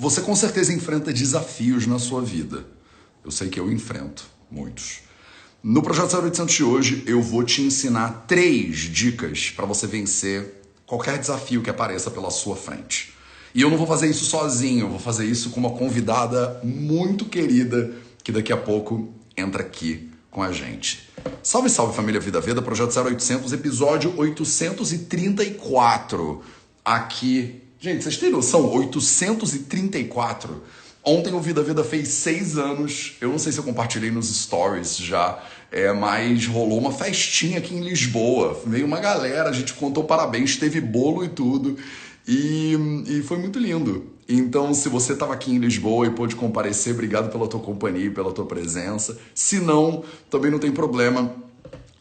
Você 0.00 0.20
com 0.22 0.34
certeza 0.34 0.72
enfrenta 0.72 1.12
desafios 1.12 1.86
na 1.86 1.98
sua 1.98 2.22
vida. 2.22 2.64
Eu 3.22 3.30
sei 3.30 3.50
que 3.50 3.60
eu 3.60 3.70
enfrento 3.70 4.24
muitos. 4.50 5.00
No 5.62 5.82
Projeto 5.82 6.16
0800 6.16 6.54
de 6.54 6.64
hoje, 6.64 7.04
eu 7.06 7.20
vou 7.20 7.44
te 7.44 7.60
ensinar 7.60 8.24
três 8.26 8.78
dicas 8.78 9.50
para 9.50 9.66
você 9.66 9.86
vencer 9.86 10.62
qualquer 10.86 11.18
desafio 11.18 11.60
que 11.60 11.68
apareça 11.68 12.10
pela 12.10 12.30
sua 12.30 12.56
frente. 12.56 13.12
E 13.54 13.60
eu 13.60 13.68
não 13.68 13.76
vou 13.76 13.86
fazer 13.86 14.08
isso 14.08 14.24
sozinho, 14.24 14.86
eu 14.86 14.88
vou 14.88 14.98
fazer 14.98 15.26
isso 15.26 15.50
com 15.50 15.60
uma 15.60 15.72
convidada 15.72 16.58
muito 16.64 17.26
querida 17.26 17.92
que 18.24 18.32
daqui 18.32 18.54
a 18.54 18.56
pouco 18.56 19.12
entra 19.36 19.60
aqui 19.60 20.08
com 20.30 20.42
a 20.42 20.50
gente. 20.50 21.10
Salve, 21.42 21.68
salve 21.68 21.94
família 21.94 22.22
Vida 22.22 22.40
Veda, 22.40 22.62
Projeto 22.62 22.98
0800, 22.98 23.52
episódio 23.52 24.14
834. 24.16 26.42
Aqui 26.82 27.68
Gente, 27.82 28.04
vocês 28.04 28.18
têm 28.18 28.28
noção? 28.28 28.70
834. 28.70 30.62
Ontem 31.02 31.32
o 31.32 31.40
Vida 31.40 31.62
Vida 31.62 31.82
fez 31.82 32.08
seis 32.08 32.58
anos. 32.58 33.16
Eu 33.22 33.30
não 33.30 33.38
sei 33.38 33.52
se 33.52 33.58
eu 33.58 33.64
compartilhei 33.64 34.10
nos 34.10 34.28
stories 34.28 34.98
já, 34.98 35.42
é, 35.72 35.90
mas 35.90 36.46
rolou 36.46 36.78
uma 36.78 36.92
festinha 36.92 37.56
aqui 37.56 37.74
em 37.74 37.80
Lisboa. 37.80 38.60
Veio 38.66 38.84
uma 38.84 39.00
galera, 39.00 39.48
a 39.48 39.52
gente 39.54 39.72
contou 39.72 40.04
parabéns, 40.04 40.58
teve 40.58 40.78
bolo 40.78 41.24
e 41.24 41.30
tudo. 41.30 41.78
E, 42.28 42.76
e 43.06 43.22
foi 43.22 43.38
muito 43.38 43.58
lindo. 43.58 44.12
Então, 44.28 44.74
se 44.74 44.90
você 44.90 45.14
estava 45.14 45.32
aqui 45.32 45.50
em 45.50 45.56
Lisboa 45.56 46.06
e 46.06 46.10
pôde 46.10 46.36
comparecer, 46.36 46.92
obrigado 46.92 47.32
pela 47.32 47.48
tua 47.48 47.60
companhia 47.60 48.08
e 48.08 48.10
pela 48.10 48.30
tua 48.30 48.44
presença. 48.44 49.16
Se 49.34 49.58
não, 49.58 50.04
também 50.28 50.50
não 50.50 50.58
tem 50.58 50.70
problema 50.70 51.34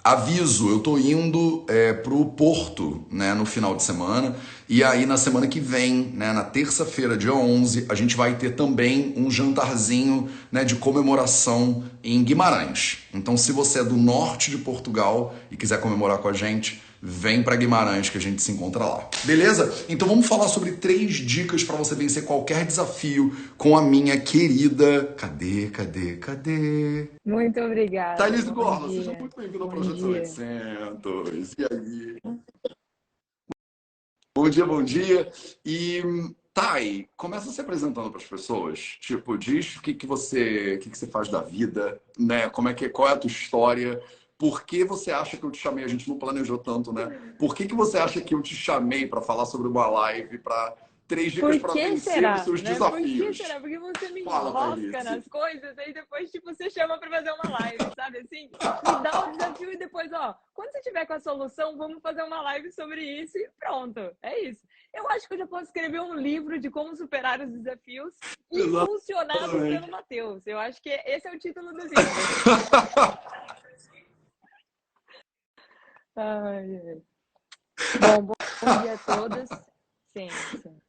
Aviso, 0.04 0.70
eu 0.70 0.80
tô 0.80 0.98
indo 0.98 1.66
é, 1.68 1.92
pro 1.92 2.24
Porto, 2.26 3.04
né, 3.12 3.34
no 3.34 3.46
final 3.46 3.76
de 3.76 3.84
semana. 3.84 4.36
E 4.70 4.84
aí, 4.84 5.04
na 5.08 5.18
semana 5.18 5.48
que 5.48 5.60
vem, 5.60 6.12
né, 6.14 6.32
na 6.32 6.44
terça-feira, 6.44 7.18
dia 7.18 7.34
11, 7.34 7.88
a 7.90 7.96
gente 7.96 8.16
vai 8.16 8.36
ter 8.38 8.52
também 8.52 9.16
um 9.18 9.32
jantarzinho 9.32 10.30
né, 10.52 10.64
de 10.64 10.76
comemoração 10.76 11.86
em 12.04 12.24
Guimarães. 12.24 13.00
Então, 13.12 13.36
se 13.36 13.52
você 13.52 13.80
é 13.80 13.84
do 13.84 13.98
norte 13.98 14.52
de 14.52 14.60
Portugal 14.60 15.34
e 15.50 15.58
quiser 15.58 15.82
comemorar 15.82 16.20
com 16.20 16.28
a 16.28 16.34
gente, 16.34 16.84
vem 17.02 17.42
para 17.42 17.56
Guimarães 17.56 18.10
que 18.10 18.20
a 18.20 18.22
gente 18.22 18.44
se 18.44 18.52
encontra 18.52 18.86
lá. 18.86 19.10
Beleza? 19.24 19.74
Então 19.90 20.08
vamos 20.08 20.28
falar 20.28 20.48
sobre 20.48 20.74
três 20.74 21.16
dicas 21.16 21.64
para 21.64 21.76
você 21.76 21.96
vencer 21.96 22.26
qualquer 22.26 22.64
desafio 22.64 23.36
com 23.58 23.76
a 23.76 23.82
minha 23.82 24.20
querida. 24.20 25.16
Cadê, 25.18 25.72
cadê, 25.72 26.18
cadê? 26.18 27.08
Muito 27.26 27.60
obrigada. 27.60 28.18
Thaís 28.18 28.44
Gorla, 28.44 28.88
seja 28.90 29.14
muito 29.14 29.36
bem-vinda 29.36 29.64
ao 29.64 29.70
Projeto 29.72 30.06
800. 30.10 31.54
E 31.58 31.64
aí? 31.74 32.34
Bom 34.40 34.50
dia, 34.50 34.66
bom 34.66 34.82
dia. 34.82 35.30
E 35.66 36.02
Thay, 36.54 37.10
começa 37.18 37.52
se 37.52 37.60
apresentando 37.60 38.10
para 38.10 38.22
as 38.22 38.26
pessoas. 38.26 38.80
Tipo, 39.02 39.38
diz 39.38 39.76
o 39.76 39.82
que, 39.82 39.94
que 39.94 40.08
você, 40.08 40.76
o 40.76 40.80
que, 40.80 40.90
que 40.90 40.98
você 40.98 41.08
faz 41.08 41.28
da 41.28 41.42
vida, 41.42 42.02
né? 42.18 42.50
Como 42.50 42.70
é 42.70 42.74
que, 42.74 42.88
qual 42.88 43.10
é 43.10 43.12
a 43.12 43.18
tua 43.18 43.28
história? 43.30 44.02
Por 44.38 44.64
que 44.64 44.86
você 44.86 45.12
acha 45.12 45.36
que 45.36 45.44
eu 45.44 45.52
te 45.52 45.58
chamei? 45.58 45.84
A 45.84 45.90
gente 45.90 46.08
não 46.08 46.18
planejou 46.18 46.58
tanto, 46.58 46.94
né? 46.94 47.34
Por 47.38 47.54
que, 47.54 47.68
que 47.68 47.76
você 47.76 47.98
acha 47.98 48.22
que 48.22 48.34
eu 48.34 48.42
te 48.42 48.56
chamei 48.56 49.06
para 49.06 49.20
falar 49.20 49.46
sobre 49.46 49.68
uma 49.68 49.88
live, 49.88 50.38
para 50.38 50.74
três 51.10 51.34
dicas 51.34 51.58
para 51.58 51.74
vencer 51.74 52.14
será? 52.14 52.36
os 52.36 52.42
seus 52.42 52.62
né? 52.62 52.70
desafios? 52.70 53.18
Por 53.18 53.28
que 53.28 53.34
será? 53.34 53.60
Porque 53.60 53.80
você 53.80 54.10
me 54.10 54.24
Fala, 54.24 54.50
enrosca 54.50 55.04
nas 55.04 55.28
coisas 55.28 55.76
e 55.80 55.92
depois 55.92 56.32
tipo, 56.32 56.54
você 56.54 56.70
chama 56.70 57.00
para 57.00 57.10
fazer 57.10 57.32
uma 57.32 57.60
live, 57.60 57.92
sabe? 57.96 58.20
Assim, 58.20 58.44
me 58.44 59.04
dá 59.04 59.26
o 59.26 59.28
um 59.28 59.32
desafio 59.32 59.74
e 59.74 59.78
depois, 59.78 60.14
ó, 60.14 60.38
quando 60.54 60.72
você 60.72 60.82
tiver 60.82 61.06
com 61.08 61.14
a 61.14 61.20
solução, 61.20 61.76
vamos 61.76 62.00
fazer 62.02 62.22
uma 62.22 62.42
live 62.44 62.72
sobre 62.72 63.02
isso 63.02 63.36
e 63.38 63.50
pronto. 63.60 64.00
É 64.22 64.40
isso. 64.42 64.62
Eu 64.94 65.10
acho 65.10 65.28
que 65.28 65.34
eu 65.34 65.40
já 65.40 65.48
posso 65.48 65.66
escrever 65.66 66.00
um 66.00 66.14
livro 66.14 66.60
de 66.60 66.70
como 66.70 66.96
superar 66.96 67.42
os 67.42 67.50
desafios 67.50 68.16
impulsionados 68.52 69.52
pelo 69.52 69.90
Matheus. 69.90 70.46
Eu 70.46 70.60
acho 70.60 70.80
que 70.82 70.90
esse 70.90 71.28
é 71.28 71.32
o 71.34 71.40
título 71.40 71.74
do 71.74 71.82
livro. 71.82 71.96
Ai, 76.16 77.02
Bom, 78.00 78.22
bom 78.24 78.82
dia 78.82 78.94
a 78.94 78.98
todos. 78.98 79.69
Sim, 80.28 80.58
sim. 80.62 80.82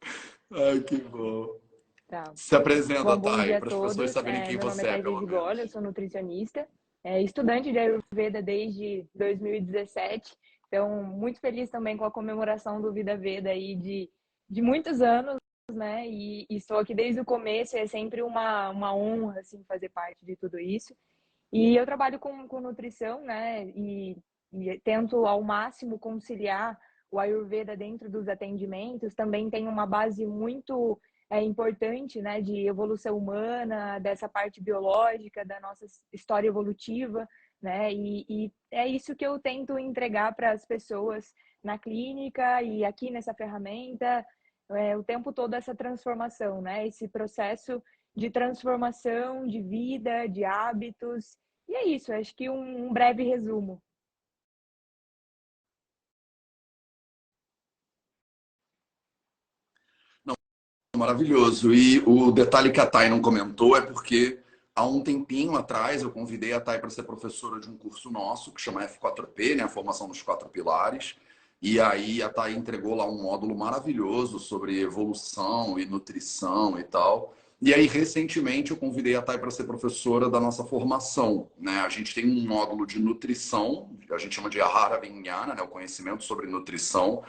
Ai, 0.51 0.79
que 0.81 0.97
bom. 0.97 1.59
Tá. 2.07 2.31
Se 2.35 2.55
apresenta, 2.55 3.03
bom, 3.03 3.19
bom 3.19 3.37
Thay, 3.37 3.59
para 3.59 3.67
as 3.67 3.81
pessoas 3.81 4.11
saberem 4.11 4.41
é, 4.41 4.47
quem 4.47 4.57
você 4.57 4.87
é, 4.87 5.01
pelo 5.01 5.21
menos. 5.21 5.29
Gola, 5.29 5.61
eu 5.61 5.67
sou 5.69 5.81
nutricionista, 5.81 6.67
é, 7.03 7.21
estudante 7.21 7.71
de 7.71 7.79
Ayurveda 7.79 8.41
desde 8.41 9.07
2017. 9.15 10.35
Então, 10.67 11.03
muito 11.03 11.39
feliz 11.39 11.69
também 11.69 11.95
com 11.95 12.03
a 12.03 12.11
comemoração 12.11 12.81
do 12.81 12.91
Vida 12.91 13.15
Veda 13.15 13.49
aí 13.49 13.75
de, 13.75 14.09
de 14.49 14.61
muitos 14.61 15.01
anos, 15.01 15.37
né? 15.71 16.05
E, 16.07 16.45
e 16.49 16.57
estou 16.57 16.77
aqui 16.77 16.93
desde 16.93 17.21
o 17.21 17.25
começo, 17.25 17.77
é 17.77 17.87
sempre 17.87 18.21
uma, 18.21 18.69
uma 18.69 18.93
honra, 18.93 19.39
assim, 19.39 19.63
fazer 19.63 19.89
parte 19.89 20.25
de 20.25 20.35
tudo 20.35 20.59
isso. 20.59 20.93
E 21.53 21.75
eu 21.75 21.85
trabalho 21.85 22.19
com, 22.19 22.47
com 22.47 22.59
nutrição, 22.59 23.21
né? 23.21 23.67
E 23.69 24.17
e 24.53 24.79
tento 24.79 25.25
ao 25.25 25.41
máximo 25.41 25.97
conciliar 25.97 26.77
o 27.11 27.19
Ayurveda 27.19 27.75
dentro 27.75 28.09
dos 28.09 28.29
atendimentos. 28.29 29.13
Também 29.13 29.49
tem 29.49 29.67
uma 29.67 29.85
base 29.85 30.25
muito 30.25 30.99
é, 31.29 31.41
importante 31.41 32.21
né, 32.21 32.41
de 32.41 32.67
evolução 32.67 33.17
humana, 33.17 33.99
dessa 33.99 34.29
parte 34.29 34.61
biológica, 34.61 35.45
da 35.45 35.59
nossa 35.59 35.85
história 36.11 36.47
evolutiva. 36.47 37.27
Né? 37.61 37.93
E, 37.93 38.25
e 38.29 38.51
é 38.71 38.87
isso 38.87 39.15
que 39.15 39.25
eu 39.25 39.37
tento 39.37 39.77
entregar 39.77 40.33
para 40.33 40.51
as 40.51 40.65
pessoas 40.65 41.33
na 41.63 41.77
clínica 41.77 42.63
e 42.63 42.83
aqui 42.83 43.11
nessa 43.11 43.33
ferramenta, 43.33 44.25
é, 44.71 44.97
o 44.97 45.03
tempo 45.03 45.31
todo 45.31 45.53
essa 45.53 45.75
transformação, 45.75 46.61
né? 46.61 46.87
esse 46.87 47.07
processo 47.07 47.83
de 48.15 48.29
transformação 48.29 49.45
de 49.45 49.61
vida, 49.61 50.27
de 50.27 50.43
hábitos. 50.43 51.37
E 51.67 51.75
é 51.75 51.85
isso, 51.87 52.13
acho 52.13 52.35
que 52.35 52.49
um, 52.49 52.87
um 52.87 52.93
breve 52.93 53.23
resumo. 53.23 53.81
Maravilhoso. 61.01 61.73
E 61.73 61.99
o 62.05 62.31
detalhe 62.31 62.71
que 62.71 62.79
a 62.79 62.85
Thay 62.85 63.09
não 63.09 63.21
comentou 63.21 63.75
é 63.75 63.81
porque 63.81 64.39
há 64.75 64.85
um 64.85 65.01
tempinho 65.01 65.55
atrás 65.55 66.03
eu 66.03 66.11
convidei 66.11 66.53
a 66.53 66.61
Thay 66.61 66.79
para 66.79 66.91
ser 66.91 67.03
professora 67.03 67.59
de 67.59 67.67
um 67.67 67.75
curso 67.75 68.11
nosso 68.11 68.51
que 68.51 68.61
chama 68.61 68.87
F4P, 68.87 69.55
né, 69.55 69.63
a 69.63 69.67
formação 69.67 70.07
dos 70.07 70.21
quatro 70.21 70.47
pilares. 70.47 71.15
E 71.59 71.79
aí 71.79 72.21
a 72.21 72.29
Thay 72.29 72.55
entregou 72.55 72.95
lá 72.95 73.05
um 73.05 73.21
módulo 73.21 73.55
maravilhoso 73.55 74.37
sobre 74.37 74.79
evolução 74.79 75.79
e 75.79 75.85
nutrição 75.85 76.79
e 76.79 76.83
tal. 76.83 77.33
E 77.63 77.75
aí, 77.75 77.85
recentemente, 77.85 78.71
eu 78.71 78.77
convidei 78.77 79.15
a 79.15 79.21
Thay 79.21 79.37
para 79.37 79.51
ser 79.51 79.65
professora 79.65 80.27
da 80.27 80.39
nossa 80.39 80.63
formação. 80.63 81.47
Né? 81.59 81.79
A 81.81 81.89
gente 81.89 82.13
tem 82.13 82.25
um 82.25 82.47
módulo 82.47 82.87
de 82.87 82.99
nutrição, 82.99 83.89
a 84.09 84.17
gente 84.17 84.33
chama 84.33 84.49
de 84.49 84.59
Ahara 84.59 84.99
Vinyana, 84.99 85.53
né? 85.53 85.61
o 85.61 85.67
conhecimento 85.67 86.23
sobre 86.23 86.47
nutrição. 86.47 87.23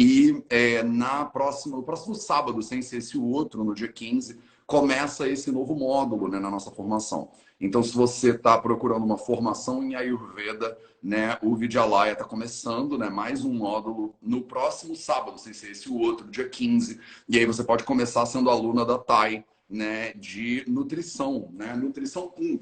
E 0.00 0.44
é, 0.48 0.84
na 0.84 1.24
próxima, 1.24 1.76
no 1.76 1.82
próximo 1.82 2.14
sábado, 2.14 2.62
sem 2.62 2.80
ser 2.80 2.98
esse 2.98 3.18
outro, 3.18 3.64
no 3.64 3.74
dia 3.74 3.88
15, 3.88 4.38
começa 4.64 5.28
esse 5.28 5.50
novo 5.50 5.74
módulo 5.74 6.28
né, 6.28 6.38
na 6.38 6.48
nossa 6.48 6.70
formação. 6.70 7.32
Então, 7.60 7.82
se 7.82 7.96
você 7.96 8.30
está 8.30 8.56
procurando 8.56 9.04
uma 9.04 9.18
formação 9.18 9.82
em 9.82 9.96
Ayurveda, 9.96 10.78
né, 11.02 11.36
o 11.42 11.56
Vidyalaya 11.56 12.12
está 12.12 12.24
começando, 12.24 12.96
né, 12.96 13.10
mais 13.10 13.44
um 13.44 13.52
módulo 13.52 14.14
no 14.22 14.42
próximo 14.42 14.94
sábado, 14.94 15.36
sem 15.36 15.52
ser 15.52 15.72
esse 15.72 15.90
outro, 15.90 16.30
dia 16.30 16.48
15. 16.48 17.00
E 17.28 17.36
aí 17.36 17.44
você 17.44 17.64
pode 17.64 17.82
começar 17.82 18.24
sendo 18.24 18.50
aluna 18.50 18.84
da 18.84 18.98
TAI, 18.98 19.44
né, 19.68 20.12
de 20.12 20.62
nutrição, 20.68 21.50
né, 21.52 21.74
nutrição 21.74 22.32
1 22.38 22.60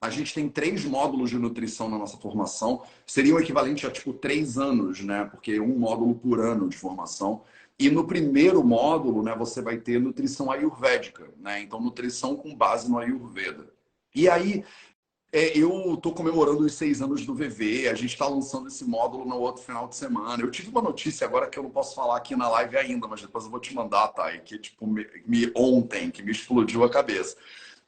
a 0.00 0.10
gente 0.10 0.34
tem 0.34 0.48
três 0.48 0.84
módulos 0.84 1.30
de 1.30 1.38
nutrição 1.38 1.88
na 1.88 1.98
nossa 1.98 2.16
formação. 2.16 2.82
Seria 3.06 3.34
o 3.34 3.40
equivalente 3.40 3.86
a 3.86 3.90
tipo 3.90 4.12
três 4.12 4.58
anos, 4.58 5.00
né? 5.00 5.24
Porque 5.24 5.58
um 5.58 5.78
módulo 5.78 6.14
por 6.14 6.40
ano 6.40 6.68
de 6.68 6.76
formação. 6.76 7.42
E 7.78 7.90
no 7.90 8.06
primeiro 8.06 8.64
módulo, 8.64 9.22
né, 9.22 9.34
você 9.36 9.60
vai 9.60 9.76
ter 9.76 10.00
nutrição 10.00 10.50
ayurvédica, 10.50 11.28
né? 11.38 11.60
Então, 11.60 11.80
nutrição 11.80 12.34
com 12.34 12.54
base 12.54 12.90
no 12.90 12.98
Ayurveda. 12.98 13.66
E 14.14 14.30
aí, 14.30 14.64
é, 15.30 15.58
eu 15.58 15.92
estou 15.94 16.14
comemorando 16.14 16.60
os 16.60 16.72
seis 16.72 17.02
anos 17.02 17.26
do 17.26 17.34
VV, 17.34 17.88
a 17.88 17.94
gente 17.94 18.12
está 18.12 18.26
lançando 18.26 18.68
esse 18.68 18.84
módulo 18.84 19.26
no 19.26 19.36
outro 19.36 19.62
final 19.62 19.86
de 19.86 19.94
semana. 19.94 20.42
Eu 20.42 20.50
tive 20.50 20.70
uma 20.70 20.80
notícia 20.80 21.26
agora 21.26 21.48
que 21.48 21.58
eu 21.58 21.62
não 21.62 21.70
posso 21.70 21.94
falar 21.94 22.16
aqui 22.16 22.34
na 22.34 22.48
live 22.48 22.78
ainda, 22.78 23.06
mas 23.06 23.20
depois 23.20 23.44
eu 23.44 23.50
vou 23.50 23.60
te 23.60 23.74
mandar, 23.74 24.08
tá? 24.08 24.32
E 24.34 24.40
que 24.40 24.58
tipo 24.58 24.86
me, 24.86 25.06
me 25.26 25.52
ontem, 25.54 26.10
que 26.10 26.22
me 26.22 26.32
explodiu 26.32 26.82
a 26.84 26.88
cabeça. 26.88 27.36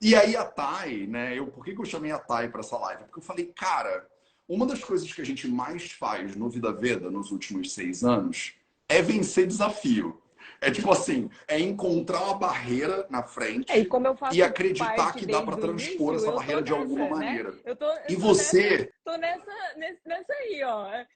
E 0.00 0.14
aí 0.14 0.36
a 0.36 0.44
Thay, 0.44 1.06
né? 1.06 1.36
Eu, 1.36 1.48
por 1.48 1.64
que, 1.64 1.74
que 1.74 1.80
eu 1.80 1.84
chamei 1.84 2.12
a 2.12 2.18
Thay 2.18 2.48
para 2.48 2.60
essa 2.60 2.78
live? 2.78 3.04
Porque 3.04 3.18
eu 3.18 3.22
falei, 3.22 3.46
cara, 3.46 4.06
uma 4.48 4.64
das 4.64 4.82
coisas 4.82 5.12
que 5.12 5.20
a 5.20 5.26
gente 5.26 5.48
mais 5.48 5.90
faz 5.92 6.36
no 6.36 6.48
Vida 6.48 6.72
Veda 6.72 7.10
nos 7.10 7.32
últimos 7.32 7.74
seis 7.74 8.04
anos 8.04 8.54
é 8.88 9.02
vencer 9.02 9.46
desafio. 9.46 10.22
É 10.60 10.70
tipo 10.70 10.90
assim, 10.90 11.30
é 11.46 11.58
encontrar 11.58 12.22
uma 12.22 12.34
barreira 12.34 13.06
na 13.10 13.22
frente 13.22 13.70
é, 13.70 13.78
e, 13.78 13.88
e, 14.32 14.42
acreditar 14.42 15.12
que 15.12 15.24
dá 15.24 15.40
para 15.40 15.56
transpor 15.56 16.14
início, 16.14 16.28
essa 16.28 16.32
barreira 16.32 16.62
de 16.62 16.72
alguma 16.72 17.04
né? 17.04 17.10
maneira. 17.10 17.54
Eu 17.64 17.76
tô, 17.76 17.84
eu 17.84 18.00
e 18.08 18.14
tô 18.14 18.20
você. 18.20 18.70
Nessa, 18.70 18.92
tô 19.04 19.16
nessa, 19.16 20.00
nessa 20.04 20.32
aí, 20.32 20.62
ó. 20.64 20.88
É, 20.88 21.06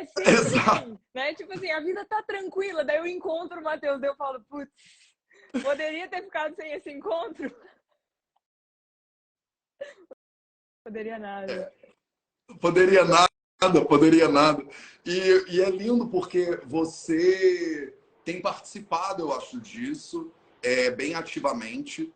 é, 0.00 0.06
sempre 0.06 0.34
assim, 0.34 0.98
né? 1.14 1.34
Tipo 1.34 1.52
assim, 1.52 1.70
a 1.70 1.80
vida 1.80 2.04
tá 2.06 2.22
tranquila, 2.22 2.84
daí 2.84 2.96
eu 2.96 3.06
encontro 3.06 3.60
o 3.60 3.62
Matheus, 3.62 4.00
daí 4.00 4.10
eu 4.10 4.16
falo, 4.16 4.40
putz, 4.48 4.72
Poderia 5.62 6.08
ter 6.08 6.22
ficado 6.22 6.54
sem 6.54 6.72
esse 6.72 6.90
encontro? 6.90 7.50
Poderia 10.84 11.18
nada. 11.18 11.72
Poderia 12.60 13.04
nada, 13.04 13.84
poderia 13.84 14.28
nada. 14.28 14.64
E, 15.04 15.44
e 15.48 15.60
é 15.60 15.70
lindo 15.70 16.08
porque 16.08 16.60
você 16.66 17.94
tem 18.24 18.40
participado, 18.40 19.22
eu 19.22 19.32
acho, 19.32 19.60
disso 19.60 20.32
é, 20.62 20.90
bem 20.90 21.14
ativamente, 21.14 22.12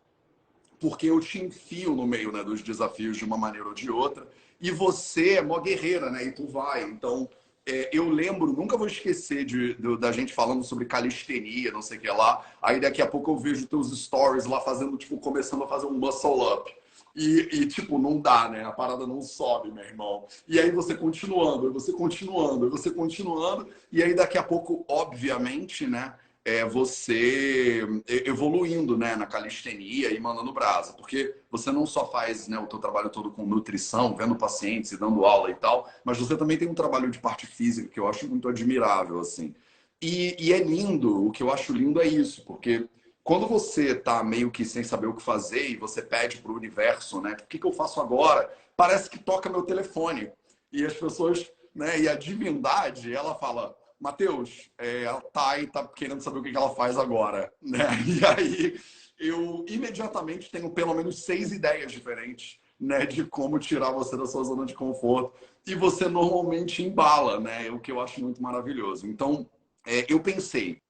porque 0.79 1.07
eu 1.07 1.19
te 1.19 1.43
enfio 1.43 1.95
no 1.95 2.05
meio 2.05 2.31
né, 2.31 2.43
dos 2.43 2.61
desafios 2.61 3.17
de 3.17 3.25
uma 3.25 3.37
maneira 3.37 3.67
ou 3.67 3.73
de 3.73 3.89
outra. 3.89 4.27
E 4.59 4.71
você 4.71 5.35
é 5.35 5.41
mó 5.41 5.59
guerreira, 5.59 6.09
né? 6.09 6.25
E 6.25 6.31
tu 6.31 6.45
vai. 6.47 6.83
Então, 6.83 7.29
é, 7.65 7.89
eu 7.93 8.09
lembro, 8.09 8.51
nunca 8.53 8.77
vou 8.77 8.87
esquecer 8.87 9.45
de, 9.45 9.75
de, 9.75 9.97
da 9.97 10.11
gente 10.11 10.33
falando 10.33 10.63
sobre 10.63 10.85
calistenia, 10.85 11.71
não 11.71 11.81
sei 11.81 11.97
o 11.97 12.01
que 12.01 12.07
lá. 12.09 12.45
Aí 12.61 12.79
daqui 12.79 13.01
a 13.01 13.07
pouco 13.07 13.31
eu 13.31 13.37
vejo 13.37 13.67
teus 13.67 13.97
stories 13.97 14.45
lá 14.45 14.59
fazendo, 14.59 14.97
tipo, 14.97 15.17
começando 15.17 15.63
a 15.63 15.67
fazer 15.67 15.85
um 15.85 15.93
muscle 15.93 16.41
up. 16.53 16.73
E, 17.15 17.47
e, 17.51 17.67
tipo, 17.67 17.99
não 17.99 18.19
dá, 18.19 18.49
né? 18.49 18.63
A 18.63 18.71
parada 18.71 19.05
não 19.05 19.21
sobe, 19.21 19.71
meu 19.71 19.83
irmão. 19.83 20.25
E 20.47 20.59
aí 20.59 20.71
você 20.71 20.95
continuando, 20.95 21.71
você 21.71 21.93
continuando, 21.93 22.69
você 22.69 22.89
continuando. 22.89 23.67
E 23.91 24.01
aí 24.01 24.15
daqui 24.15 24.37
a 24.37 24.43
pouco, 24.43 24.83
obviamente, 24.87 25.85
né? 25.85 26.15
é 26.45 26.65
você 26.65 27.87
evoluindo 28.25 28.97
né, 28.97 29.15
na 29.15 29.25
calistenia 29.25 30.11
e 30.11 30.19
mandando 30.19 30.51
brasa. 30.51 30.93
Porque 30.93 31.35
você 31.49 31.71
não 31.71 31.85
só 31.85 32.09
faz 32.11 32.47
né, 32.47 32.59
o 32.59 32.67
teu 32.67 32.79
trabalho 32.79 33.09
todo 33.09 33.31
com 33.31 33.45
nutrição, 33.45 34.15
vendo 34.15 34.35
pacientes 34.35 34.91
e 34.91 34.97
dando 34.97 35.25
aula 35.25 35.49
e 35.49 35.55
tal, 35.55 35.89
mas 36.03 36.17
você 36.17 36.35
também 36.35 36.57
tem 36.57 36.67
um 36.67 36.73
trabalho 36.73 37.09
de 37.09 37.19
parte 37.19 37.47
física 37.47 37.87
que 37.87 37.99
eu 37.99 38.07
acho 38.07 38.27
muito 38.27 38.49
admirável, 38.49 39.19
assim. 39.19 39.53
E, 40.01 40.35
e 40.37 40.51
é 40.51 40.61
lindo, 40.61 41.25
o 41.25 41.31
que 41.31 41.41
eu 41.41 41.51
acho 41.51 41.71
lindo 41.71 42.01
é 42.01 42.07
isso, 42.07 42.43
porque 42.43 42.87
quando 43.23 43.47
você 43.47 43.95
tá 43.95 44.23
meio 44.23 44.51
que 44.51 44.65
sem 44.65 44.83
saber 44.83 45.07
o 45.07 45.15
que 45.15 45.21
fazer 45.21 45.69
e 45.69 45.77
você 45.77 46.01
pede 46.01 46.37
para 46.37 46.51
o 46.51 46.55
universo, 46.55 47.21
né? 47.21 47.31
O 47.31 47.47
que, 47.47 47.57
que 47.57 47.65
eu 47.65 47.71
faço 47.71 48.01
agora? 48.01 48.53
Parece 48.75 49.09
que 49.09 49.17
toca 49.17 49.49
meu 49.49 49.63
telefone. 49.63 50.29
E 50.71 50.85
as 50.85 50.93
pessoas, 50.93 51.49
né? 51.73 52.01
E 52.01 52.09
a 52.09 52.15
divindade, 52.15 53.15
ela 53.15 53.33
fala, 53.35 53.73
Matheus, 53.97 54.69
é, 54.77 55.05
a 55.05 55.21
Thay 55.21 55.67
tá 55.67 55.87
querendo 55.87 56.21
saber 56.21 56.39
o 56.39 56.43
que 56.43 56.55
ela 56.55 56.75
faz 56.75 56.97
agora, 56.97 57.51
né? 57.61 57.87
E 58.05 58.25
aí 58.25 58.79
eu 59.17 59.63
imediatamente 59.69 60.51
tenho 60.51 60.69
pelo 60.71 60.93
menos 60.93 61.23
seis 61.23 61.53
ideias 61.53 61.93
diferentes, 61.93 62.59
né, 62.77 63.05
de 63.05 63.23
como 63.23 63.57
tirar 63.57 63.91
você 63.91 64.17
da 64.17 64.25
sua 64.25 64.43
zona 64.43 64.65
de 64.65 64.73
conforto. 64.73 65.33
E 65.65 65.75
você 65.75 66.09
normalmente 66.09 66.83
embala, 66.83 67.39
né? 67.39 67.71
O 67.71 67.79
que 67.79 67.89
eu 67.89 68.01
acho 68.01 68.19
muito 68.19 68.43
maravilhoso. 68.43 69.07
Então, 69.07 69.49
é, 69.87 70.05
eu 70.09 70.19
pensei, 70.19 70.81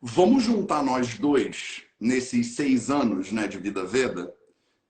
vamos 0.00 0.44
juntar 0.44 0.82
nós 0.82 1.18
dois 1.18 1.82
nesses 1.98 2.54
seis 2.54 2.90
anos, 2.90 3.30
né, 3.30 3.46
de 3.46 3.58
vida 3.58 3.84
Veda, 3.84 4.34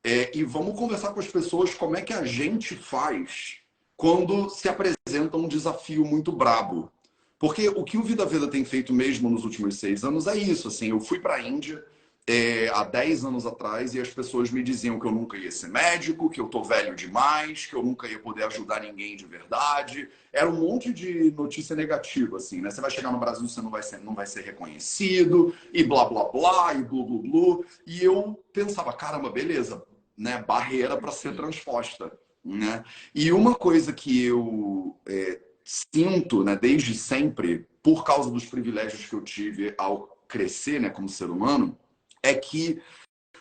é, 0.05 0.37
e 0.37 0.45
vamos 0.45 0.79
conversar 0.79 1.13
com 1.13 1.21
as 1.21 1.27
pessoas 1.27 1.75
como 1.75 1.97
é 1.97 2.03
que 2.03 2.13
a 2.13 2.25
gente 2.25 2.75
faz 2.77 3.59
quando 3.97 4.49
se 4.49 4.69
apresenta 4.69 5.37
um 5.37 5.47
desafio 5.47 6.05
muito 6.07 6.33
brabo, 6.33 6.91
porque 7.39 7.69
o 7.69 7.85
que 7.85 7.99
o 7.99 8.03
Vida 8.03 8.25
Veda 8.25 8.49
tem 8.49 8.65
feito 8.65 8.93
mesmo 8.93 9.29
nos 9.29 9.45
últimos 9.45 9.79
seis 9.79 10.05
anos 10.05 10.27
é 10.27 10.37
isso. 10.37 10.69
Assim, 10.69 10.91
eu 10.91 11.01
fui 11.01 11.21
para 11.21 11.35
a 11.35 11.43
Índia 11.43 11.85
é, 12.27 12.69
há 12.69 12.85
dez 12.85 13.25
anos 13.25 13.47
atrás 13.47 13.95
e 13.95 14.01
as 14.01 14.09
pessoas 14.09 14.51
me 14.51 14.63
diziam 14.63 15.01
que 15.01 15.07
eu 15.07 15.11
nunca 15.11 15.37
ia 15.37 15.51
ser 15.51 15.69
médico, 15.69 16.31
que 16.31 16.41
eu 16.41 16.49
tô 16.49 16.63
velho 16.63 16.95
demais, 16.95 17.67
que 17.67 17.75
eu 17.75 17.83
nunca 17.83 18.07
ia 18.07 18.19
poder 18.19 18.45
ajudar 18.45 18.81
ninguém 18.81 19.17
de 19.17 19.27
verdade. 19.27 20.09
Era 20.33 20.49
um 20.49 20.61
monte 20.61 20.93
de 20.93 21.33
notícia 21.33 21.75
negativa, 21.75 22.37
assim, 22.37 22.61
né? 22.61 22.71
Você 22.71 22.81
vai 22.81 22.91
chegar 22.91 23.11
no 23.11 23.19
Brasil, 23.19 23.49
você 23.49 23.61
não 23.61 23.71
vai 23.71 23.83
ser, 23.83 23.99
não 23.99 24.15
vai 24.15 24.27
ser 24.27 24.43
reconhecido, 24.43 25.55
e 25.73 25.83
blá 25.83 26.05
blá 26.05 26.25
blá, 26.25 26.75
e 26.75 26.83
blu 26.83 27.05
blu 27.05 27.19
blu. 27.23 27.65
E 27.87 28.05
eu 28.05 28.41
pensava, 28.53 28.93
caramba, 28.93 29.31
beleza, 29.31 29.83
né? 30.17 30.43
Barreira 30.47 30.97
para 30.97 31.11
ser 31.11 31.35
transposta. 31.35 32.13
Né? 32.43 32.83
E 33.15 33.33
uma 33.33 33.55
coisa 33.55 33.93
que 33.93 34.25
eu 34.25 34.97
é, 35.07 35.41
sinto, 35.63 36.43
né, 36.43 36.57
desde 36.57 36.95
sempre, 36.95 37.69
por 37.83 38.03
causa 38.05 38.31
dos 38.31 38.45
privilégios 38.47 39.07
que 39.07 39.15
eu 39.15 39.21
tive 39.21 39.75
ao 39.77 40.19
crescer, 40.27 40.81
né, 40.81 40.89
como 40.89 41.09
ser 41.09 41.29
humano, 41.29 41.77
é 42.23 42.35
que 42.35 42.81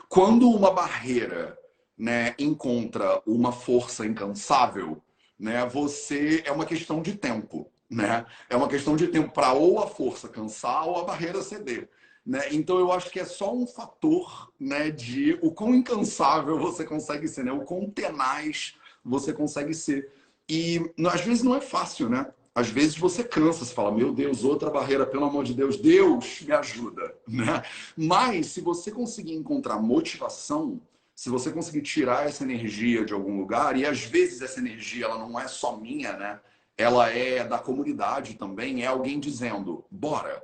quando 0.08 0.50
uma 0.50 0.72
barreira, 0.72 1.58
né, 1.98 2.34
encontra 2.40 3.22
uma 3.26 3.52
força 3.52 4.06
incansável, 4.06 5.02
né, 5.38 5.66
você 5.66 6.42
é 6.46 6.52
uma 6.52 6.66
questão 6.66 7.02
de 7.02 7.16
tempo, 7.16 7.72
né? 7.90 8.26
É 8.50 8.56
uma 8.56 8.68
questão 8.68 8.96
de 8.96 9.08
tempo 9.08 9.32
para 9.32 9.54
ou 9.54 9.80
a 9.80 9.88
força 9.88 10.28
cansar 10.30 10.88
ou 10.88 11.00
a 11.00 11.04
barreira 11.04 11.42
ceder. 11.42 11.90
Né? 12.26 12.48
Então 12.52 12.78
eu 12.78 12.92
acho 12.92 13.10
que 13.10 13.20
é 13.20 13.26
só 13.26 13.54
um 13.54 13.66
fator 13.66 14.52
né, 14.60 14.92
de 14.92 15.40
o 15.42 15.52
quão 15.52 15.74
incansável 15.74 16.60
você 16.60 16.86
consegue 16.86 17.28
ser, 17.28 17.44
né? 17.44 17.52
o 17.52 17.62
quão 17.62 17.90
tenaz 17.90 18.76
você 19.04 19.34
consegue 19.34 19.74
ser. 19.74 20.12
E 20.48 20.80
às 21.12 21.22
vezes 21.22 21.44
não 21.44 21.56
é 21.56 21.62
fácil, 21.62 22.10
né? 22.10 22.32
Às 22.54 22.70
vezes 22.70 22.98
você 22.98 23.24
cansa, 23.24 23.64
você 23.64 23.74
fala, 23.74 23.92
meu 23.92 24.12
Deus, 24.12 24.44
outra 24.44 24.70
barreira, 24.70 25.06
pelo 25.06 25.26
amor 25.26 25.44
de 25.44 25.54
Deus, 25.54 25.78
Deus 25.78 26.42
me 26.42 26.52
ajuda, 26.52 27.16
né? 27.28 27.64
Mas 27.96 28.48
se 28.48 28.62
você 28.62 28.92
conseguir 28.92 29.34
encontrar 29.34 29.80
motivação, 29.80 30.82
se 31.16 31.30
você 31.30 31.52
conseguir 31.52 31.82
tirar 31.82 32.28
essa 32.28 32.44
energia 32.44 33.06
de 33.06 33.14
algum 33.14 33.38
lugar, 33.38 33.78
e 33.78 33.86
às 33.86 34.02
vezes 34.02 34.42
essa 34.42 34.60
energia 34.60 35.06
ela 35.06 35.18
não 35.18 35.40
é 35.40 35.48
só 35.48 35.76
minha, 35.76 36.14
né? 36.14 36.40
Ela 36.78 37.10
é 37.10 37.44
da 37.44 37.60
comunidade 37.60 38.36
também, 38.36 38.84
é 38.84 38.88
alguém 38.88 39.20
dizendo, 39.20 39.84
bora. 39.92 40.42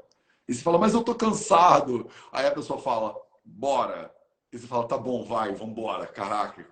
E 0.47 0.53
você 0.53 0.61
fala, 0.61 0.77
mas 0.77 0.93
eu 0.93 1.01
tô 1.01 1.15
cansado. 1.15 2.07
Aí 2.31 2.45
a 2.45 2.51
pessoa 2.51 2.79
fala, 2.79 3.15
bora. 3.43 4.13
E 4.51 4.57
você 4.57 4.67
fala, 4.67 4.87
tá 4.87 4.97
bom, 4.97 5.23
vai, 5.23 5.53
vambora, 5.53 6.05
caraca. 6.07 6.67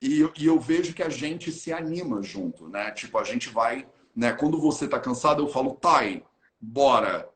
E, 0.00 0.28
e 0.38 0.46
eu 0.46 0.58
vejo 0.58 0.94
que 0.94 1.02
a 1.02 1.08
gente 1.08 1.50
se 1.50 1.72
anima 1.72 2.22
junto, 2.22 2.68
né? 2.68 2.90
Tipo, 2.92 3.18
a 3.18 3.24
gente 3.24 3.48
vai, 3.48 3.86
né? 4.18 4.32
Quando 4.32 4.60
você 4.60 4.88
tá 4.88 4.98
cansado, 4.98 5.44
eu 5.44 5.48
falo, 5.48 5.76
Thay, 5.76 6.24
bora. 6.60 7.30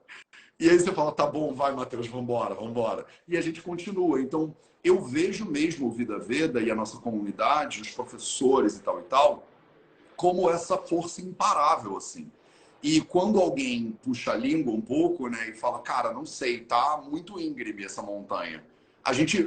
E 0.58 0.69
aí 0.69 0.76
você 0.76 0.90
fala, 0.90 1.12
tá 1.12 1.25
bom, 1.25 1.55
vai, 1.55 1.73
Matheus, 1.73 2.08
vambora, 2.08 2.56
vambora. 2.56 3.06
E 3.29 3.37
a 3.37 3.40
gente 3.40 3.62
continua. 3.62 4.20
Então, 4.20 4.52
eu 4.82 5.00
vejo 5.00 5.44
mesmo 5.44 5.87
o 5.87 5.93
Vida 5.93 6.19
Veda 6.19 6.61
e 6.61 6.73
a 6.73 6.75
nossa 6.75 6.99
comunidade, 6.99 7.81
os 7.81 7.90
professores 7.90 8.79
e 8.79 8.82
tal 8.82 8.99
e 8.99 9.05
tal, 9.05 9.46
como 10.17 10.50
essa 10.50 10.76
força 10.76 11.23
imparável, 11.23 11.96
assim. 11.96 12.29
E 12.82 13.00
quando 13.00 13.40
alguém 13.40 13.96
puxa 14.02 14.32
a 14.32 14.37
língua 14.37 14.73
um 14.73 14.81
pouco, 14.81 15.29
né, 15.29 15.50
e 15.50 15.55
fala, 15.55 15.79
cara, 15.79 16.12
não 16.12 16.26
sei, 16.26 16.64
tá 16.64 17.00
muito 17.08 17.38
íngreme 17.38 17.84
essa 17.84 18.02
montanha 18.02 18.61
a 19.05 19.12
gente, 19.12 19.44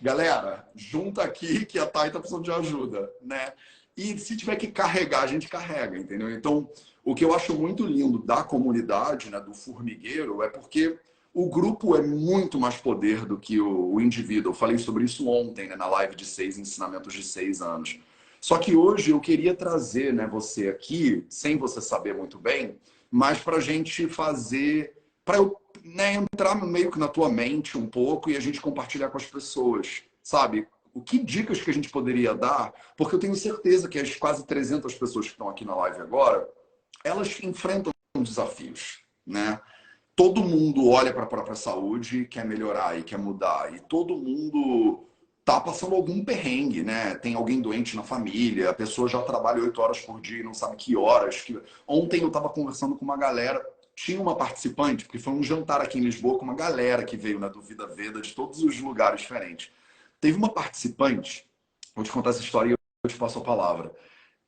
galera, 0.00 0.66
junta 0.74 1.22
aqui 1.22 1.66
que 1.66 1.78
a 1.78 1.86
Thay 1.86 2.10
tá 2.10 2.18
precisando 2.18 2.44
de 2.44 2.50
ajuda, 2.50 3.12
né? 3.20 3.52
E 3.98 4.16
se 4.16 4.36
tiver 4.36 4.54
que 4.54 4.68
carregar, 4.68 5.24
a 5.24 5.26
gente 5.26 5.48
carrega, 5.48 5.98
entendeu? 5.98 6.30
Então, 6.30 6.70
o 7.04 7.16
que 7.16 7.24
eu 7.24 7.34
acho 7.34 7.52
muito 7.52 7.84
lindo 7.84 8.20
da 8.20 8.44
comunidade, 8.44 9.28
né, 9.28 9.40
do 9.40 9.52
formigueiro, 9.52 10.40
é 10.40 10.48
porque 10.48 10.96
o 11.34 11.48
grupo 11.48 11.96
é 11.96 12.00
muito 12.00 12.60
mais 12.60 12.76
poder 12.76 13.26
do 13.26 13.36
que 13.36 13.60
o, 13.60 13.94
o 13.94 14.00
indivíduo. 14.00 14.52
Eu 14.52 14.54
falei 14.54 14.78
sobre 14.78 15.02
isso 15.02 15.28
ontem, 15.28 15.66
né, 15.66 15.74
na 15.74 15.88
live 15.88 16.14
de 16.14 16.24
seis 16.24 16.56
ensinamentos 16.56 17.12
de 17.12 17.24
seis 17.24 17.60
anos. 17.60 17.98
Só 18.40 18.56
que 18.58 18.76
hoje 18.76 19.10
eu 19.10 19.18
queria 19.18 19.52
trazer 19.52 20.14
né, 20.14 20.28
você 20.28 20.68
aqui, 20.68 21.26
sem 21.28 21.58
você 21.58 21.80
saber 21.80 22.14
muito 22.14 22.38
bem, 22.38 22.76
mas 23.10 23.40
para 23.40 23.56
a 23.56 23.60
gente 23.60 24.06
fazer, 24.06 24.94
para 25.24 25.38
eu 25.38 25.56
né, 25.82 26.14
entrar 26.14 26.54
meio 26.64 26.92
que 26.92 27.00
na 27.00 27.08
tua 27.08 27.28
mente 27.28 27.76
um 27.76 27.88
pouco 27.88 28.30
e 28.30 28.36
a 28.36 28.40
gente 28.40 28.60
compartilhar 28.60 29.08
com 29.08 29.16
as 29.16 29.26
pessoas, 29.26 30.04
sabe? 30.22 30.68
O 30.98 31.00
que 31.00 31.16
dicas 31.16 31.60
que 31.60 31.70
a 31.70 31.72
gente 31.72 31.90
poderia 31.90 32.34
dar? 32.34 32.74
Porque 32.96 33.14
eu 33.14 33.20
tenho 33.20 33.36
certeza 33.36 33.88
que 33.88 34.00
as 34.00 34.16
quase 34.16 34.44
300 34.44 34.92
pessoas 34.94 35.26
que 35.26 35.32
estão 35.32 35.48
aqui 35.48 35.64
na 35.64 35.76
live 35.76 36.00
agora, 36.00 36.48
elas 37.04 37.40
enfrentam 37.40 37.92
desafios, 38.20 38.98
né? 39.24 39.60
Todo 40.16 40.42
mundo 40.42 40.88
olha 40.88 41.12
para 41.12 41.22
a 41.22 41.28
própria 41.28 41.54
saúde, 41.54 42.24
quer 42.24 42.44
melhorar 42.44 42.98
e 42.98 43.04
quer 43.04 43.16
mudar, 43.16 43.72
e 43.72 43.78
todo 43.78 44.16
mundo 44.16 45.04
tá 45.44 45.60
passando 45.60 45.94
algum 45.94 46.24
perrengue, 46.24 46.82
né? 46.82 47.14
Tem 47.14 47.36
alguém 47.36 47.60
doente 47.60 47.94
na 47.94 48.02
família, 48.02 48.70
a 48.70 48.74
pessoa 48.74 49.08
já 49.08 49.22
trabalha 49.22 49.62
oito 49.62 49.80
horas 49.80 50.00
por 50.00 50.20
dia 50.20 50.40
e 50.40 50.42
não 50.42 50.52
sabe 50.52 50.74
que 50.74 50.96
horas. 50.96 51.42
Que... 51.42 51.62
Ontem 51.86 52.22
eu 52.22 52.26
estava 52.26 52.48
conversando 52.48 52.96
com 52.96 53.04
uma 53.04 53.16
galera 53.16 53.64
tinha 53.94 54.20
uma 54.20 54.36
participante, 54.36 55.04
porque 55.04 55.18
foi 55.18 55.32
um 55.32 55.42
jantar 55.42 55.80
aqui 55.80 55.98
em 55.98 56.02
Lisboa 56.02 56.38
com 56.38 56.44
uma 56.44 56.54
galera 56.54 57.04
que 57.04 57.16
veio 57.16 57.40
na 57.40 57.48
Dúvida 57.48 57.84
Veda 57.84 58.20
de 58.20 58.32
todos 58.32 58.62
os 58.62 58.80
lugares 58.80 59.22
diferentes. 59.22 59.72
Teve 60.20 60.36
uma 60.36 60.52
participante, 60.52 61.48
vou 61.94 62.04
te 62.04 62.10
contar 62.10 62.30
essa 62.30 62.40
história 62.40 62.70
e 62.70 62.72
eu 62.72 63.10
te 63.10 63.16
passo 63.16 63.38
a 63.38 63.44
palavra, 63.44 63.94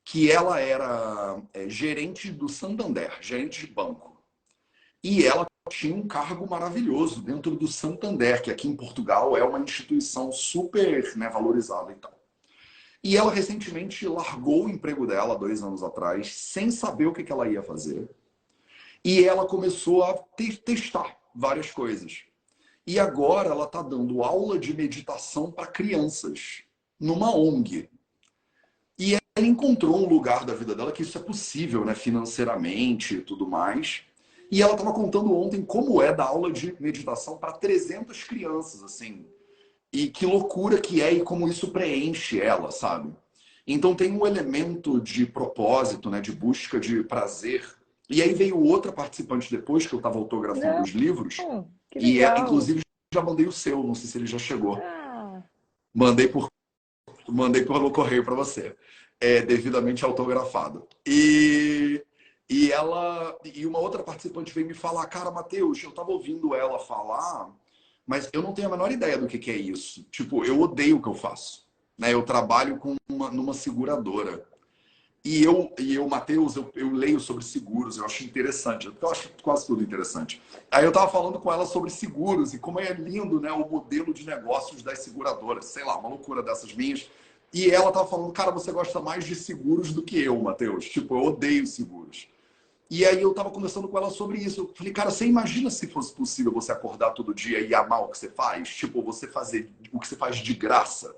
que 0.03 0.31
ela 0.31 0.59
era 0.59 1.41
é, 1.53 1.69
gerente 1.69 2.31
do 2.31 2.49
Santander, 2.49 3.17
gerente 3.21 3.65
de 3.65 3.71
banco. 3.71 4.21
E 5.03 5.25
ela 5.25 5.45
tinha 5.69 5.95
um 5.95 6.07
cargo 6.07 6.47
maravilhoso 6.49 7.21
dentro 7.21 7.55
do 7.55 7.67
Santander, 7.67 8.41
que 8.41 8.51
aqui 8.51 8.67
em 8.67 8.75
Portugal 8.75 9.37
é 9.37 9.43
uma 9.43 9.59
instituição 9.59 10.31
super 10.31 11.15
né, 11.15 11.29
valorizada 11.29 11.91
e 11.91 11.95
tal. 11.95 12.19
E 13.03 13.17
ela 13.17 13.31
recentemente 13.31 14.07
largou 14.07 14.65
o 14.65 14.69
emprego 14.69 15.07
dela 15.07 15.37
dois 15.37 15.63
anos 15.63 15.81
atrás, 15.81 16.33
sem 16.35 16.69
saber 16.69 17.07
o 17.07 17.13
que, 17.13 17.31
ela 17.31 17.47
ia 17.47 17.63
fazer 17.63 18.09
e 19.03 19.23
ela 19.23 19.47
começou 19.47 20.03
a 20.03 20.13
testar 20.65 21.17
várias 21.33 21.71
coisas. 21.71 22.23
E 22.85 22.99
agora 22.99 23.49
ela 23.49 23.65
está 23.65 23.81
dando 23.81 24.23
aula 24.23 24.57
de 24.57 24.75
meditação 24.75 25.51
para 25.51 25.67
crianças, 25.67 26.63
numa 26.99 27.35
ONG. 27.35 27.89
E 28.97 29.13
ela 29.13 29.47
encontrou 29.47 29.97
um 29.97 30.07
lugar 30.07 30.45
da 30.45 30.53
vida 30.53 30.75
dela 30.75 30.91
que 30.91 31.03
isso 31.03 31.17
é 31.17 31.21
possível, 31.21 31.85
né, 31.85 31.95
financeiramente 31.95 33.15
e 33.15 33.21
tudo 33.21 33.47
mais. 33.47 34.03
E 34.51 34.61
ela 34.61 34.73
estava 34.73 34.93
contando 34.93 35.33
ontem 35.33 35.63
como 35.63 36.01
é 36.01 36.13
dar 36.13 36.25
aula 36.25 36.51
de 36.51 36.75
meditação 36.79 37.37
para 37.37 37.53
300 37.53 38.23
crianças, 38.23 38.83
assim. 38.83 39.25
E 39.93 40.07
que 40.07 40.25
loucura 40.25 40.79
que 40.79 41.01
é 41.01 41.13
e 41.13 41.21
como 41.23 41.47
isso 41.47 41.71
preenche 41.71 42.39
ela, 42.41 42.71
sabe? 42.71 43.13
Então 43.65 43.95
tem 43.95 44.11
um 44.11 44.25
elemento 44.25 44.99
de 44.99 45.25
propósito, 45.25 46.09
né, 46.09 46.19
de 46.19 46.31
busca 46.31 46.79
de 46.79 47.03
prazer. 47.03 47.63
E 48.09 48.21
aí 48.21 48.33
veio 48.33 48.59
outra 48.59 48.91
participante 48.91 49.49
depois 49.49 49.85
que 49.85 49.93
eu 49.93 49.99
estava 49.99 50.17
autografando 50.17 50.81
os 50.81 50.89
livros. 50.89 51.37
Que 51.91 51.99
e 51.99 52.19
é, 52.21 52.29
legal. 52.29 52.45
inclusive 52.45 52.81
já 53.13 53.21
mandei 53.21 53.45
o 53.45 53.51
seu, 53.51 53.83
não 53.83 53.93
sei 53.93 54.07
se 54.09 54.17
ele 54.17 54.25
já 54.25 54.39
chegou. 54.39 54.75
Ah, 54.81 55.43
Mandei 55.93 56.27
por 56.27 56.47
mandei 57.27 57.63
pelo 57.63 57.91
correio 57.91 58.23
para 58.23 58.35
você, 58.35 58.75
é, 59.19 59.41
devidamente 59.41 60.03
autografado. 60.05 60.87
E 61.05 62.03
e 62.49 62.71
ela 62.71 63.37
e 63.45 63.65
uma 63.65 63.79
outra 63.79 64.03
participante 64.03 64.53
veio 64.53 64.67
me 64.67 64.73
falar, 64.73 65.05
cara, 65.07 65.31
Matheus, 65.31 65.81
eu 65.83 65.89
estava 65.89 66.11
ouvindo 66.11 66.53
ela 66.55 66.79
falar, 66.79 67.49
mas 68.05 68.29
eu 68.33 68.41
não 68.41 68.53
tenho 68.53 68.67
a 68.67 68.71
menor 68.71 68.91
ideia 68.91 69.17
do 69.17 69.27
que, 69.27 69.37
que 69.37 69.51
é 69.51 69.55
isso. 69.55 70.03
Tipo, 70.11 70.43
eu 70.43 70.59
odeio 70.59 70.97
o 70.97 71.01
que 71.01 71.07
eu 71.07 71.13
faço. 71.13 71.65
Né? 71.97 72.13
Eu 72.13 72.23
trabalho 72.23 72.77
com 72.77 72.95
uma, 73.09 73.31
numa 73.31 73.53
seguradora. 73.53 74.45
E 75.23 75.43
eu, 75.43 75.71
e 75.77 75.93
eu 75.93 76.07
Matheus, 76.07 76.55
eu, 76.55 76.71
eu 76.73 76.91
leio 76.91 77.19
sobre 77.19 77.43
seguros, 77.43 77.97
eu 77.97 78.05
acho 78.05 78.23
interessante, 78.23 78.91
eu 78.99 79.09
acho 79.09 79.29
quase 79.43 79.67
tudo 79.67 79.83
interessante. 79.83 80.41
Aí 80.71 80.83
eu 80.83 80.89
estava 80.89 81.11
falando 81.11 81.39
com 81.39 81.53
ela 81.53 81.65
sobre 81.65 81.91
seguros 81.91 82.55
e 82.55 82.59
como 82.59 82.79
é 82.79 82.91
lindo 82.91 83.39
né, 83.39 83.51
o 83.51 83.69
modelo 83.69 84.15
de 84.15 84.25
negócios 84.25 84.81
das 84.81 84.99
seguradoras, 84.99 85.65
sei 85.65 85.83
lá, 85.83 85.95
uma 85.95 86.09
loucura 86.09 86.41
dessas 86.41 86.73
minhas. 86.73 87.07
E 87.53 87.69
ela 87.69 87.89
estava 87.89 88.07
falando, 88.07 88.31
cara, 88.31 88.49
você 88.49 88.71
gosta 88.71 88.99
mais 88.99 89.23
de 89.23 89.35
seguros 89.35 89.93
do 89.93 90.01
que 90.01 90.19
eu, 90.19 90.41
Matheus. 90.41 90.85
Tipo, 90.85 91.15
eu 91.15 91.25
odeio 91.25 91.67
seguros. 91.67 92.27
E 92.89 93.05
aí 93.05 93.21
eu 93.21 93.29
estava 93.29 93.51
conversando 93.51 93.87
com 93.87 93.97
ela 93.97 94.09
sobre 94.09 94.39
isso. 94.39 94.61
Eu 94.61 94.71
falei, 94.73 94.91
cara, 94.91 95.11
você 95.11 95.25
imagina 95.25 95.69
se 95.69 95.87
fosse 95.87 96.13
possível 96.13 96.51
você 96.51 96.71
acordar 96.71 97.11
todo 97.11 97.33
dia 97.33 97.59
e 97.59 97.75
amar 97.75 98.01
o 98.03 98.07
que 98.07 98.17
você 98.17 98.29
faz? 98.29 98.69
Tipo, 98.69 99.03
você 99.03 99.27
fazer 99.27 99.71
o 99.93 99.99
que 99.99 100.07
você 100.07 100.15
faz 100.15 100.37
de 100.37 100.53
graça. 100.53 101.15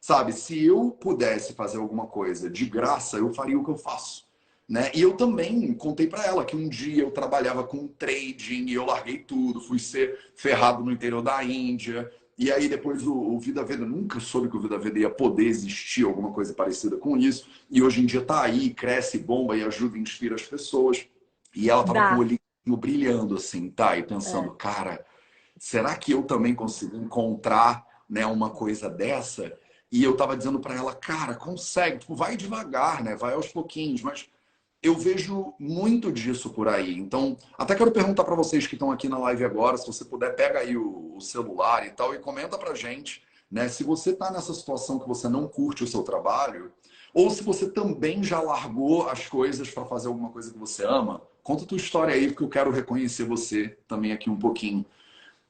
Sabe, 0.00 0.32
se 0.32 0.64
eu 0.64 0.90
pudesse 0.90 1.54
fazer 1.54 1.78
alguma 1.78 2.06
coisa 2.06 2.48
de 2.48 2.64
graça, 2.66 3.16
eu 3.16 3.32
faria 3.32 3.58
o 3.58 3.64
que 3.64 3.70
eu 3.70 3.76
faço. 3.76 4.28
Né? 4.68 4.90
E 4.94 5.00
eu 5.00 5.14
também 5.14 5.72
contei 5.74 6.06
para 6.06 6.26
ela 6.26 6.44
que 6.44 6.54
um 6.54 6.68
dia 6.68 7.02
eu 7.02 7.10
trabalhava 7.10 7.64
com 7.64 7.88
trading 7.88 8.66
e 8.66 8.74
eu 8.74 8.84
larguei 8.84 9.18
tudo, 9.18 9.60
fui 9.60 9.78
ser 9.78 10.18
ferrado 10.36 10.84
no 10.84 10.92
interior 10.92 11.22
da 11.22 11.42
Índia. 11.42 12.10
E 12.36 12.52
aí 12.52 12.68
depois 12.68 13.04
o, 13.04 13.14
o 13.14 13.40
Vida 13.40 13.64
Veda, 13.64 13.84
nunca 13.84 14.20
soube 14.20 14.48
que 14.48 14.56
o 14.56 14.60
Vida 14.60 14.78
Veda 14.78 14.98
ia 14.98 15.10
poder 15.10 15.46
existir, 15.46 16.04
alguma 16.04 16.32
coisa 16.32 16.52
parecida 16.52 16.96
com 16.98 17.16
isso. 17.16 17.48
E 17.70 17.82
hoje 17.82 18.02
em 18.02 18.06
dia 18.06 18.20
tá 18.20 18.42
aí, 18.42 18.72
cresce, 18.74 19.18
bomba 19.18 19.56
e 19.56 19.64
ajuda 19.64 19.96
e 19.96 20.00
inspira 20.00 20.34
as 20.34 20.42
pessoas. 20.42 21.08
E 21.54 21.70
ela 21.70 21.82
tava 21.82 21.98
Dá. 21.98 22.08
com 22.10 22.16
o 22.16 22.18
olhinho 22.18 22.38
brilhando 22.76 23.36
assim, 23.36 23.70
tá? 23.70 23.96
E 23.96 24.02
pensando, 24.02 24.52
cara, 24.52 25.04
será 25.58 25.96
que 25.96 26.12
eu 26.12 26.22
também 26.22 26.54
consigo 26.54 26.96
encontrar 26.96 27.84
né, 28.08 28.26
uma 28.26 28.50
coisa 28.50 28.90
dessa? 28.90 29.58
E 29.90 30.04
eu 30.04 30.16
tava 30.16 30.36
dizendo 30.36 30.60
para 30.60 30.74
ela, 30.74 30.94
cara, 30.94 31.34
consegue, 31.34 31.98
tipo, 31.98 32.14
vai 32.14 32.36
devagar, 32.36 33.02
né? 33.02 33.16
Vai 33.16 33.34
aos 33.34 33.48
pouquinhos, 33.48 34.02
mas 34.02 34.28
eu 34.82 34.94
vejo 34.94 35.54
muito 35.58 36.12
disso 36.12 36.50
por 36.50 36.68
aí. 36.68 36.96
Então, 36.96 37.36
até 37.56 37.74
quero 37.74 37.90
perguntar 37.90 38.24
para 38.24 38.34
vocês 38.34 38.66
que 38.66 38.74
estão 38.74 38.92
aqui 38.92 39.08
na 39.08 39.18
live 39.18 39.44
agora, 39.44 39.76
se 39.76 39.86
você 39.86 40.04
puder, 40.04 40.34
pega 40.36 40.60
aí 40.60 40.76
o, 40.76 41.16
o 41.16 41.20
celular 41.20 41.86
e 41.86 41.90
tal 41.90 42.14
e 42.14 42.18
comenta 42.18 42.56
pra 42.58 42.74
gente, 42.74 43.22
né? 43.50 43.68
Se 43.68 43.82
você 43.82 44.12
tá 44.12 44.30
nessa 44.30 44.52
situação 44.54 44.98
que 44.98 45.08
você 45.08 45.28
não 45.28 45.48
curte 45.48 45.82
o 45.82 45.86
seu 45.86 46.02
trabalho, 46.02 46.72
ou 47.12 47.30
se 47.30 47.42
você 47.42 47.68
também 47.68 48.22
já 48.22 48.40
largou 48.40 49.08
as 49.08 49.26
coisas 49.26 49.70
para 49.70 49.84
fazer 49.84 50.08
alguma 50.08 50.30
coisa 50.30 50.52
que 50.52 50.58
você 50.58 50.84
ama, 50.84 51.22
conta 51.42 51.64
a 51.64 51.66
tua 51.66 51.78
história 51.78 52.14
aí, 52.14 52.28
porque 52.28 52.44
eu 52.44 52.48
quero 52.48 52.70
reconhecer 52.70 53.24
você 53.24 53.76
também 53.88 54.12
aqui 54.12 54.28
um 54.28 54.38
pouquinho. 54.38 54.84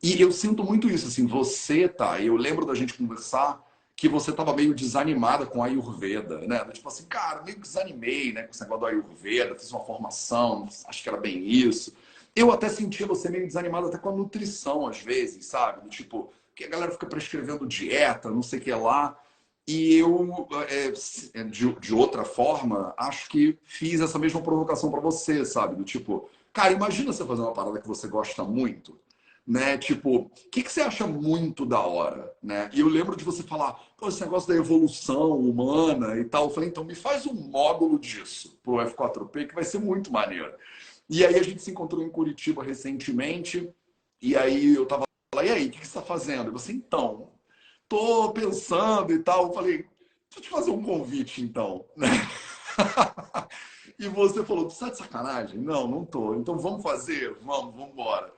E 0.02 0.20
eu 0.20 0.30
sinto 0.30 0.62
muito 0.62 0.88
isso, 0.88 1.08
assim, 1.08 1.26
você 1.26 1.88
tá, 1.88 2.22
eu 2.22 2.36
lembro 2.36 2.64
da 2.64 2.74
gente 2.74 2.94
conversar 2.94 3.60
que 3.98 4.08
você 4.08 4.30
estava 4.30 4.54
meio 4.54 4.72
desanimada 4.72 5.44
com 5.44 5.60
a 5.60 5.66
Ayurveda, 5.66 6.38
né? 6.46 6.64
Tipo 6.66 6.86
assim, 6.86 7.04
cara, 7.06 7.42
meio 7.42 7.58
desanimei, 7.58 8.32
né, 8.32 8.44
com 8.44 8.52
esse 8.52 8.60
negócio 8.60 8.80
do 8.80 8.86
Ayurveda, 8.86 9.56
fiz 9.56 9.72
uma 9.72 9.84
formação, 9.84 10.68
acho 10.86 11.02
que 11.02 11.08
era 11.08 11.18
bem 11.18 11.44
isso. 11.44 11.92
Eu 12.34 12.52
até 12.52 12.68
sentia 12.68 13.08
você 13.08 13.28
meio 13.28 13.44
desanimada 13.44 13.88
até 13.88 13.98
com 13.98 14.10
a 14.10 14.12
nutrição, 14.12 14.86
às 14.86 15.00
vezes, 15.00 15.46
sabe? 15.46 15.88
Tipo, 15.88 16.32
que 16.54 16.62
a 16.62 16.68
galera 16.68 16.92
fica 16.92 17.06
prescrevendo 17.06 17.66
dieta, 17.66 18.30
não 18.30 18.40
sei 18.40 18.60
o 18.60 18.62
que 18.62 18.72
lá. 18.72 19.18
E 19.66 19.96
eu, 19.96 20.46
é, 20.68 21.42
de, 21.42 21.72
de 21.80 21.92
outra 21.92 22.24
forma, 22.24 22.94
acho 22.96 23.28
que 23.28 23.58
fiz 23.64 24.00
essa 24.00 24.16
mesma 24.16 24.40
provocação 24.40 24.92
para 24.92 25.00
você, 25.00 25.44
sabe? 25.44 25.74
Do 25.74 25.82
tipo, 25.82 26.30
cara, 26.52 26.72
imagina 26.72 27.12
você 27.12 27.24
fazer 27.24 27.42
uma 27.42 27.52
parada 27.52 27.80
que 27.80 27.88
você 27.88 28.06
gosta 28.06 28.44
muito 28.44 28.96
né? 29.48 29.78
Tipo, 29.78 30.16
o 30.16 30.30
que, 30.52 30.62
que 30.62 30.70
você 30.70 30.82
acha 30.82 31.06
muito 31.06 31.64
da 31.64 31.80
hora, 31.80 32.30
né? 32.42 32.68
E 32.70 32.80
eu 32.80 32.86
lembro 32.86 33.16
de 33.16 33.24
você 33.24 33.42
falar, 33.42 33.80
esse 34.02 34.20
negócio 34.20 34.46
da 34.46 34.54
evolução 34.54 35.38
humana 35.38 36.18
e 36.18 36.24
tal. 36.24 36.44
Eu 36.44 36.50
falei, 36.50 36.68
então 36.68 36.84
me 36.84 36.94
faz 36.94 37.26
um 37.26 37.32
módulo 37.32 37.98
disso 37.98 38.60
pro 38.62 38.74
F4P 38.74 39.48
que 39.48 39.54
vai 39.54 39.64
ser 39.64 39.78
muito 39.78 40.12
maneiro. 40.12 40.52
E 41.08 41.24
aí 41.24 41.36
a 41.36 41.42
gente 41.42 41.62
se 41.62 41.70
encontrou 41.70 42.02
em 42.02 42.10
Curitiba 42.10 42.62
recentemente 42.62 43.72
e 44.20 44.36
aí 44.36 44.74
eu 44.74 44.84
tava 44.84 45.04
lá, 45.34 45.42
e 45.42 45.50
aí, 45.50 45.68
o 45.68 45.70
que, 45.70 45.80
que 45.80 45.86
você 45.86 45.94
tá 45.94 46.02
fazendo? 46.02 46.50
Eu 46.50 46.58
falei, 46.58 46.76
então, 46.76 47.30
tô 47.88 48.30
pensando 48.32 49.14
e 49.14 49.18
tal. 49.20 49.46
Eu 49.46 49.54
falei, 49.54 49.78
deixa 49.78 50.36
eu 50.36 50.42
te 50.42 50.48
fazer 50.50 50.70
um 50.70 50.82
convite 50.82 51.40
então, 51.40 51.86
né? 51.96 52.08
e 53.98 54.08
você 54.08 54.44
falou, 54.44 54.68
tu 54.68 54.78
tá 54.78 54.90
de 54.90 54.98
sacanagem? 54.98 55.58
Não, 55.58 55.88
não 55.88 56.04
tô. 56.04 56.34
Então 56.34 56.58
vamos 56.58 56.82
fazer? 56.82 57.34
Vamos, 57.40 57.74
vamos 57.74 57.92
embora. 57.92 58.37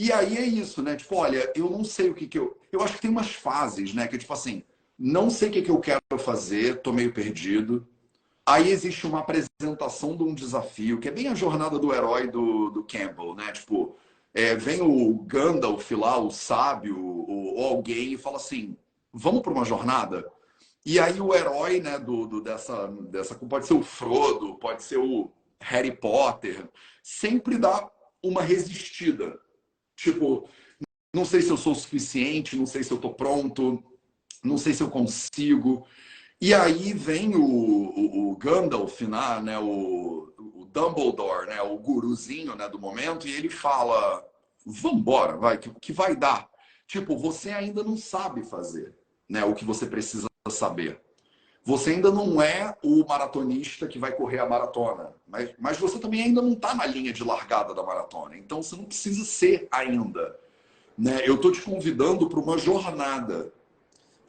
E 0.00 0.12
aí 0.12 0.38
é 0.38 0.46
isso, 0.46 0.80
né? 0.80 0.94
Tipo, 0.94 1.16
olha, 1.16 1.52
eu 1.56 1.68
não 1.68 1.82
sei 1.82 2.08
o 2.08 2.14
que 2.14 2.28
que 2.28 2.38
eu... 2.38 2.56
Eu 2.70 2.80
acho 2.82 2.94
que 2.94 3.00
tem 3.00 3.10
umas 3.10 3.34
fases, 3.34 3.92
né? 3.92 4.06
Que 4.06 4.14
é 4.14 4.18
tipo 4.18 4.32
assim, 4.32 4.62
não 4.96 5.28
sei 5.28 5.48
o 5.48 5.52
que 5.52 5.62
que 5.62 5.70
eu 5.72 5.80
quero 5.80 6.00
fazer, 6.16 6.82
tô 6.82 6.92
meio 6.92 7.12
perdido. 7.12 7.84
Aí 8.46 8.70
existe 8.70 9.08
uma 9.08 9.18
apresentação 9.18 10.16
de 10.16 10.22
um 10.22 10.32
desafio, 10.32 11.00
que 11.00 11.08
é 11.08 11.10
bem 11.10 11.26
a 11.26 11.34
jornada 11.34 11.80
do 11.80 11.92
herói 11.92 12.28
do, 12.28 12.70
do 12.70 12.84
Campbell, 12.84 13.34
né? 13.34 13.50
Tipo, 13.50 13.96
é, 14.32 14.54
vem 14.54 14.80
o 14.80 15.14
Gandalf 15.26 15.90
lá, 15.90 16.16
o 16.16 16.30
sábio, 16.30 16.96
ou 17.28 17.66
alguém, 17.66 18.12
e 18.12 18.16
fala 18.16 18.36
assim, 18.36 18.76
vamos 19.12 19.42
para 19.42 19.52
uma 19.52 19.64
jornada? 19.64 20.30
E 20.86 21.00
aí 21.00 21.20
o 21.20 21.34
herói, 21.34 21.80
né, 21.80 21.98
do, 21.98 22.24
do, 22.24 22.40
dessa, 22.40 22.86
dessa... 23.10 23.34
Pode 23.34 23.66
ser 23.66 23.74
o 23.74 23.82
Frodo, 23.82 24.54
pode 24.60 24.84
ser 24.84 24.98
o 24.98 25.28
Harry 25.60 25.90
Potter, 25.90 26.68
sempre 27.02 27.58
dá 27.58 27.90
uma 28.22 28.42
resistida. 28.42 29.36
Tipo, 29.98 30.48
não 31.12 31.24
sei 31.24 31.42
se 31.42 31.50
eu 31.50 31.56
sou 31.56 31.72
o 31.72 31.76
suficiente, 31.76 32.54
não 32.54 32.66
sei 32.66 32.84
se 32.84 32.92
eu 32.92 32.98
tô 32.98 33.12
pronto, 33.12 33.82
não 34.44 34.56
sei 34.56 34.72
se 34.72 34.80
eu 34.80 34.88
consigo. 34.88 35.84
E 36.40 36.54
aí 36.54 36.92
vem 36.92 37.34
o, 37.34 37.42
o, 37.42 38.30
o 38.30 38.36
Gandalf, 38.36 39.00
né, 39.02 39.58
o, 39.58 40.32
o, 40.38 40.64
Dumbledore, 40.66 41.48
né, 41.48 41.60
o 41.60 41.76
guruzinho 41.78 42.54
né, 42.54 42.68
do 42.68 42.78
momento, 42.78 43.26
e 43.26 43.34
ele 43.34 43.50
fala: 43.50 44.24
vambora, 44.64 45.36
vai, 45.36 45.58
que, 45.58 45.68
que 45.80 45.92
vai 45.92 46.14
dar. 46.14 46.48
Tipo, 46.86 47.16
você 47.16 47.50
ainda 47.50 47.82
não 47.82 47.96
sabe 47.96 48.44
fazer 48.44 48.94
né, 49.28 49.44
o 49.44 49.52
que 49.52 49.64
você 49.64 49.84
precisa 49.84 50.28
saber. 50.48 51.02
Você 51.68 51.90
ainda 51.90 52.10
não 52.10 52.40
é 52.40 52.74
o 52.82 53.04
maratonista 53.06 53.86
que 53.86 53.98
vai 53.98 54.10
correr 54.10 54.38
a 54.38 54.48
maratona, 54.48 55.12
mas, 55.26 55.50
mas 55.58 55.76
você 55.76 55.98
também 55.98 56.22
ainda 56.22 56.40
não 56.40 56.54
está 56.54 56.74
na 56.74 56.86
linha 56.86 57.12
de 57.12 57.22
largada 57.22 57.74
da 57.74 57.82
maratona. 57.82 58.38
Então 58.38 58.62
você 58.62 58.74
não 58.74 58.86
precisa 58.86 59.22
ser 59.22 59.68
ainda. 59.70 60.34
Né? 60.96 61.20
Eu 61.26 61.34
estou 61.34 61.52
te 61.52 61.60
convidando 61.60 62.26
para 62.26 62.40
uma 62.40 62.56
jornada. 62.56 63.52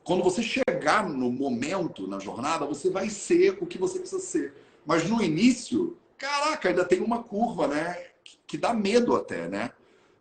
Quando 0.03 0.22
você 0.22 0.43
chegar 0.43 1.08
no 1.08 1.31
momento 1.31 2.05
na 2.08 2.19
jornada, 2.19 2.65
você 2.65 2.89
vai 2.89 3.10
ser 3.10 3.58
o 3.62 3.65
que 3.65 3.77
você 3.77 4.00
precisa 4.00 4.22
ser. 4.22 4.53
Mas 4.86 5.10
no 5.10 5.24
início, 5.24 5.96
caraca, 6.17 6.67
ainda 6.67 6.84
tem 6.84 7.00
uma 7.00 7.24
curva, 7.24 7.69
né? 7.69 8.08
Que 8.46 8.58
dá 8.58 8.74
medo 8.74 9.15
até, 9.15 9.48
né? 9.48 9.72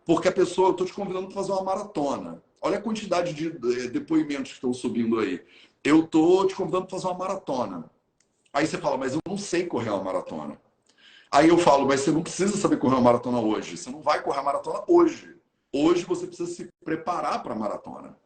Porque 0.05 0.29
a 0.29 0.31
pessoa, 0.31 0.69
eu 0.69 0.71
estou 0.71 0.87
te 0.87 0.93
convidando 0.93 1.25
para 1.25 1.35
fazer 1.35 1.51
uma 1.51 1.63
maratona. 1.63 2.41
Olha 2.61 2.77
a 2.77 2.81
quantidade 2.81 3.33
de 3.33 3.49
depoimentos 3.89 4.51
que 4.51 4.57
estão 4.57 4.73
subindo 4.73 5.19
aí 5.19 5.41
eu 5.83 6.05
tô 6.05 6.45
te 6.45 6.55
convidando 6.55 6.85
para 6.85 6.97
fazer 6.97 7.07
uma 7.07 7.17
maratona. 7.17 7.89
Aí 8.53 8.65
você 8.65 8.77
fala, 8.77 8.97
mas 8.97 9.13
eu 9.13 9.19
não 9.27 9.37
sei 9.37 9.65
correr 9.65 9.89
uma 9.89 10.03
maratona. 10.03 10.59
Aí 11.31 11.49
eu 11.49 11.57
falo, 11.57 11.87
mas 11.87 12.01
você 12.01 12.11
não 12.11 12.23
precisa 12.23 12.57
saber 12.57 12.77
correr 12.77 12.95
uma 12.95 13.01
maratona 13.01 13.39
hoje. 13.39 13.77
Você 13.77 13.89
não 13.89 14.01
vai 14.01 14.21
correr 14.21 14.39
a 14.39 14.43
maratona 14.43 14.83
hoje. 14.87 15.35
Hoje 15.71 16.03
você 16.03 16.25
precisa 16.25 16.51
se 16.51 16.69
preparar 16.83 17.43
para 17.43 17.53
a 17.53 17.57
maratona. 17.57 18.17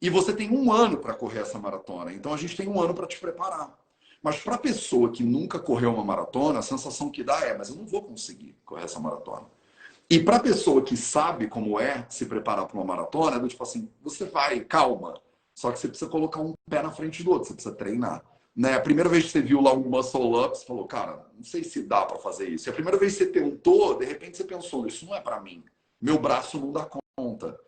E 0.00 0.10
você 0.10 0.32
tem 0.32 0.50
um 0.50 0.70
ano 0.70 0.98
para 0.98 1.14
correr 1.14 1.40
essa 1.40 1.58
maratona. 1.58 2.12
Então 2.12 2.34
a 2.34 2.36
gente 2.36 2.56
tem 2.56 2.68
um 2.68 2.80
ano 2.80 2.92
para 2.92 3.06
te 3.06 3.18
preparar. 3.18 3.74
Mas 4.22 4.38
para 4.38 4.56
a 4.56 4.58
pessoa 4.58 5.10
que 5.10 5.22
nunca 5.22 5.58
correu 5.58 5.94
uma 5.94 6.04
maratona, 6.04 6.58
a 6.58 6.62
sensação 6.62 7.10
que 7.10 7.22
dá 7.22 7.40
é, 7.40 7.56
mas 7.56 7.70
eu 7.70 7.76
não 7.76 7.86
vou 7.86 8.02
conseguir 8.02 8.54
correr 8.64 8.84
essa 8.84 9.00
maratona. 9.00 9.46
E 10.08 10.20
para 10.20 10.36
a 10.36 10.40
pessoa 10.40 10.82
que 10.82 10.96
sabe 10.96 11.48
como 11.48 11.80
é 11.80 12.06
se 12.08 12.26
preparar 12.26 12.66
para 12.66 12.76
uma 12.76 12.84
maratona, 12.84 13.36
é 13.36 13.38
do 13.38 13.48
tipo 13.48 13.62
assim, 13.62 13.90
você 14.02 14.24
vai, 14.24 14.60
calma. 14.60 15.20
Só 15.56 15.72
que 15.72 15.78
você 15.78 15.88
precisa 15.88 16.10
colocar 16.10 16.40
um 16.40 16.52
pé 16.68 16.82
na 16.82 16.92
frente 16.92 17.24
do 17.24 17.30
outro, 17.30 17.48
você 17.48 17.54
precisa 17.54 17.74
treinar. 17.74 18.22
Né? 18.54 18.74
A 18.74 18.80
primeira 18.80 19.08
vez 19.08 19.24
que 19.24 19.30
você 19.30 19.40
viu 19.40 19.62
lá 19.62 19.72
um 19.72 19.88
muscle 19.88 20.38
up, 20.44 20.56
você 20.56 20.66
falou, 20.66 20.86
cara, 20.86 21.26
não 21.34 21.42
sei 21.42 21.64
se 21.64 21.82
dá 21.82 22.04
para 22.04 22.18
fazer 22.18 22.50
isso. 22.50 22.68
E 22.68 22.70
a 22.70 22.74
primeira 22.74 22.98
vez 22.98 23.16
que 23.16 23.24
você 23.24 23.30
tentou, 23.30 23.96
de 23.96 24.04
repente 24.04 24.36
você 24.36 24.44
pensou, 24.44 24.86
isso 24.86 25.06
não 25.06 25.14
é 25.14 25.20
para 25.20 25.40
mim. 25.40 25.64
Meu 25.98 26.18
braço 26.18 26.60
não 26.60 26.70
dá 26.70 26.86
conta. 27.16 27.58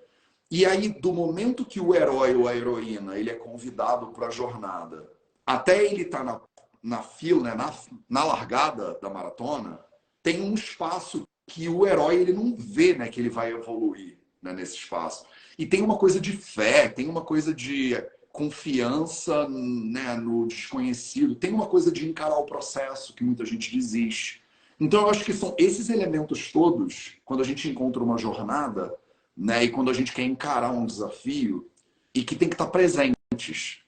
E 0.50 0.66
aí, 0.66 0.88
do 0.88 1.14
momento 1.14 1.64
que 1.64 1.80
o 1.80 1.94
herói 1.94 2.36
ou 2.36 2.46
a 2.46 2.54
heroína 2.54 3.18
ele 3.18 3.30
é 3.30 3.34
convidado 3.34 4.08
para 4.08 4.26
a 4.26 4.30
jornada, 4.30 5.10
até 5.46 5.82
ele 5.82 6.02
estar 6.02 6.18
tá 6.18 6.24
na, 6.24 6.40
na 6.82 7.02
fila, 7.02 7.42
né, 7.42 7.54
na, 7.54 7.74
na 8.08 8.24
largada 8.24 8.98
da 9.00 9.08
maratona, 9.08 9.80
tem 10.22 10.42
um 10.42 10.52
espaço 10.52 11.22
que 11.46 11.70
o 11.70 11.86
herói 11.86 12.16
ele 12.16 12.34
não 12.34 12.54
vê 12.54 12.94
né, 12.94 13.08
que 13.08 13.18
ele 13.18 13.30
vai 13.30 13.50
evoluir 13.50 14.18
né, 14.42 14.52
nesse 14.52 14.76
espaço. 14.76 15.24
E 15.58 15.66
tem 15.66 15.82
uma 15.82 15.96
coisa 15.96 16.20
de 16.20 16.32
fé, 16.32 16.88
tem 16.88 17.08
uma 17.08 17.22
coisa 17.22 17.52
de 17.52 17.96
confiança 18.32 19.48
né, 19.48 20.14
no 20.16 20.46
desconhecido, 20.46 21.34
tem 21.34 21.52
uma 21.52 21.66
coisa 21.66 21.90
de 21.90 22.08
encarar 22.08 22.38
o 22.38 22.46
processo 22.46 23.12
que 23.12 23.24
muita 23.24 23.44
gente 23.44 23.74
desiste. 23.74 24.42
Então, 24.78 25.02
eu 25.02 25.10
acho 25.10 25.24
que 25.24 25.32
são 25.32 25.56
esses 25.58 25.88
elementos 25.88 26.52
todos, 26.52 27.16
quando 27.24 27.40
a 27.40 27.44
gente 27.44 27.68
encontra 27.68 28.02
uma 28.02 28.16
jornada, 28.16 28.94
né, 29.36 29.64
e 29.64 29.70
quando 29.70 29.90
a 29.90 29.94
gente 29.94 30.12
quer 30.12 30.22
encarar 30.22 30.70
um 30.70 30.86
desafio, 30.86 31.68
e 32.14 32.22
que 32.22 32.36
tem 32.36 32.48
que 32.48 32.54
estar 32.54 32.66
presentes. 32.66 33.80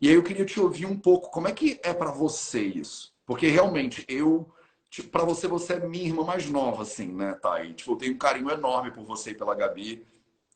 E 0.00 0.08
aí 0.08 0.14
eu 0.14 0.22
queria 0.22 0.44
te 0.44 0.60
ouvir 0.60 0.86
um 0.86 0.98
pouco, 0.98 1.30
como 1.30 1.48
é 1.48 1.52
que 1.52 1.80
é 1.82 1.94
para 1.94 2.10
você 2.10 2.62
isso? 2.62 3.14
Porque 3.26 3.46
realmente 3.46 4.04
eu 4.06 4.50
tipo, 4.94 5.08
para 5.08 5.24
você, 5.24 5.48
você 5.48 5.72
é 5.72 5.80
minha 5.80 6.06
irmã 6.06 6.22
mais 6.22 6.48
nova, 6.48 6.82
assim, 6.82 7.12
né, 7.12 7.34
Thay? 7.42 7.74
Tipo, 7.74 7.92
eu 7.92 7.96
tenho 7.96 8.14
um 8.14 8.18
carinho 8.18 8.48
enorme 8.50 8.92
por 8.92 9.04
você 9.04 9.30
e 9.30 9.34
pela 9.34 9.54
Gabi. 9.54 10.06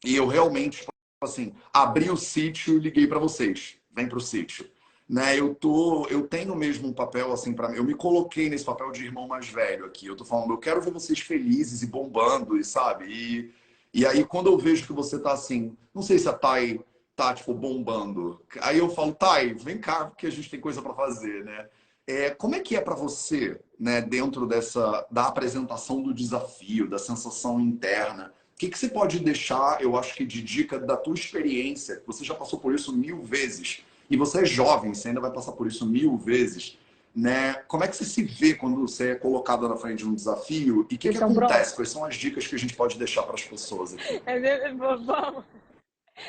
E 0.05 0.15
eu 0.15 0.29
realmente, 0.29 0.79
tipo, 0.79 0.93
assim, 1.21 1.53
abri 1.73 2.09
o 2.09 2.17
sítio 2.17 2.77
e 2.77 2.79
liguei 2.79 3.07
para 3.09 3.19
vocês. 3.19 3.79
Vem 3.93 4.09
para 4.09 4.19
o 4.19 4.21
sítio. 4.21 4.71
Né, 5.09 5.41
eu 5.41 5.55
tô, 5.55 6.07
eu 6.09 6.29
tenho 6.29 6.55
mesmo 6.55 6.87
um 6.87 6.93
papel 6.93 7.33
assim 7.33 7.55
para. 7.55 7.75
Eu 7.75 7.83
me 7.83 7.95
coloquei 7.95 8.51
nesse 8.51 8.65
papel 8.65 8.93
de 8.93 9.07
irmão 9.07 9.27
mais 9.27 9.49
velho 9.49 9.87
aqui. 9.87 10.07
Eu 10.07 10.15
tô 10.15 10.23
falando, 10.23 10.53
eu 10.53 10.59
quero 10.59 10.83
ver 10.83 10.93
vocês 10.93 11.19
felizes 11.19 11.83
e 11.83 11.87
bombando, 11.87 12.59
e 12.59 12.63
sabe? 12.63 13.07
E, 13.07 13.51
e 13.93 14.07
aí 14.07 14.23
quando 14.23 14.49
eu 14.49 14.59
vejo 14.59 14.87
que 14.87 14.93
você 14.93 15.19
tá 15.19 15.33
assim, 15.33 15.75
não 15.95 16.03
sei 16.03 16.19
se 16.19 16.29
a 16.29 16.35
Thay 16.35 16.79
tá 17.17 17.33
tipo 17.33 17.55
bombando. 17.55 18.41
Aí 18.61 18.79
eu 18.79 18.91
falo, 18.91 19.15
Thay, 19.15 19.55
vem 19.55 19.79
cá, 19.79 20.05
porque 20.05 20.27
a 20.27 20.31
gente 20.31 20.51
tem 20.51 20.61
coisa 20.61 20.83
para 20.83 20.93
fazer, 20.93 21.43
né? 21.43 21.69
É, 22.09 22.31
como 22.31 22.55
é 22.55 22.61
que 22.61 22.75
é 22.75 22.81
para 22.81 22.95
você, 22.95 23.61
né, 23.79 24.01
dentro 24.01 24.47
dessa 24.47 25.07
da 25.11 25.27
apresentação 25.27 26.03
do 26.03 26.15
desafio, 26.15 26.89
da 26.89 26.99
sensação 26.99 27.61
interna? 27.61 28.33
O 28.55 28.59
que, 28.59 28.71
que 28.71 28.79
você 28.79 28.89
pode 28.89 29.21
deixar, 29.21 29.83
eu 29.83 29.95
acho 29.95 30.15
que 30.15 30.25
de 30.25 30.43
dica 30.43 30.79
da 30.79 30.97
tua 30.97 31.13
experiência? 31.13 32.03
Você 32.07 32.25
já 32.25 32.35
passou 32.35 32.59
por 32.59 32.75
isso 32.75 32.97
mil 32.97 33.23
vezes 33.23 33.85
e 34.09 34.17
você 34.17 34.41
é 34.41 34.45
jovem, 34.47 34.95
você 34.95 35.09
ainda 35.09 35.21
vai 35.21 35.31
passar 35.31 35.53
por 35.53 35.67
isso 35.67 35.85
mil 35.85 36.17
vezes. 36.17 36.79
Né? 37.15 37.53
Como 37.69 37.85
é 37.85 37.89
que 37.89 37.95
você 37.95 38.07
se 38.07 38.23
vê 38.23 38.55
quando 38.55 38.81
você 38.81 39.11
é 39.11 39.15
colocado 39.15 39.69
na 39.69 39.77
frente 39.77 39.99
de 39.99 40.09
um 40.09 40.15
desafio 40.15 40.87
e 40.91 40.95
o 40.95 40.99
que, 40.99 41.11
que 41.11 41.19
acontece? 41.19 41.77
Quais 41.77 41.91
são 41.91 42.07
as 42.07 42.15
dicas 42.15 42.47
que 42.47 42.55
a 42.55 42.59
gente 42.59 42.75
pode 42.75 42.97
deixar 42.97 43.23
para 43.25 43.35
as 43.35 43.45
pessoas 43.45 43.93
aqui? 43.93 44.23
É, 44.25 44.73
vamos. 44.73 45.45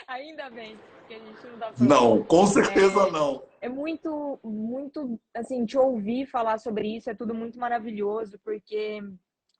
Ainda 0.07 0.49
bem 0.49 0.77
que 1.07 1.13
a 1.13 1.19
gente 1.19 1.47
não 1.49 1.57
dá 1.57 1.71
pra... 1.71 1.85
Não, 1.85 2.21
com 2.23 2.45
certeza 2.45 3.07
é, 3.07 3.11
não. 3.11 3.48
É 3.61 3.69
muito, 3.69 4.39
muito, 4.43 5.19
assim, 5.33 5.65
te 5.65 5.77
ouvir 5.77 6.25
falar 6.25 6.57
sobre 6.57 6.97
isso 6.97 7.09
é 7.09 7.15
tudo 7.15 7.33
muito 7.33 7.59
maravilhoso, 7.59 8.39
porque 8.39 9.01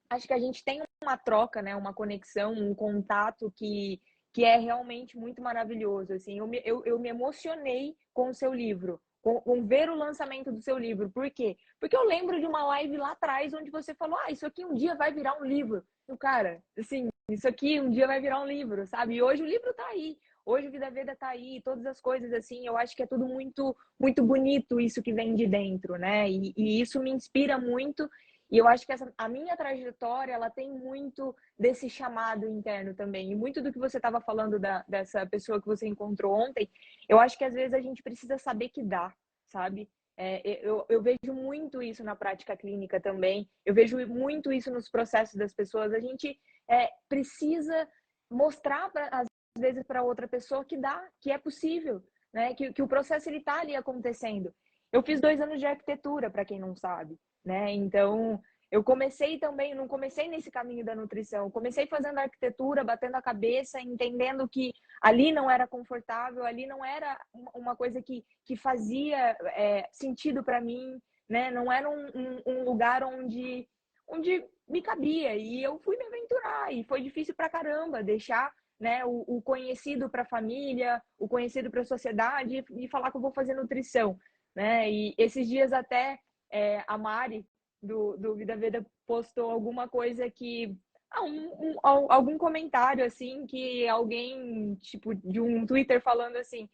acho 0.10 0.28
que 0.28 0.34
a 0.34 0.40
gente 0.40 0.64
tem 0.64 0.82
uma 1.04 1.18
troca, 1.18 1.62
né? 1.62 1.76
Uma 1.76 1.94
conexão, 1.94 2.54
um 2.54 2.74
contato 2.74 3.52
que, 3.56 4.02
que 4.34 4.44
é 4.44 4.58
realmente 4.58 5.18
muito 5.18 5.42
maravilhoso, 5.42 6.14
assim. 6.14 6.40
Eu 6.40 6.48
me, 6.48 6.62
eu, 6.66 6.84
eu 6.86 7.00
me 7.00 7.10
emocionei 7.10 7.96
com 8.14 8.30
o 8.30 8.34
seu 8.34 8.54
livro, 8.54 9.02
com, 9.22 9.40
com, 9.42 9.66
ver 9.66 9.90
o 9.90 9.96
lançamento 9.96 10.52
do 10.52 10.62
seu 10.62 10.78
livro. 10.78 11.10
Por 11.10 11.30
quê? 11.30 11.58
Porque 11.80 11.96
eu 11.96 12.04
lembro 12.04 12.40
de 12.40 12.46
uma 12.46 12.66
live 12.66 12.98
lá 12.98 13.12
atrás 13.12 13.54
onde 13.54 13.70
você 13.70 13.94
falou, 13.94 14.18
ah, 14.26 14.32
isso 14.32 14.46
aqui 14.46 14.66
um 14.66 14.74
dia 14.74 14.96
vai 14.96 15.14
virar 15.14 15.40
um 15.40 15.46
livro. 15.46 15.84
E 16.08 16.12
o 16.12 16.18
cara, 16.18 16.62
assim, 16.78 17.08
isso 17.30 17.48
aqui 17.48 17.80
um 17.80 17.90
dia 17.90 18.08
vai 18.08 18.20
virar 18.20 18.42
um 18.42 18.48
livro, 18.48 18.86
sabe? 18.88 19.16
E 19.16 19.22
hoje 19.22 19.44
o 19.44 19.48
livro 19.48 19.74
tá 19.74 19.86
aí. 19.88 20.18
Hoje 20.50 20.68
o 20.68 20.72
Vida 20.72 20.90
Veda 20.90 21.16
tá 21.16 21.30
aí, 21.30 21.62
todas 21.64 21.86
as 21.86 22.02
coisas 22.02 22.34
assim, 22.34 22.66
eu 22.66 22.76
acho 22.76 22.96
que 22.96 23.04
é 23.04 23.06
tudo 23.06 23.28
muito 23.28 23.76
muito 24.00 24.24
bonito 24.24 24.80
isso 24.80 25.04
que 25.04 25.14
vem 25.14 25.36
de 25.36 25.46
dentro, 25.46 25.96
né? 25.96 26.28
E, 26.28 26.54
e 26.58 26.82
isso 26.82 27.00
me 27.00 27.12
inspira 27.12 27.60
muito 27.60 28.10
e 28.52 28.58
eu 28.58 28.68
acho 28.68 28.84
que 28.84 28.92
essa, 28.92 29.14
a 29.16 29.30
minha 29.30 29.56
trajetória, 29.56 30.34
ela 30.34 30.50
tem 30.50 30.72
muito 30.72 31.36
desse 31.58 31.88
chamado 31.88 32.48
interno 32.48 32.96
também. 32.96 33.32
E 33.32 33.36
muito 33.36 33.62
do 33.62 33.72
que 33.72 33.78
você 33.78 33.98
estava 33.98 34.20
falando 34.20 34.58
da, 34.58 34.84
dessa 34.88 35.24
pessoa 35.24 35.62
que 35.62 35.68
você 35.68 35.88
encontrou 35.88 36.34
ontem, 36.34 36.68
eu 37.08 37.20
acho 37.20 37.38
que 37.38 37.46
às 37.46 37.54
vezes 37.54 37.76
a 37.76 37.80
gente 37.80 38.02
precisa 38.02 38.40
saber 38.40 38.70
que 38.70 38.82
dá, 38.82 39.14
sabe? 39.46 39.88
É, 40.18 40.68
eu, 40.68 40.84
eu, 40.90 41.00
vejo 41.02 41.32
muito 41.32 41.82
isso 41.82 42.04
na 42.04 42.16
prática 42.16 42.58
clínica 42.58 43.00
também. 43.00 43.48
Eu 43.64 43.74
vejo 43.74 43.96
muito 44.08 44.52
isso 44.52 44.72
nos 44.72 44.90
processos 44.90 45.36
das 45.36 45.54
pessoas. 45.54 45.94
A 45.94 46.00
gente 46.00 46.36
é, 46.68 46.90
precisa 47.08 47.88
mostrar, 48.32 48.92
às 49.12 49.29
vezes, 49.58 49.84
para 49.84 50.04
outra 50.04 50.28
pessoa 50.28 50.66
que 50.66 50.78
dá, 50.78 51.08
que 51.20 51.32
é 51.32 51.38
possível, 51.38 52.04
né? 52.34 52.54
que, 52.54 52.72
que 52.74 52.82
o 52.82 52.88
processo 52.88 53.30
ele 53.30 53.38
está 53.38 53.60
ali 53.60 53.76
acontecendo. 53.76 54.54
Eu 54.92 55.04
fiz 55.04 55.20
dois 55.20 55.40
anos 55.40 55.60
de 55.60 55.66
arquitetura, 55.66 56.30
para 56.30 56.46
quem 56.46 56.60
não 56.60 56.76
sabe. 56.76 57.18
Né? 57.46 57.72
Então, 57.72 58.42
eu 58.72 58.84
comecei 58.84 59.40
também, 59.40 59.74
não 59.74 59.88
comecei 59.88 60.28
nesse 60.28 60.52
caminho 60.52 60.86
da 60.86 60.96
nutrição, 60.96 61.50
comecei 61.50 61.88
fazendo 61.88 62.20
arquitetura, 62.20 62.84
batendo 62.84 63.16
a 63.16 63.22
cabeça, 63.22 63.82
entendendo 63.82 64.48
que 64.48 64.72
ali 65.02 65.32
não 65.32 65.50
era 65.50 65.68
confortável, 65.68 66.46
ali 66.46 66.68
não 66.68 66.86
era 66.86 67.20
uma 67.54 67.76
coisa 67.76 68.02
que, 68.02 68.24
que 68.46 68.56
fazia 68.56 69.36
é, 69.56 69.88
sentido 69.92 70.44
para 70.44 70.62
mim, 70.62 71.00
né? 71.28 71.50
Não 71.50 71.72
era 71.72 71.90
um, 71.90 72.08
um, 72.14 72.42
um, 72.46 72.64
lugar 72.64 73.04
onde, 73.04 73.68
onde 74.08 74.46
me 74.68 74.82
cabia 74.84 75.36
e 75.36 75.64
eu 75.64 75.80
fui 75.80 75.98
me 75.98 76.06
aventurar 76.06 76.72
e 76.72 76.84
foi 76.84 77.02
difícil 77.02 77.34
para 77.34 77.50
caramba 77.50 78.04
deixar 78.04 78.54
né, 78.80 79.04
o, 79.06 79.26
o 79.28 79.42
conhecido 79.42 80.10
para 80.10 80.22
a 80.22 80.26
família, 80.26 81.02
o 81.18 81.28
conhecido 81.28 81.70
para 81.70 81.82
a 81.82 81.86
sociedade 81.86 82.64
e 82.72 82.88
falar 82.88 83.12
que 83.12 83.18
eu 83.18 83.22
vou 83.22 83.32
fazer 83.32 83.54
nutrição, 83.54 84.18
né? 84.56 84.90
E 84.90 85.14
esses 85.18 85.48
dias 85.48 85.74
até 85.74 86.20
é, 86.50 86.84
a 86.88 86.98
Mari 86.98 87.46
do, 87.82 88.16
do 88.18 88.36
Vida 88.36 88.56
Veda 88.56 88.86
postou 89.06 89.52
alguma 89.52 89.88
coisa 89.88 90.30
que 90.30 90.78
ah, 91.12 91.24
um, 91.24 91.52
um, 91.60 91.76
algum 91.84 92.38
comentário 92.38 93.04
assim 93.04 93.46
que 93.48 93.88
alguém 93.88 94.76
tipo 94.76 95.14
de 95.16 95.42
um 95.42 95.66
Twitter 95.66 96.02
falando 96.02 96.38
assim 96.38 96.70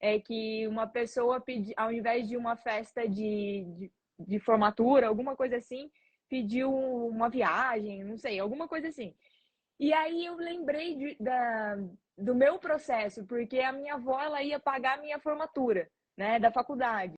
é 0.00 0.20
que 0.20 0.66
uma 0.68 0.86
pessoa 0.86 1.40
pedi, 1.40 1.72
ao 1.76 1.92
invés 1.92 2.28
de 2.28 2.36
uma 2.36 2.54
festa 2.54 3.08
de, 3.08 3.64
de, 3.78 3.92
de, 4.18 4.38
formatura 4.38 5.08
alguma 5.08 5.34
coisa 5.34 5.56
assim 5.56 5.90
pediu 6.28 6.72
uma 6.72 7.30
viagem 7.30 8.04
não 8.04 8.18
sei 8.18 8.38
alguma 8.38 8.68
coisa 8.68 8.88
assim 8.88 9.14
e 9.78 9.92
aí 9.92 10.24
eu 10.24 10.36
lembrei 10.36 10.96
de, 10.96 11.16
da, 11.20 11.76
do 12.16 12.34
meu 12.34 12.58
processo 12.58 13.24
porque 13.24 13.60
a 13.60 13.72
minha 13.72 13.94
avó 13.94 14.20
ela 14.20 14.42
ia 14.42 14.58
pagar 14.58 14.98
a 14.98 15.00
minha 15.00 15.18
formatura 15.18 15.88
né 16.16 16.38
da 16.38 16.50
faculdade 16.50 17.14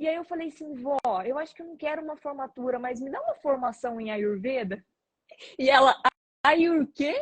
e 0.00 0.08
aí 0.08 0.14
eu 0.14 0.24
falei 0.24 0.48
assim, 0.48 0.72
vó, 0.72 0.98
eu 1.26 1.36
acho 1.36 1.54
que 1.54 1.60
eu 1.60 1.66
não 1.66 1.76
quero 1.76 2.02
uma 2.02 2.16
formatura, 2.16 2.78
mas 2.78 2.98
me 2.98 3.10
dá 3.10 3.20
uma 3.20 3.34
formação 3.34 4.00
em 4.00 4.10
Ayurveda. 4.10 4.82
E 5.58 5.68
ela, 5.68 5.94
Ayur 6.42 6.90
quê? 6.94 7.14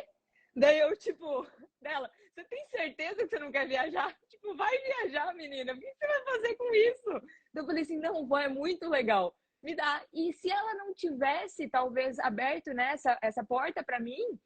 Daí 0.55 0.79
eu, 0.79 0.97
tipo, 0.97 1.45
dela, 1.83 2.09
você 2.33 2.45
tem 2.45 2.65
certeza 2.69 3.17
que 3.25 3.31
você 3.31 3.39
não 3.41 3.51
quer 3.51 3.67
viajar? 3.67 4.17
Tipo, 4.29 4.55
vai 4.55 4.79
viajar, 4.79 5.35
menina. 5.35 5.73
O 5.73 5.81
que 5.81 5.93
você 5.93 6.07
vai 6.07 6.25
fazer 6.25 6.55
com 6.55 6.73
isso? 6.73 7.11
Então 7.51 7.65
eu 7.65 7.67
falei 7.67 7.83
assim, 7.83 7.99
não, 7.99 8.25
vó, 8.25 8.39
é 8.39 8.49
muito 8.49 8.89
legal. 8.89 9.35
Me 9.61 9.75
dá. 9.75 10.01
E 10.13 10.33
se 10.35 10.49
ela 10.49 10.75
não 10.75 10.95
tivesse, 10.95 11.69
talvez, 11.69 12.21
aberto 12.21 12.73
né, 12.73 12.93
essa, 12.93 13.19
essa 13.21 13.43
porta 13.43 13.83
para 13.83 13.99
mim, 13.99 14.39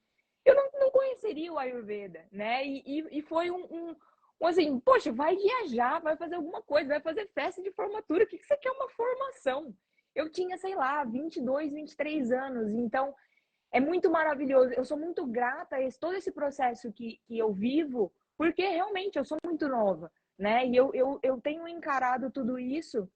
eu 0.45 0.55
não, 0.55 0.71
não 0.75 0.91
conheceria 0.91 1.53
o 1.53 1.59
Ayurveda, 1.59 2.25
né? 2.31 2.67
E, 2.67 2.83
e, 2.85 3.19
e 3.19 3.23
foi 3.23 3.51
um, 3.51 3.65
um 3.71 3.97
assim, 4.47 4.79
poxa, 4.81 5.13
vai 5.13 5.37
viajar, 5.37 6.01
vai 6.01 6.17
fazer 6.17 6.35
alguma 6.35 6.63
coisa, 6.63 6.89
vai 6.89 7.01
fazer 7.01 7.29
festa 7.29 7.63
de 7.63 7.71
formatura. 7.73 8.25
O 8.25 8.27
que, 8.27 8.39
que 8.39 8.47
você 8.47 8.57
quer 8.57 8.73
uma 8.73 8.89
formação? 8.89 9.75
Eu 10.15 10.31
tinha, 10.31 10.59
sei 10.59 10.75
lá, 10.75 11.05
22, 11.05 11.73
23 11.73 12.33
anos. 12.33 12.71
Então, 12.73 13.15
é 13.73 13.81
muito 13.81 14.11
maravilhoso. 14.11 14.73
Eu 14.75 14.85
sou 14.85 14.99
muito 14.99 15.27
grata 15.27 15.77
a 15.77 15.83
esse, 15.83 15.99
todo 15.99 16.15
esse 16.15 16.33
processo 16.33 16.93
que, 16.93 17.21
que 17.25 17.39
eu 17.39 17.53
vivo, 17.53 18.13
porque 18.37 18.67
realmente 18.67 19.17
eu 19.17 19.25
sou 19.25 19.39
muito 19.45 19.69
nova, 19.69 20.11
né? 20.39 20.67
E 20.67 20.77
eu, 20.77 20.91
eu, 20.93 21.19
eu 21.23 21.41
tenho 21.41 21.67
encarado 21.69 22.31
tudo 22.31 22.59
isso 22.59 23.09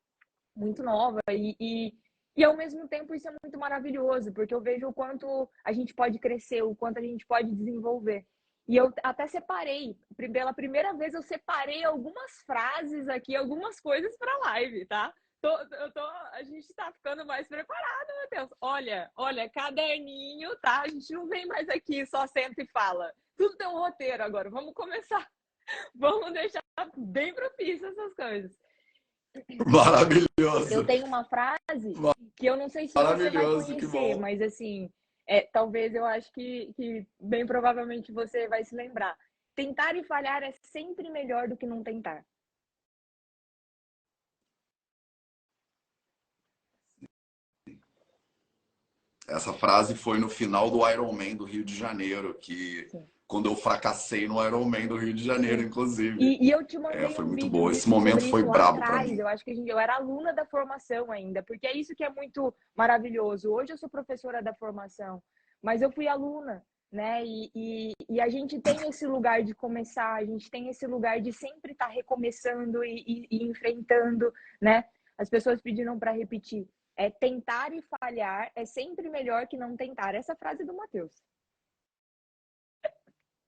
muito 0.55 0.83
nova. 0.83 1.21
E, 1.31 1.57
e, 1.61 1.95
e, 2.37 2.45
ao 2.45 2.57
mesmo 2.57 2.87
tempo, 2.89 3.15
isso 3.15 3.29
é 3.29 3.35
muito 3.43 3.59
maravilhoso, 3.59 4.33
porque 4.33 4.55
eu 4.55 4.61
vejo 4.61 4.89
o 4.89 4.93
quanto 4.93 5.49
a 5.65 5.73
gente 5.73 5.95
pode 5.95 6.19
crescer, 6.19 6.63
o 6.63 6.75
quanto 6.75 6.99
a 6.99 7.03
gente 7.03 7.27
pode 7.27 7.51
desenvolver. 7.55 8.27
E 8.69 8.77
eu 8.77 8.93
até 9.03 9.27
separei, 9.29 9.97
pela 10.33 10.53
primeira 10.53 10.93
vez 10.93 11.15
eu 11.15 11.23
separei 11.23 11.85
algumas 11.85 12.33
frases 12.45 13.09
aqui, 13.09 13.37
algumas 13.37 13.81
coisas 13.81 14.17
para 14.19 14.39
live, 14.39 14.85
tá? 14.87 15.15
tô, 15.47 15.77
eu 15.77 15.93
tô, 15.93 16.01
a 16.01 16.43
gente 16.43 16.73
tá 16.75 16.91
ficando 16.93 17.25
mais 17.25 17.47
preparado, 17.47 18.09
Matheus. 18.23 18.51
Olha, 18.61 19.11
olha, 19.17 19.49
caderninho, 19.49 20.57
tá? 20.57 20.83
A 20.83 20.89
gente 20.89 21.13
não 21.13 21.29
vem 21.29 21.47
mais 21.47 21.69
aqui, 21.69 22.05
só 22.07 22.27
senta 22.27 22.63
e 22.63 22.67
fala. 22.67 23.13
Tudo 23.37 23.57
tem 23.57 23.69
um 23.69 23.79
roteiro 23.79 24.23
agora. 24.23 24.51
Vamos 24.51 24.75
começar. 24.75 25.27
Vamos 25.95 26.33
deixar 26.33 26.63
bem 26.97 27.33
propício 27.35 27.87
essas 27.87 28.15
coisas. 28.15 28.59
Maravilhoso. 29.67 30.73
Eu 30.73 30.87
tenho 30.87 31.07
uma 31.07 31.25
frase 31.25 31.95
que 32.37 32.47
eu 32.47 32.57
não 32.57 32.69
sei 32.69 32.89
se 32.89 32.95
você 32.95 33.31
vai 33.31 33.45
conhecer, 33.45 34.17
mas 34.17 34.41
assim, 34.43 34.91
é, 35.27 35.43
talvez 35.43 35.95
eu 35.95 36.05
acho 36.05 36.33
que, 36.33 36.73
que 36.77 37.07
bem 37.21 37.47
provavelmente 37.47 38.13
você 38.13 38.49
vai 38.49 38.65
se 38.65 38.75
lembrar. 38.75 39.17
Tentar 39.55 39.97
e 39.97 40.05
falhar 40.05 40.43
é 40.43 40.53
sempre 40.53 41.11
melhor 41.11 41.49
do 41.49 41.57
que 41.57 41.67
não 41.67 41.83
tentar. 41.83 42.25
Essa 49.27 49.53
frase 49.53 49.97
foi 49.97 50.19
no 50.19 50.29
final 50.29 50.71
do 50.71 50.89
Ironman 50.89 51.35
do 51.35 51.45
Rio 51.45 51.65
de 51.65 51.75
Janeiro, 51.75 52.35
que 52.35 52.89
Sim. 52.91 53.09
Quando 53.27 53.47
eu 53.47 53.57
fracassei 53.57 54.29
no 54.29 54.45
Ironman 54.45 54.87
do 54.87 54.97
Rio 54.97 55.13
de 55.13 55.25
Janeiro, 55.25 55.63
inclusive. 55.63 56.17
E, 56.21 56.47
e 56.47 56.51
eu 56.51 56.65
te 56.65 56.79
mandei 56.79 57.05
é, 57.05 57.09
foi 57.09 57.25
um 57.25 57.29
muito 57.29 57.49
bom. 57.49 57.71
Esse 57.71 57.89
momento 57.89 58.29
foi 58.31 58.45
brabo 58.45 58.79
para 58.79 59.05
mim. 59.05 59.17
Eu 59.17 59.27
acho 59.27 59.45
que 59.45 59.69
eu 59.69 59.79
era 59.79 59.97
aluna 59.97 60.33
da 60.33 60.45
formação 60.47 61.11
ainda, 61.11 61.43
porque 61.43 61.67
é 61.67 61.77
isso 61.77 61.95
que 61.95 62.05
é 62.05 62.11
muito 62.11 62.55
maravilhoso. 62.75 63.51
Hoje 63.51 63.73
eu 63.73 63.79
sou 63.79 63.89
professora 63.89 64.41
da 64.41 64.55
formação, 64.55 65.21
mas 65.61 65.83
eu 65.83 65.91
fui 65.91 66.07
aluna, 66.07 66.65
né? 66.91 67.25
E, 67.25 67.51
e, 67.55 67.93
e 68.09 68.21
a 68.21 68.29
gente 68.29 68.61
tem 68.61 68.89
esse 68.89 69.07
lugar 69.07 69.43
de 69.43 69.55
começar, 69.55 70.15
a 70.15 70.25
gente 70.25 70.49
tem 70.49 70.69
esse 70.69 70.87
lugar 70.87 71.21
de 71.21 71.33
sempre 71.33 71.73
estar 71.73 71.87
tá 71.87 71.93
recomeçando 71.93 72.85
e, 72.85 73.27
e 73.29 73.45
enfrentando, 73.45 74.33
né? 74.61 74.85
As 75.19 75.29
pessoas 75.29 75.61
pediram 75.61 75.99
para 75.99 76.13
repetir 76.13 76.69
é 76.97 77.11
tentar 77.11 77.73
e 77.75 77.83
falhar 77.83 78.51
é 78.55 78.65
sempre 78.65 79.11
melhor 79.11 79.47
que 79.47 79.57
não 79.57 79.77
tentar. 79.77 80.15
Essa 80.15 80.35
frase 80.35 80.65
do 80.65 80.75
Matheus. 80.75 81.13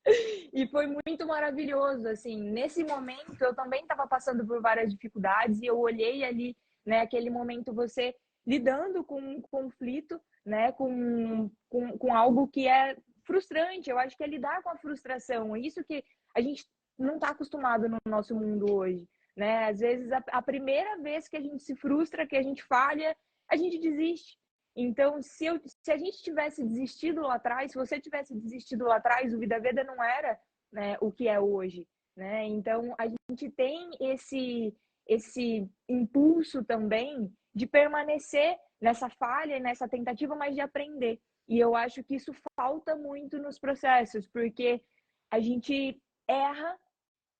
e 0.53 0.67
foi 0.69 0.87
muito 0.87 1.27
maravilhoso, 1.27 2.09
assim, 2.09 2.41
nesse 2.41 2.85
momento 2.85 3.41
eu 3.41 3.55
também 3.55 3.83
estava 3.83 4.07
passando 4.07 4.47
por 4.47 4.61
várias 4.61 4.93
dificuldades 4.93 5.61
e 5.61 5.67
eu 5.67 5.79
olhei 5.79 6.25
ali, 6.25 6.57
né, 6.85 7.01
aquele 7.01 7.31
momento 7.31 7.75
você 7.75 8.15
lidando 8.47 9.05
com 9.05 9.21
um 9.21 9.43
conflito, 9.43 10.21
né, 10.45 10.73
com, 10.73 11.51
com, 11.69 11.99
com 11.99 12.15
algo 12.15 12.49
que 12.49 12.67
é 12.67 12.97
frustrante, 13.25 13.91
eu 13.91 13.99
acho 13.99 14.17
que 14.17 14.25
é 14.25 14.27
lidar 14.27 14.63
com 14.63 14.71
a 14.71 14.79
frustração, 14.79 15.57
isso 15.57 15.85
que 15.85 16.03
a 16.35 16.41
gente 16.41 16.65
não 16.99 17.15
está 17.15 17.29
acostumado 17.29 17.89
no 17.89 17.99
nosso 18.07 18.35
mundo 18.35 18.73
hoje, 18.73 19.07
né, 19.37 19.69
às 19.69 19.81
vezes 19.81 20.11
a, 20.11 20.25
a 20.33 20.43
primeira 20.43 20.97
vez 20.99 21.29
que 21.29 21.37
a 21.37 21.41
gente 21.41 21.63
se 21.63 21.77
frustra, 21.77 22.27
que 22.27 22.37
a 22.37 22.43
gente 22.43 22.65
falha, 22.65 23.15
a 23.51 23.57
gente 23.57 23.79
desiste. 23.79 24.39
Então, 24.77 25.21
se, 25.23 25.47
eu, 25.47 25.61
se 25.65 25.91
a 25.91 25.97
gente 25.97 26.23
tivesse 26.23 26.65
desistido 26.65 27.23
lá 27.23 27.35
atrás, 27.35 27.73
se 27.73 27.79
você 27.79 28.01
tivesse 28.01 28.35
desistido 28.35 28.85
lá 28.85 28.97
atrás, 28.97 29.35
o 29.35 29.39
Vida 29.39 29.59
Veda 29.59 29.83
não 29.83 30.03
era 30.03 30.39
né, 30.73 30.97
o 31.01 31.11
que 31.11 31.27
é 31.27 31.41
hoje. 31.41 31.87
Né? 32.17 32.45
Então, 32.47 32.95
a 32.99 33.07
gente 33.07 33.51
tem 33.51 33.91
esse, 34.01 34.75
esse 35.07 35.69
impulso 35.89 36.65
também 36.65 37.33
de 37.55 37.67
permanecer 37.67 38.57
nessa 38.81 39.09
falha, 39.09 39.59
nessa 39.59 39.89
tentativa, 39.89 40.37
mas 40.37 40.55
de 40.55 40.61
aprender. 40.61 41.21
E 41.49 41.59
eu 41.59 41.75
acho 41.75 42.05
que 42.05 42.15
isso 42.15 42.33
falta 42.55 42.95
muito 42.95 43.39
nos 43.39 43.59
processos, 43.59 44.29
porque 44.29 44.83
a 45.31 45.41
gente 45.41 46.01
erra 46.29 46.79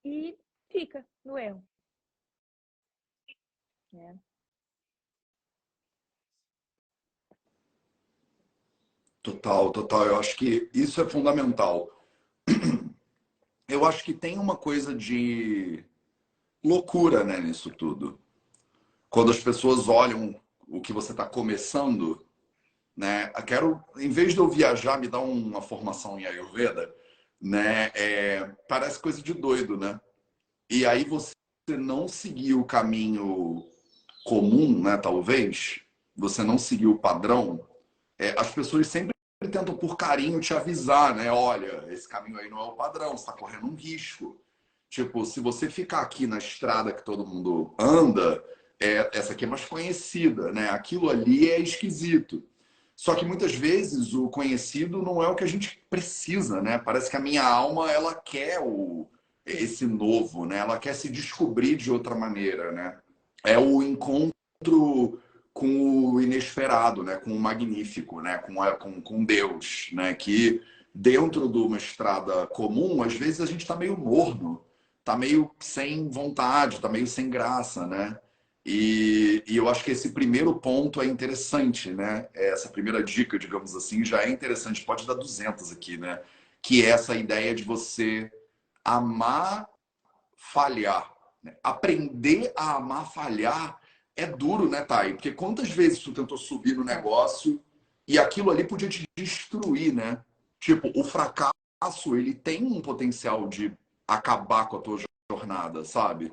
e 0.05 0.37
fica 0.71 1.07
no 1.25 1.39
erro. 1.39 1.63
É. 3.95 4.28
Total, 9.23 9.71
total. 9.71 10.07
Eu 10.07 10.19
acho 10.19 10.37
que 10.37 10.69
isso 10.73 11.01
é 11.01 11.09
fundamental. 11.09 11.89
Eu 13.69 13.85
acho 13.85 14.03
que 14.03 14.15
tem 14.15 14.39
uma 14.39 14.57
coisa 14.57 14.95
de 14.95 15.85
loucura 16.65 17.23
né, 17.23 17.39
nisso 17.39 17.71
tudo. 17.71 18.19
Quando 19.11 19.31
as 19.31 19.41
pessoas 19.41 19.89
olham 19.89 20.41
o 20.67 20.81
que 20.81 20.93
você 20.93 21.13
está 21.13 21.27
começando, 21.27 22.25
né? 22.97 23.31
Eu 23.37 23.43
quero, 23.43 23.85
em 23.97 24.11
vez 24.11 24.35
de 24.35 24.41
eu 24.41 24.49
viajar, 24.49 24.99
me 24.99 25.07
dar 25.07 25.21
uma 25.21 25.63
formação 25.63 26.19
em 26.19 26.27
Ayurveda, 26.27 26.93
né? 27.41 27.91
É, 27.95 28.51
parece 28.69 28.99
coisa 28.99 29.23
de 29.23 29.33
doido, 29.33 29.77
né? 29.77 30.01
E 30.69 30.85
aí 30.85 31.05
você 31.05 31.33
não 31.69 32.09
seguir 32.09 32.55
o 32.55 32.65
caminho 32.65 33.65
comum, 34.25 34.83
né? 34.83 34.97
Talvez 34.97 35.81
você 36.17 36.43
não 36.43 36.59
seguir 36.59 36.87
o 36.87 36.99
padrão. 36.99 37.65
É, 38.19 38.35
as 38.39 38.51
pessoas 38.51 38.87
sempre 38.89 39.13
tentam 39.51 39.77
por 39.77 39.97
carinho 39.97 40.41
te 40.41 40.53
avisar, 40.53 41.15
né? 41.15 41.31
Olha, 41.31 41.85
esse 41.89 42.09
caminho 42.09 42.39
aí 42.39 42.51
não 42.51 42.59
é 42.59 42.65
o 42.65 42.73
padrão, 42.73 43.11
você 43.11 43.23
está 43.23 43.33
correndo 43.33 43.67
um 43.67 43.75
risco. 43.75 44.41
Tipo, 44.91 45.25
se 45.25 45.39
você 45.39 45.71
ficar 45.71 46.01
aqui 46.01 46.27
na 46.27 46.39
estrada 46.39 46.93
que 46.93 47.05
todo 47.05 47.27
mundo 47.27 47.75
anda, 47.79 48.43
é, 48.81 49.11
essa 49.13 49.33
aqui 49.33 49.45
é 49.45 49.49
mais 49.49 49.65
conhecida, 49.65 50.51
né? 50.51 50.71
Aquilo 50.71 51.11
ali 51.11 51.51
é 51.51 51.61
esquisito. 51.61 52.43
Só 52.97 53.15
que 53.15 53.25
muitas 53.25 53.55
vezes 53.55 54.13
o 54.13 54.29
conhecido 54.29 55.01
não 55.01 55.23
é 55.23 55.29
o 55.29 55.37
que 55.37 55.45
a 55.45 55.49
gente 55.49 55.81
precisa, 55.89 56.61
né? 56.61 56.79
Parece 56.79 57.09
que 57.09 57.17
a 57.17 57.21
minha 57.21 57.45
alma 57.45 57.91
ela 57.93 58.15
quer 58.15 58.61
o 58.61 59.09
esse 59.47 59.87
novo, 59.87 60.45
né? 60.45 60.59
Ela 60.59 60.79
quer 60.79 60.95
se 60.95 61.09
descobrir 61.09 61.77
de 61.77 61.91
outra 61.91 62.15
maneira, 62.15 62.73
né? 62.73 62.99
É 63.45 63.59
o 63.59 63.83
encontro 63.83 65.21
com 65.59 66.13
o 66.13 66.21
inesperado, 66.21 67.03
né? 67.03 67.17
com 67.17 67.33
o 67.33 67.41
magnífico, 67.41 68.21
né? 68.21 68.39
com, 68.39 68.63
a, 68.63 68.73
com, 68.77 69.01
com 69.01 69.25
Deus, 69.25 69.91
né? 69.93 70.15
que 70.15 70.63
dentro 70.95 71.49
de 71.49 71.59
uma 71.59 71.77
estrada 71.77 72.47
comum, 72.47 73.03
às 73.03 73.15
vezes 73.15 73.41
a 73.41 73.47
gente 73.47 73.63
está 73.63 73.75
meio 73.75 73.99
morno, 73.99 74.65
está 75.01 75.17
meio 75.17 75.51
sem 75.59 76.09
vontade, 76.09 76.77
está 76.77 76.89
meio 76.89 77.07
sem 77.07 77.29
graça, 77.29 77.87
né? 77.87 78.19
E, 78.65 79.43
e, 79.47 79.57
eu 79.57 79.67
acho 79.69 79.83
que 79.83 79.93
esse 79.93 80.11
primeiro 80.11 80.55
ponto 80.57 81.01
é 81.01 81.07
interessante, 81.07 81.91
né? 81.91 82.29
Essa 82.35 82.69
primeira 82.69 83.03
dica, 83.03 83.39
digamos 83.39 83.75
assim, 83.75 84.05
já 84.05 84.23
é 84.23 84.29
interessante. 84.29 84.85
Pode 84.85 85.07
dar 85.07 85.15
200 85.15 85.73
aqui, 85.73 85.97
né? 85.97 86.21
Que 86.61 86.85
é 86.85 86.91
essa 86.91 87.15
ideia 87.15 87.55
de 87.55 87.65
você 87.65 88.31
amar 88.85 89.67
falhar. 90.37 91.11
Né? 91.43 91.57
Aprender 91.63 92.53
a 92.55 92.77
amar 92.77 93.11
falhar 93.11 93.81
é 94.19 94.27
duro, 94.27 94.69
né, 94.69 94.83
Thay? 94.83 95.15
Porque 95.15 95.31
quantas 95.31 95.71
vezes 95.71 96.01
tu 96.01 96.13
tentou 96.13 96.37
subir 96.37 96.77
no 96.77 96.83
negócio 96.83 97.63
e 98.07 98.19
aquilo 98.19 98.51
ali 98.51 98.65
podia 98.65 98.89
te 98.89 99.05
destruir, 99.17 99.95
né? 99.95 100.21
Tipo, 100.61 100.91
o 100.95 101.05
fracasso, 101.05 102.17
ele 102.17 102.35
tem 102.35 102.65
um 102.65 102.81
potencial 102.81 103.49
de 103.49 103.73
acabar 104.07 104.69
com 104.69 104.77
a 104.77 104.81
tua 104.81 104.99
jornada, 105.31 105.85
sabe? 105.85 106.33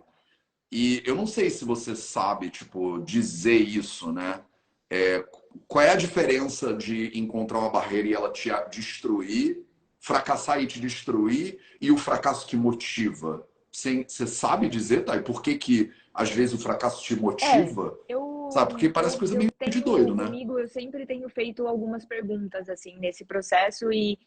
E 0.71 1.03
eu 1.05 1.15
não 1.15 1.27
sei 1.27 1.51
se 1.51 1.63
você 1.63 1.95
sabe, 1.95 2.49
tipo, 2.49 2.99
dizer 3.03 3.59
isso, 3.59 4.11
né? 4.11 4.41
É, 4.89 5.23
qual 5.67 5.85
é 5.85 5.91
a 5.91 5.95
diferença 5.95 6.73
de 6.73 7.17
encontrar 7.17 7.59
uma 7.59 7.69
barreira 7.69 8.07
e 8.07 8.13
ela 8.13 8.31
te 8.31 8.49
destruir, 8.71 9.63
fracassar 9.99 10.59
e 10.59 10.65
te 10.65 10.79
destruir, 10.79 11.59
e 11.79 11.91
o 11.91 11.97
fracasso 11.97 12.47
te 12.47 12.57
motiva? 12.57 13.47
Você 13.71 14.25
sabe 14.25 14.69
dizer, 14.69 15.05
Thay, 15.05 15.21
por 15.21 15.43
que 15.43 15.55
que 15.55 15.91
às 16.15 16.31
vezes 16.31 16.55
o 16.55 16.63
fracasso 16.63 17.03
te 17.03 17.15
motiva? 17.15 17.99
É, 18.07 18.13
eu, 18.13 18.49
sabe? 18.49 18.71
Porque 18.71 18.89
parece 18.89 19.17
coisa 19.17 19.37
meio 19.37 19.51
tenho, 19.51 19.71
de 19.71 19.81
doido, 19.81 20.15
né? 20.15 20.23
Comigo, 20.23 20.57
eu 20.57 20.67
sempre 20.67 21.05
tenho 21.05 21.27
feito 21.27 21.67
algumas 21.67 22.05
perguntas 22.05 22.69
assim 22.69 22.97
nesse 22.97 23.25
processo 23.25 23.91
e, 23.91 24.17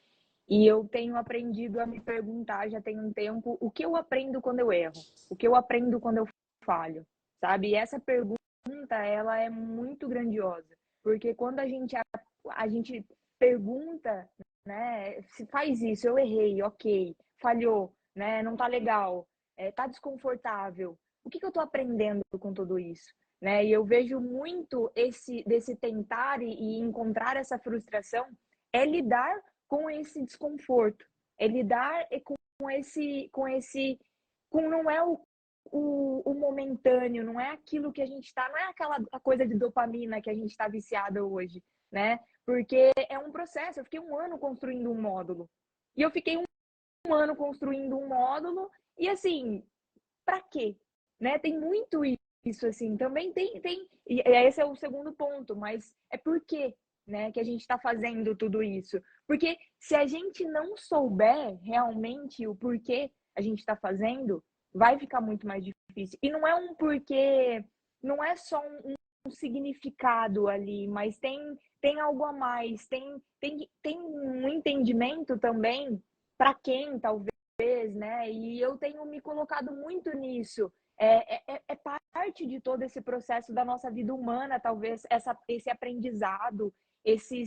e 0.46 0.66
eu 0.66 0.84
tenho 0.84 1.16
aprendido 1.16 1.80
a 1.80 1.86
me 1.86 1.98
perguntar 1.98 2.68
já 2.68 2.80
tem 2.80 3.00
um 3.00 3.10
tempo 3.10 3.56
o 3.58 3.70
que 3.70 3.84
eu 3.84 3.96
aprendo 3.96 4.40
quando 4.40 4.60
eu 4.60 4.70
erro, 4.70 4.92
o 5.30 5.34
que 5.34 5.48
eu 5.48 5.56
aprendo 5.56 5.98
quando 5.98 6.18
eu 6.18 6.28
falho, 6.62 7.06
sabe? 7.40 7.68
E 7.68 7.74
essa 7.74 7.98
pergunta 7.98 8.36
ela 8.90 9.38
é 9.38 9.48
muito 9.48 10.06
grandiosa, 10.06 10.76
porque 11.02 11.32
quando 11.32 11.60
a 11.60 11.66
gente 11.66 11.96
a, 11.96 12.02
a 12.50 12.68
gente 12.68 13.04
pergunta, 13.38 14.28
né, 14.66 15.22
se 15.22 15.46
faz 15.46 15.80
isso, 15.80 16.06
eu 16.06 16.18
errei, 16.18 16.62
ok, 16.62 17.16
falhou, 17.38 17.94
né, 18.14 18.42
não 18.42 18.56
tá 18.56 18.66
legal, 18.66 19.26
é, 19.56 19.70
tá 19.70 19.86
desconfortável, 19.86 20.98
o 21.24 21.30
que, 21.30 21.38
que 21.38 21.44
eu 21.44 21.50
estou 21.50 21.62
aprendendo 21.62 22.22
com 22.38 22.52
tudo 22.52 22.78
isso? 22.78 23.12
Né? 23.40 23.64
E 23.64 23.72
eu 23.72 23.84
vejo 23.84 24.20
muito 24.20 24.90
esse 24.94 25.44
desse 25.44 25.76
tentar 25.76 26.42
e, 26.42 26.48
e 26.48 26.78
encontrar 26.80 27.36
essa 27.36 27.58
frustração 27.58 28.26
é 28.72 28.84
lidar 28.84 29.40
com 29.68 29.88
esse 29.88 30.24
desconforto, 30.24 31.04
é 31.38 31.46
lidar 31.46 32.06
com 32.24 32.70
esse 32.70 33.28
com 33.30 33.46
esse 33.46 33.98
com 34.50 34.68
não 34.68 34.90
é 34.90 35.04
o, 35.04 35.20
o, 35.70 36.22
o 36.30 36.34
momentâneo, 36.34 37.24
não 37.24 37.38
é 37.38 37.50
aquilo 37.50 37.92
que 37.92 38.02
a 38.02 38.06
gente 38.06 38.26
está, 38.26 38.48
não 38.48 38.56
é 38.56 38.64
aquela 38.64 38.98
coisa 39.22 39.46
de 39.46 39.54
dopamina 39.54 40.20
que 40.20 40.30
a 40.30 40.34
gente 40.34 40.50
está 40.50 40.66
viciada 40.66 41.24
hoje, 41.24 41.62
né? 41.92 42.18
Porque 42.46 42.90
é 43.08 43.18
um 43.18 43.30
processo. 43.30 43.78
Eu 43.78 43.84
fiquei 43.84 44.00
um 44.00 44.18
ano 44.18 44.38
construindo 44.38 44.90
um 44.90 45.00
módulo 45.00 45.48
e 45.96 46.02
eu 46.02 46.10
fiquei 46.10 46.36
um, 46.36 46.44
um 47.06 47.14
ano 47.14 47.36
construindo 47.36 47.96
um 47.96 48.08
módulo 48.08 48.70
e 48.96 49.08
assim, 49.08 49.62
para 50.24 50.40
quê? 50.40 50.76
Né? 51.20 51.38
Tem 51.38 51.58
muito 51.58 52.02
isso, 52.44 52.66
assim, 52.66 52.96
também 52.96 53.32
tem, 53.32 53.60
tem, 53.60 53.86
e 54.06 54.20
esse 54.20 54.60
é 54.60 54.64
o 54.64 54.76
segundo 54.76 55.12
ponto, 55.12 55.56
mas 55.56 55.94
é 56.10 56.16
por 56.16 56.40
quê, 56.40 56.74
né, 57.06 57.32
que 57.32 57.40
a 57.40 57.44
gente 57.44 57.60
está 57.60 57.78
fazendo 57.78 58.36
tudo 58.36 58.62
isso? 58.62 59.00
Porque 59.26 59.56
se 59.78 59.94
a 59.94 60.06
gente 60.06 60.44
não 60.44 60.76
souber 60.76 61.58
realmente 61.62 62.46
o 62.46 62.54
porquê 62.54 63.10
a 63.36 63.40
gente 63.40 63.60
está 63.60 63.76
fazendo, 63.76 64.42
vai 64.72 64.98
ficar 64.98 65.20
muito 65.20 65.46
mais 65.46 65.64
difícil. 65.64 66.18
E 66.22 66.30
não 66.30 66.46
é 66.46 66.54
um 66.54 66.74
porquê, 66.74 67.64
não 68.02 68.22
é 68.22 68.36
só 68.36 68.60
um, 68.60 68.94
um 69.26 69.30
significado 69.30 70.48
ali, 70.48 70.86
mas 70.86 71.18
tem, 71.18 71.58
tem 71.80 72.00
algo 72.00 72.24
a 72.24 72.32
mais, 72.32 72.86
tem, 72.86 73.22
tem, 73.40 73.68
tem 73.82 74.00
um 74.00 74.48
entendimento 74.48 75.38
também 75.38 76.02
para 76.36 76.54
quem 76.54 76.98
talvez, 76.98 77.94
né? 77.94 78.30
E 78.30 78.60
eu 78.60 78.76
tenho 78.76 79.04
me 79.06 79.20
colocado 79.20 79.72
muito 79.72 80.10
nisso. 80.16 80.72
É, 80.98 81.36
é, 81.36 81.42
é, 81.46 81.62
é 81.68 81.76
parte 82.12 82.44
de 82.46 82.60
todo 82.60 82.82
esse 82.82 83.00
processo 83.00 83.52
da 83.52 83.64
nossa 83.64 83.90
vida 83.90 84.12
humana, 84.12 84.58
talvez, 84.58 85.06
essa, 85.08 85.36
esse 85.46 85.70
aprendizado, 85.70 86.74
esse 87.04 87.44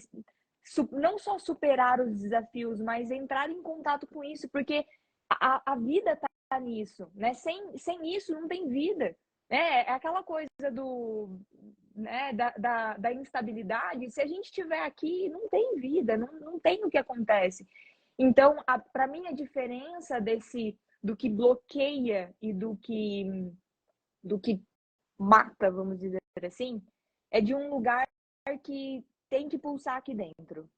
não 0.92 1.18
só 1.18 1.38
superar 1.40 2.00
os 2.00 2.16
desafios, 2.16 2.80
mas 2.80 3.12
entrar 3.12 3.50
em 3.50 3.62
contato 3.62 4.08
com 4.08 4.24
isso, 4.24 4.48
porque 4.50 4.86
a, 5.30 5.62
a 5.66 5.76
vida 5.76 6.14
está 6.14 6.60
nisso, 6.60 7.10
né? 7.16 7.34
Sem, 7.34 7.78
sem 7.78 8.16
isso 8.16 8.32
não 8.34 8.48
tem 8.48 8.70
vida. 8.70 9.16
Né? 9.50 9.82
É 9.82 9.92
aquela 9.92 10.24
coisa 10.24 10.72
do, 10.72 11.40
né, 11.96 12.34
da, 12.34 12.54
da, 12.58 12.98
da 12.98 13.14
instabilidade. 13.14 14.10
Se 14.12 14.22
a 14.22 14.28
gente 14.28 14.46
estiver 14.46 14.84
aqui, 14.84 15.30
não 15.30 15.50
tem 15.50 15.76
vida, 15.76 16.18
não, 16.18 16.32
não 16.40 16.60
tem 16.60 16.84
o 16.86 16.90
que 16.90 16.98
acontece. 16.98 17.68
Então, 18.18 18.58
para 18.94 19.08
mim, 19.08 19.28
a 19.28 19.32
diferença 19.32 20.20
desse 20.20 20.78
do 21.04 21.16
que 21.16 21.30
bloqueia 21.30 22.34
e 22.42 22.54
do 22.54 22.78
que 22.78 23.52
do 24.24 24.40
que 24.40 24.62
mata, 25.18 25.72
vamos 25.72 26.00
dizer 26.00 26.20
assim, 26.44 26.82
é 27.32 27.42
de 27.42 27.56
um 27.56 27.70
lugar 27.70 28.08
que 28.64 29.04
tem 29.30 29.48
que 29.50 29.58
pulsar 29.58 29.98
aqui 29.98 30.14
dentro. 30.14 30.70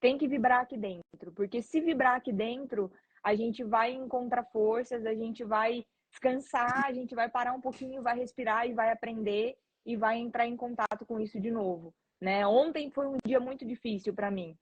Tem 0.00 0.16
que 0.16 0.26
vibrar 0.26 0.60
aqui 0.62 0.78
dentro, 0.78 1.32
porque 1.34 1.60
se 1.60 1.80
vibrar 1.80 2.16
aqui 2.16 2.32
dentro, 2.32 2.90
a 3.22 3.34
gente 3.34 3.62
vai 3.62 3.92
encontrar 3.92 4.44
forças, 4.44 5.04
a 5.04 5.14
gente 5.14 5.44
vai 5.44 5.84
descansar, 6.10 6.86
a 6.86 6.92
gente 6.92 7.14
vai 7.14 7.28
parar 7.28 7.52
um 7.52 7.60
pouquinho, 7.60 8.02
vai 8.02 8.16
respirar 8.16 8.66
e 8.66 8.72
vai 8.72 8.90
aprender 8.90 9.56
e 9.84 9.96
vai 9.96 10.18
entrar 10.18 10.46
em 10.46 10.56
contato 10.56 11.04
com 11.06 11.20
isso 11.20 11.38
de 11.40 11.50
novo, 11.50 11.94
né? 12.20 12.46
Ontem 12.46 12.90
foi 12.90 13.06
um 13.06 13.18
dia 13.24 13.40
muito 13.40 13.66
difícil 13.66 14.14
para 14.14 14.30
mim. 14.30 14.56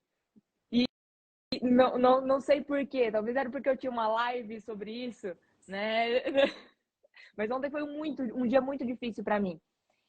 Não, 1.63 1.99
não, 1.99 2.21
não 2.21 2.41
sei 2.41 2.63
porquê, 2.63 3.11
talvez 3.11 3.37
era 3.37 3.51
porque 3.51 3.69
eu 3.69 3.77
tinha 3.77 3.91
uma 3.91 4.07
live 4.07 4.61
sobre 4.61 4.93
isso, 4.93 5.35
né? 5.67 6.21
Mas 7.37 7.51
ontem 7.51 7.71
foi 7.71 7.85
muito, 7.85 8.23
um 8.23 8.47
dia 8.47 8.61
muito 8.61 8.85
difícil 8.85 9.25
para 9.25 9.41
mim. 9.41 9.61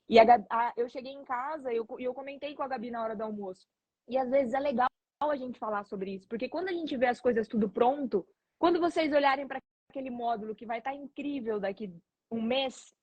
E 0.10 0.20
a, 0.20 0.24
a, 0.50 0.74
eu 0.76 0.90
cheguei 0.90 1.14
em 1.14 1.24
casa 1.24 1.72
e 1.72 1.78
eu, 1.78 1.88
eu 2.00 2.14
comentei 2.14 2.56
com 2.56 2.64
a 2.64 2.68
Gabi 2.68 2.92
na 2.92 3.02
hora 3.02 3.16
do 3.16 3.24
almoço. 3.24 3.68
E 4.08 4.18
às 4.18 4.30
vezes 4.30 4.54
é 4.54 4.60
legal 4.60 4.90
a 5.22 5.36
gente 5.36 5.60
falar 5.60 5.84
sobre 5.84 6.16
isso, 6.16 6.28
porque 6.28 6.50
quando 6.50 6.70
a 6.70 6.74
gente 6.74 6.96
vê 6.98 7.06
as 7.06 7.20
coisas 7.20 7.48
tudo 7.48 7.70
pronto, 7.70 8.26
quando 8.58 8.80
vocês 8.80 9.12
olharem 9.14 9.48
para 9.48 9.60
aquele 9.90 10.10
módulo 10.10 10.56
que 10.56 10.66
vai 10.66 10.80
estar 10.80 10.92
tá 10.92 10.96
incrível 10.96 11.60
daqui 11.60 11.94
um 12.32 12.42
mês, 12.42 12.94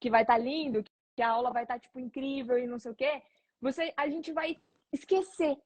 que 0.00 0.10
vai 0.10 0.22
estar 0.22 0.34
tá 0.34 0.38
lindo, 0.38 0.82
que 1.14 1.22
a 1.22 1.30
aula 1.30 1.52
vai 1.52 1.62
estar 1.62 1.74
tá, 1.74 1.80
tipo 1.80 2.00
incrível 2.00 2.58
e 2.58 2.66
não 2.66 2.78
sei 2.78 2.90
o 2.90 2.94
quê, 2.94 3.22
você 3.60 3.92
a 3.96 4.08
gente 4.08 4.32
vai 4.32 4.56
esquecer 4.92 5.56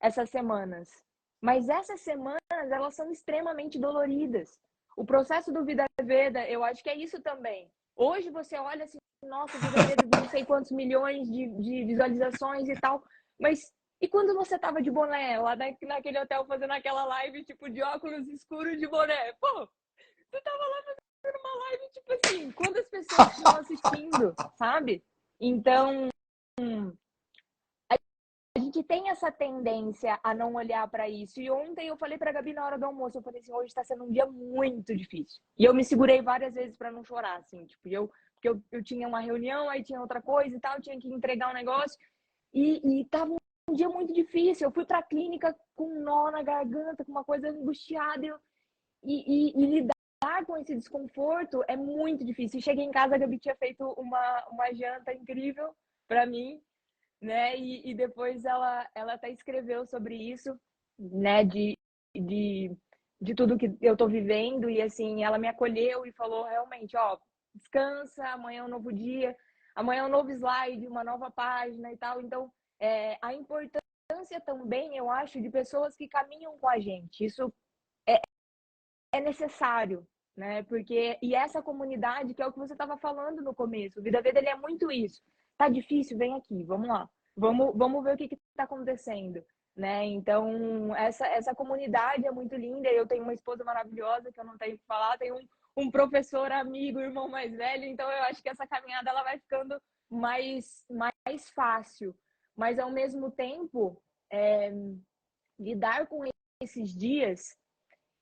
essas 0.00 0.30
semanas. 0.30 0.88
Mas 1.42 1.68
essas 1.68 2.00
semanas, 2.00 2.38
elas 2.50 2.94
são 2.94 3.10
extremamente 3.10 3.78
doloridas. 3.78 4.60
O 4.96 5.04
processo 5.04 5.52
do 5.52 5.64
Vida 5.64 5.84
Veda, 6.00 6.48
eu 6.48 6.62
acho 6.62 6.82
que 6.82 6.88
é 6.88 6.96
isso 6.96 7.20
também. 7.20 7.68
Hoje 7.96 8.30
você 8.30 8.56
olha 8.56 8.84
assim, 8.84 8.98
nossa, 9.24 9.58
Vida 9.58 9.82
Veda, 9.82 10.20
não 10.20 10.28
sei 10.28 10.44
quantos 10.44 10.70
milhões 10.70 11.28
de, 11.28 11.48
de 11.48 11.84
visualizações 11.84 12.68
e 12.68 12.74
tal, 12.80 13.02
mas 13.40 13.72
e 14.00 14.08
quando 14.08 14.34
você 14.34 14.58
tava 14.58 14.82
de 14.82 14.90
boné 14.90 15.38
lá 15.38 15.56
naquele 15.56 16.18
hotel 16.18 16.44
fazendo 16.44 16.72
aquela 16.72 17.04
live, 17.04 17.44
tipo, 17.44 17.68
de 17.70 17.82
óculos 17.82 18.26
escuros 18.28 18.78
de 18.78 18.86
boné? 18.88 19.32
Pô, 19.34 19.68
você 20.30 20.40
tava 20.42 20.58
lá 20.58 20.82
fazendo 21.22 21.40
uma 21.40 21.54
live, 21.64 21.90
tipo 21.92 22.12
assim, 22.12 22.52
quantas 22.52 22.88
pessoas 22.88 23.38
estão 23.38 23.56
assistindo, 23.56 24.34
sabe? 24.56 25.04
Então, 25.40 26.08
gente 28.72 28.82
tem 28.82 29.10
essa 29.10 29.30
tendência 29.30 30.18
a 30.22 30.34
não 30.34 30.54
olhar 30.54 30.88
para 30.88 31.08
isso. 31.08 31.40
E 31.40 31.50
ontem 31.50 31.88
eu 31.88 31.96
falei 31.96 32.16
pra 32.16 32.32
Gabi 32.32 32.54
na 32.54 32.64
hora 32.64 32.78
do 32.78 32.86
almoço, 32.86 33.18
eu 33.18 33.22
falei 33.22 33.40
assim, 33.40 33.52
hoje 33.52 33.74
tá 33.74 33.84
sendo 33.84 34.04
um 34.04 34.10
dia 34.10 34.26
muito 34.26 34.96
difícil. 34.96 35.40
E 35.58 35.64
eu 35.64 35.74
me 35.74 35.84
segurei 35.84 36.22
várias 36.22 36.54
vezes 36.54 36.76
para 36.76 36.90
não 36.90 37.04
chorar, 37.04 37.38
assim, 37.38 37.66
tipo, 37.66 37.88
eu, 37.88 38.10
porque 38.34 38.48
eu, 38.48 38.62
eu 38.72 38.82
tinha 38.82 39.06
uma 39.06 39.20
reunião, 39.20 39.68
aí 39.68 39.84
tinha 39.84 40.00
outra 40.00 40.22
coisa 40.22 40.56
e 40.56 40.60
tal, 40.60 40.80
tinha 40.80 40.98
que 40.98 41.08
entregar 41.08 41.50
um 41.50 41.54
negócio. 41.54 41.98
E, 42.52 43.00
e 43.00 43.04
tava 43.06 43.34
um 43.68 43.74
dia 43.74 43.88
muito 43.88 44.12
difícil. 44.12 44.66
Eu 44.66 44.72
fui 44.72 44.84
para 44.84 44.98
a 44.98 45.02
clínica 45.02 45.54
com 45.76 45.88
um 45.88 46.02
nó 46.02 46.30
na 46.30 46.42
garganta, 46.42 47.04
com 47.04 47.12
uma 47.12 47.24
coisa 47.24 47.50
angustiada. 47.50 48.24
Eu, 48.24 48.38
e, 49.04 49.50
e, 49.50 49.62
e, 49.62 49.66
lidar 49.66 50.46
com 50.46 50.56
esse 50.56 50.74
desconforto 50.74 51.62
é 51.68 51.76
muito 51.76 52.24
difícil. 52.24 52.60
cheguei 52.60 52.84
em 52.84 52.90
casa, 52.90 53.14
a 53.14 53.18
Gabi 53.18 53.38
tinha 53.38 53.56
feito 53.56 53.84
uma, 53.98 54.46
uma 54.48 54.72
janta 54.72 55.12
incrível 55.12 55.74
para 56.08 56.26
mim, 56.26 56.60
né? 57.22 57.56
E, 57.56 57.90
e, 57.90 57.94
depois 57.94 58.44
ela, 58.44 58.86
ela 58.94 59.14
até 59.14 59.30
escreveu 59.30 59.86
sobre 59.86 60.16
isso, 60.16 60.58
né? 60.98 61.44
De, 61.44 61.78
de, 62.14 62.76
de 63.20 63.34
tudo 63.34 63.56
que 63.56 63.72
eu 63.80 63.96
tô 63.96 64.08
vivendo. 64.08 64.68
E 64.68 64.82
assim, 64.82 65.22
ela 65.22 65.38
me 65.38 65.46
acolheu 65.48 66.04
e 66.04 66.12
falou 66.12 66.44
realmente, 66.44 66.96
ó, 66.96 67.16
descansa, 67.54 68.26
amanhã 68.28 68.60
é 68.60 68.64
um 68.64 68.68
novo 68.68 68.92
dia, 68.92 69.36
amanhã 69.74 70.02
é 70.02 70.06
um 70.06 70.10
novo 70.10 70.30
slide, 70.32 70.86
uma 70.88 71.04
nova 71.04 71.30
página 71.30 71.92
e 71.92 71.96
tal. 71.96 72.20
Então, 72.20 72.52
é, 72.80 73.16
a 73.22 73.32
importância 73.32 74.40
também, 74.44 74.96
eu 74.96 75.08
acho, 75.08 75.40
de 75.40 75.48
pessoas 75.48 75.96
que 75.96 76.08
caminham 76.08 76.58
com 76.58 76.68
a 76.68 76.80
gente. 76.80 77.24
Isso 77.24 77.52
é, 78.06 78.20
é 79.12 79.20
necessário, 79.20 80.06
né? 80.36 80.64
Porque 80.64 81.18
e 81.22 81.34
essa 81.36 81.62
comunidade, 81.62 82.34
que 82.34 82.42
é 82.42 82.46
o 82.46 82.52
que 82.52 82.58
você 82.58 82.72
estava 82.72 82.96
falando 82.96 83.40
no 83.42 83.54
começo, 83.54 84.00
o 84.00 84.02
Vida 84.02 84.20
Veda 84.20 84.40
ele 84.40 84.48
é 84.48 84.56
muito 84.56 84.90
isso. 84.90 85.22
Tá 85.62 85.68
difícil, 85.68 86.18
vem 86.18 86.34
aqui, 86.34 86.64
vamos 86.64 86.88
lá. 86.88 87.08
Vamos, 87.36 87.72
vamos 87.76 88.02
ver 88.02 88.14
o 88.14 88.16
que 88.16 88.24
está 88.50 88.64
acontecendo. 88.64 89.44
Né? 89.76 90.06
Então, 90.06 90.94
essa, 90.96 91.24
essa 91.28 91.54
comunidade 91.54 92.26
é 92.26 92.32
muito 92.32 92.56
linda. 92.56 92.88
Eu 92.88 93.06
tenho 93.06 93.22
uma 93.22 93.32
esposa 93.32 93.62
maravilhosa 93.62 94.32
que 94.32 94.40
eu 94.40 94.44
não 94.44 94.58
tenho 94.58 94.76
que 94.76 94.84
falar, 94.86 95.16
tenho 95.18 95.36
um, 95.36 95.84
um 95.84 95.88
professor, 95.88 96.50
amigo, 96.50 96.98
irmão 96.98 97.28
mais 97.28 97.54
velho. 97.54 97.84
Então, 97.84 98.10
eu 98.10 98.24
acho 98.24 98.42
que 98.42 98.48
essa 98.48 98.66
caminhada 98.66 99.08
ela 99.08 99.22
vai 99.22 99.38
ficando 99.38 99.80
mais, 100.10 100.84
mais 100.90 101.48
fácil 101.50 102.12
mas 102.56 102.78
ao 102.78 102.90
mesmo 102.90 103.30
tempo 103.30 104.00
é, 104.30 104.72
lidar 105.58 106.06
com 106.06 106.24
esses 106.60 106.94
dias 106.94 107.56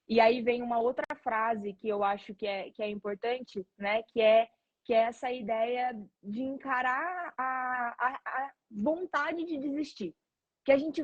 e 0.07 0.19
aí 0.19 0.41
vem 0.41 0.61
uma 0.61 0.79
outra 0.79 1.05
frase 1.15 1.73
que 1.73 1.87
eu 1.87 2.03
acho 2.03 2.33
que 2.35 2.45
é, 2.45 2.71
que 2.71 2.83
é 2.83 2.89
importante, 2.89 3.65
né? 3.77 4.03
Que 4.03 4.21
é, 4.21 4.49
que 4.83 4.93
é 4.93 5.03
essa 5.03 5.31
ideia 5.31 5.93
de 6.23 6.41
encarar 6.41 7.33
a, 7.37 7.95
a, 7.97 8.21
a 8.25 8.53
vontade 8.69 9.45
de 9.45 9.57
desistir. 9.57 10.15
Que 10.65 10.71
a 10.71 10.77
gente 10.77 11.03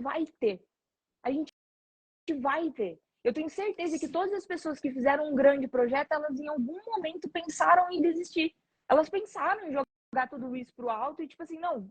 vai 0.00 0.26
ter. 0.40 0.62
A 1.24 1.30
gente 1.30 1.52
vai 2.40 2.70
ter. 2.70 3.00
Eu 3.24 3.32
tenho 3.32 3.48
certeza 3.48 3.98
que 3.98 4.08
todas 4.08 4.32
as 4.32 4.46
pessoas 4.46 4.80
que 4.80 4.92
fizeram 4.92 5.30
um 5.30 5.34
grande 5.34 5.66
projeto, 5.66 6.12
elas 6.12 6.38
em 6.38 6.48
algum 6.48 6.80
momento 6.86 7.28
pensaram 7.28 7.90
em 7.90 8.00
desistir. 8.00 8.54
Elas 8.88 9.08
pensaram 9.08 9.66
em 9.66 9.72
jogar 9.72 10.28
tudo 10.30 10.54
isso 10.56 10.74
pro 10.74 10.88
alto 10.88 11.22
e 11.22 11.28
tipo 11.28 11.42
assim, 11.42 11.58
não, 11.58 11.90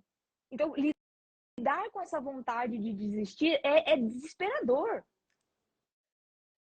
então, 0.51 0.73
lidar 0.75 1.89
com 1.91 2.01
essa 2.01 2.19
vontade 2.19 2.77
de 2.77 2.93
desistir 2.93 3.59
é, 3.63 3.93
é 3.93 3.97
desesperador. 3.97 5.03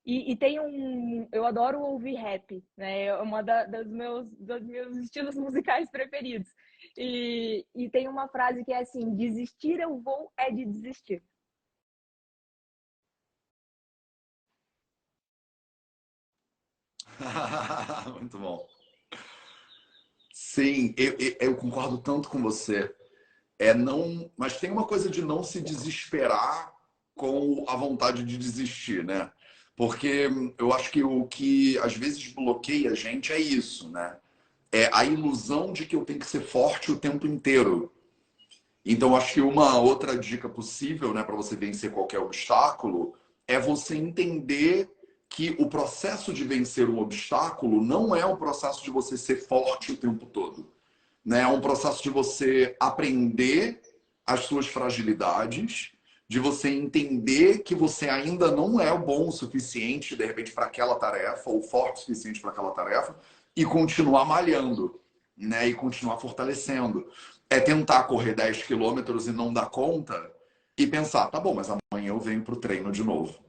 E, 0.07 0.31
e, 0.31 0.37
tem 0.37 0.57
um. 0.57 1.27
Eu 1.33 1.45
adoro 1.45 1.81
ouvir 1.81 2.15
rap, 2.15 2.63
né? 2.77 3.07
É 3.07 3.15
uma 3.17 3.43
da, 3.43 3.65
das 3.65 3.85
meus, 3.87 4.25
dos 4.39 4.63
meus 4.63 4.95
estilos 4.95 5.35
musicais 5.37 5.91
preferidos. 5.91 6.47
E, 6.97 7.65
e 7.75 7.89
tem 7.89 8.07
uma 8.07 8.29
frase 8.29 8.63
que 8.63 8.71
é 8.71 8.79
assim: 8.79 9.13
desistir 9.13 9.81
eu 9.81 9.99
vou 9.99 10.31
é 10.37 10.49
de 10.49 10.63
desistir. 10.63 11.21
Muito 18.17 18.39
bom. 18.39 18.65
Sim, 20.33 20.95
eu, 20.97 21.17
eu 21.39 21.57
concordo 21.57 21.97
tanto 21.97 22.29
com 22.29 22.41
você 22.41 22.95
é 23.59 23.73
não, 23.73 24.31
mas 24.37 24.59
tem 24.59 24.71
uma 24.71 24.85
coisa 24.85 25.09
de 25.09 25.21
não 25.21 25.43
se 25.43 25.59
desesperar 25.61 26.73
com 27.15 27.65
a 27.67 27.75
vontade 27.75 28.23
de 28.23 28.37
desistir, 28.37 29.03
né? 29.03 29.31
Porque 29.77 30.27
eu 30.57 30.73
acho 30.73 30.91
que 30.91 31.03
o 31.03 31.25
que 31.25 31.77
às 31.77 31.95
vezes 31.95 32.33
bloqueia 32.33 32.91
a 32.91 32.95
gente 32.95 33.31
é 33.31 33.39
isso, 33.39 33.89
né? 33.89 34.17
É 34.71 34.89
a 34.91 35.05
ilusão 35.05 35.71
de 35.71 35.85
que 35.85 35.95
eu 35.95 36.03
tenho 36.03 36.19
que 36.19 36.25
ser 36.25 36.41
forte 36.41 36.91
o 36.91 36.97
tempo 36.97 37.27
inteiro. 37.27 37.93
Então, 38.83 39.15
acho 39.15 39.35
que 39.35 39.41
uma 39.41 39.79
outra 39.79 40.17
dica 40.17 40.49
possível, 40.49 41.13
né, 41.13 41.21
para 41.21 41.35
você 41.35 41.55
vencer 41.55 41.91
qualquer 41.91 42.19
obstáculo, 42.19 43.13
é 43.47 43.59
você 43.59 43.95
entender 43.95 44.89
que 45.29 45.55
o 45.59 45.69
processo 45.69 46.33
de 46.33 46.43
vencer 46.43 46.89
um 46.89 46.99
obstáculo 46.99 47.83
não 47.83 48.15
é 48.15 48.25
um 48.25 48.35
processo 48.35 48.83
de 48.83 48.89
você 48.89 49.15
ser 49.15 49.45
forte 49.45 49.91
o 49.91 49.97
tempo 49.97 50.25
todo. 50.25 50.71
Né? 51.23 51.41
É 51.41 51.47
um 51.47 51.61
processo 51.61 52.01
de 52.01 52.09
você 52.09 52.75
aprender 52.79 53.81
as 54.25 54.41
suas 54.45 54.65
fragilidades, 54.65 55.91
de 56.29 56.39
você 56.39 56.69
entender 56.69 57.59
que 57.59 57.73
você 57.73 58.09
ainda 58.09 58.51
não 58.51 58.79
é 58.79 58.95
bom 58.97 59.29
o 59.29 59.31
suficiente, 59.31 60.15
de 60.15 60.25
repente, 60.25 60.51
para 60.51 60.65
aquela 60.65 60.95
tarefa, 60.95 61.49
ou 61.49 61.61
forte 61.61 61.97
o 61.97 61.99
suficiente 61.99 62.41
para 62.41 62.51
aquela 62.51 62.71
tarefa, 62.71 63.15
e 63.55 63.63
continuar 63.63 64.25
malhando, 64.25 64.99
né? 65.37 65.67
E 65.67 65.73
continuar 65.73 66.17
fortalecendo. 66.17 67.07
É 67.49 67.59
tentar 67.59 68.03
correr 68.03 68.33
10 68.33 68.63
quilômetros 68.63 69.27
e 69.27 69.31
não 69.31 69.53
dar 69.53 69.69
conta 69.69 70.31
e 70.77 70.85
pensar, 70.85 71.27
tá 71.27 71.39
bom, 71.39 71.53
mas 71.55 71.69
amanhã 71.69 72.09
eu 72.09 72.19
venho 72.19 72.43
para 72.43 72.53
o 72.53 72.59
treino 72.59 72.91
de 72.91 73.03
novo. 73.03 73.39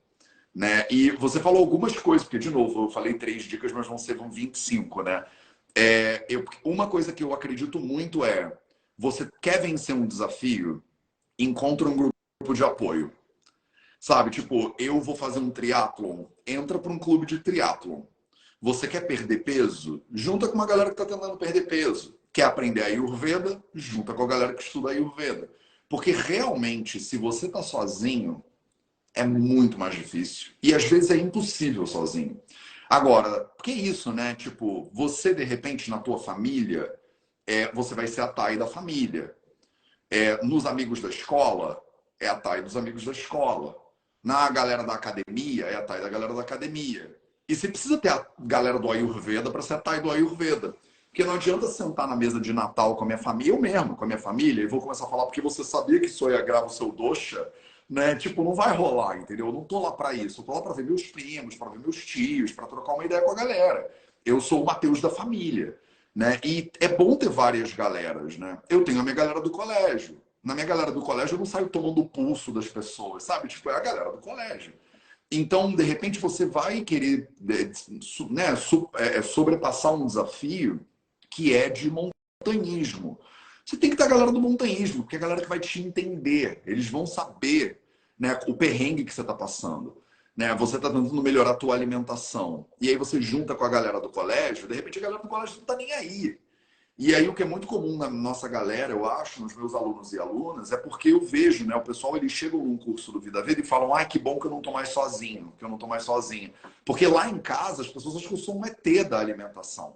Né? 0.55 0.87
E 0.91 1.11
você 1.11 1.41
falou 1.41 1.59
algumas 1.59 1.97
coisas, 1.99 2.25
porque, 2.25 2.39
de 2.39 2.51
novo, 2.51 2.85
eu 2.85 2.91
falei 2.91 3.15
três 3.15 3.43
dicas, 3.43 3.73
mas 3.73 3.87
vão 3.87 3.99
ser 3.99 4.15
vão 4.17 4.31
25, 4.31 5.03
né? 5.03 5.25
É, 5.77 6.25
eu, 6.29 6.45
uma 6.65 6.89
coisa 6.89 7.13
que 7.13 7.23
eu 7.23 7.35
acredito 7.35 7.79
muito 7.79 8.25
é, 8.25 8.57
você 8.97 9.29
quer 9.43 9.61
vencer 9.61 9.95
um 9.95 10.07
desafio, 10.07 10.83
encontra 11.39 11.89
um 11.89 11.97
grupo 11.97 12.18
de 12.55 12.65
apoio. 12.65 13.13
Sabe, 14.01 14.31
tipo, 14.31 14.75
eu 14.79 15.01
vou 15.01 15.17
fazer 15.17 15.41
um 15.41 15.51
triatlon, 15.51 16.27
entra 16.47 16.79
para 16.79 16.93
um 16.93 16.99
clube 16.99 17.27
de 17.27 17.41
triatlon. 17.41 18.03
Você 18.61 18.87
quer 18.87 19.03
perder 19.03 19.39
peso? 19.39 20.03
Junta 20.13 20.47
com 20.47 20.55
uma 20.55 20.67
galera 20.67 20.91
que 20.91 21.01
está 21.01 21.05
tentando 21.05 21.37
perder 21.37 21.63
peso. 21.63 22.17
Quer 22.33 22.45
aprender 22.45 22.83
a 22.83 22.87
Ayurveda? 22.87 23.63
Junta 23.75 24.15
com 24.15 24.23
a 24.23 24.27
galera 24.27 24.55
que 24.55 24.63
estuda 24.63 24.89
a 24.89 24.93
Ayurveda. 24.93 25.51
Porque 25.89 26.13
realmente, 26.13 27.01
se 27.01 27.17
você 27.17 27.47
está 27.47 27.63
sozinho, 27.63 28.45
é 29.15 29.25
muito 29.25 29.79
mais 29.79 29.95
difícil. 29.95 30.53
E 30.63 30.73
às 30.75 30.85
vezes 30.85 31.11
é 31.11 31.17
impossível 31.17 31.87
sozinho. 31.87 32.41
Agora, 32.89 33.51
que 33.63 33.73
isso, 33.73 34.13
né? 34.13 34.35
Tipo, 34.35 34.89
você 34.93 35.35
de 35.35 35.45
repente 35.45 35.91
na 35.91 35.99
tua 35.99 36.19
família, 36.19 36.93
é, 37.47 37.73
você 37.73 37.95
vai 37.95 38.07
ser 38.07 38.21
a 38.21 38.29
Thay 38.29 38.57
da 38.57 38.67
família. 38.67 39.35
É, 40.11 40.43
nos 40.45 40.67
amigos 40.67 41.01
da 41.01 41.09
escola, 41.09 41.83
é 42.21 42.29
a 42.29 42.35
Thay 42.35 42.63
dos 42.63 42.77
amigos 42.77 43.05
da 43.05 43.13
escola. 43.13 43.77
Na 44.23 44.49
galera 44.51 44.83
da 44.83 44.95
academia, 44.95 45.67
é 45.67 45.77
a 45.77 45.83
Thay 45.83 46.01
da 46.01 46.09
galera 46.09 46.35
da 46.35 46.41
academia. 46.41 47.17
E 47.49 47.55
você 47.55 47.69
precisa 47.69 47.97
ter 47.97 48.11
a 48.11 48.27
galera 48.39 48.79
do 48.79 48.91
Ayurveda 48.91 49.51
para 49.51 49.63
ser 49.63 49.75
a 49.75 49.79
Thay 49.79 50.01
do 50.01 50.11
Ayurveda. 50.11 50.75
Porque 51.09 51.25
não 51.25 51.35
adianta 51.35 51.67
sentar 51.67 52.07
na 52.07 52.15
mesa 52.15 52.39
de 52.39 52.53
Natal 52.53 52.95
com 52.95 53.05
a 53.05 53.07
minha 53.07 53.19
família, 53.19 53.53
eu 53.53 53.61
mesmo, 53.61 53.97
com 53.97 54.05
a 54.05 54.07
minha 54.07 54.19
família, 54.19 54.63
e 54.63 54.67
vou 54.67 54.81
começar 54.81 55.07
a 55.07 55.09
falar 55.09 55.25
porque 55.25 55.41
você 55.41 55.65
sabia 55.65 55.99
que 55.99 56.07
isso 56.07 56.27
aí 56.29 56.37
agrava 56.37 56.67
o 56.67 56.71
seu 56.71 56.93
dosha, 56.93 57.51
né? 57.89 58.15
Tipo, 58.15 58.45
não 58.45 58.55
vai 58.55 58.77
rolar, 58.77 59.17
entendeu? 59.17 59.47
Eu 59.47 59.53
não 59.53 59.65
tô 59.65 59.81
lá 59.81 59.93
para 59.93 60.13
isso. 60.13 60.41
Eu 60.41 60.45
tô 60.45 60.53
lá 60.53 60.63
para 60.63 60.75
ver 60.75 60.85
meus 60.85 61.03
primos, 61.05 61.57
para 61.57 61.71
ver 61.71 61.79
meus 61.79 62.05
tios, 62.05 62.53
para 62.53 62.67
trocar 62.67 62.95
uma 62.95 63.05
ideia 63.05 63.23
com 63.23 63.31
a 63.31 63.35
galera. 63.35 63.91
Eu 64.25 64.41
sou 64.41 64.63
o 64.63 64.67
Mateus 64.67 65.01
da 65.01 65.09
família, 65.09 65.79
né? 66.15 66.39
E 66.45 66.71
é 66.81 66.89
bom 66.89 67.17
ter 67.17 67.31
várias 67.31 67.73
galeras, 67.73 68.37
né? 68.37 68.59
Eu 68.69 68.85
tenho 68.85 69.01
a 69.01 69.03
minha 69.03 69.15
galera 69.15 69.41
do 69.41 69.51
colégio. 69.51 70.21
Na 70.43 70.55
minha 70.55 70.67
galera 70.67 70.93
do 70.93 71.03
colégio 71.03 71.35
eu 71.35 71.39
não 71.39 71.47
saio 71.47 71.69
tomando 71.69 72.01
o 72.01 72.09
pulso 72.09 72.53
das 72.53 72.69
pessoas, 72.69 73.25
sabe? 73.25 73.49
Tipo, 73.49 73.71
é 73.71 73.75
a 73.75 73.81
galera 73.81 74.13
do 74.13 74.19
colégio. 74.19 74.73
Então, 75.31 75.75
de 75.75 75.83
repente, 75.83 76.19
você 76.19 76.47
vai 76.47 76.81
querer 76.81 77.29
né, 77.41 78.55
é, 78.95 79.23
sobrepassar 79.23 79.95
um 79.95 80.07
desafio 80.07 80.81
que 81.31 81.55
é 81.55 81.69
de 81.69 81.91
montanhismo. 81.91 83.19
Você 83.65 83.77
tem 83.77 83.91
que 83.91 83.97
ter 83.97 84.05
a 84.05 84.09
galera 84.09 84.33
do 84.33 84.41
montanhismo, 84.41 85.03
porque 85.03 85.17
é 85.17 85.19
a 85.19 85.23
galera 85.23 85.43
que 85.43 85.49
vai 85.49 85.61
te 85.61 85.83
entender. 85.83 86.63
Eles 86.65 86.89
vão 86.89 87.05
saber 87.05 87.79
né, 88.19 88.39
o 88.47 88.55
perrengue 88.55 89.05
que 89.05 89.13
você 89.13 89.21
está 89.21 89.35
passando. 89.35 90.03
Né? 90.35 90.55
Você 90.55 90.77
está 90.77 90.89
tentando 90.89 91.23
melhorar 91.23 91.51
a 91.51 91.57
tua 91.57 91.75
alimentação. 91.75 92.67
E 92.81 92.89
aí 92.89 92.97
você 92.97 93.21
junta 93.21 93.55
com 93.55 93.65
a 93.65 93.69
galera 93.69 94.01
do 94.01 94.09
colégio, 94.09 94.67
de 94.67 94.75
repente 94.75 94.99
a 94.99 95.03
galera 95.03 95.23
do 95.23 95.29
colégio 95.29 95.57
não 95.57 95.63
está 95.63 95.77
nem 95.77 95.93
aí. 95.93 96.39
E 96.99 97.15
aí 97.15 97.29
o 97.29 97.33
que 97.35 97.45
é 97.45 97.47
muito 97.47 97.69
comum 97.69 97.97
na 97.97 98.11
nossa 98.11 98.49
galera, 98.49 98.93
eu 98.93 99.07
acho, 99.07 99.41
nos 99.41 99.55
meus 99.55 99.73
alunos 99.73 100.13
e 100.13 100.19
alunas, 100.19 100.73
é 100.73 100.77
porque 100.77 101.11
eu 101.11 101.21
vejo, 101.21 101.65
né? 101.65 101.77
O 101.77 101.81
pessoal, 101.81 102.17
eles 102.17 102.33
chegam 102.33 102.59
num 102.59 102.77
curso 102.77 103.13
do 103.13 103.21
Vida 103.21 103.41
Vida 103.41 103.61
e 103.61 103.65
falam, 103.65 103.95
ai, 103.95 104.05
que 104.05 104.19
bom 104.19 104.37
que 104.37 104.49
eu 104.49 104.51
não 104.51 104.59
estou 104.59 104.73
mais 104.73 104.89
sozinho, 104.89 105.53
que 105.57 105.65
eu 105.65 105.69
não 105.69 105.77
estou 105.77 105.89
mais 105.89 106.03
sozinho. 106.03 106.53
Porque 106.85 107.07
lá 107.07 107.29
em 107.29 107.39
casa 107.39 107.83
as 107.83 107.89
pessoas 107.89 108.17
acham 108.17 108.29
que 108.29 108.35
eu 108.35 108.39
sou 108.39 108.59
um 108.59 108.65
ET 108.67 109.09
da 109.09 109.21
alimentação. 109.21 109.95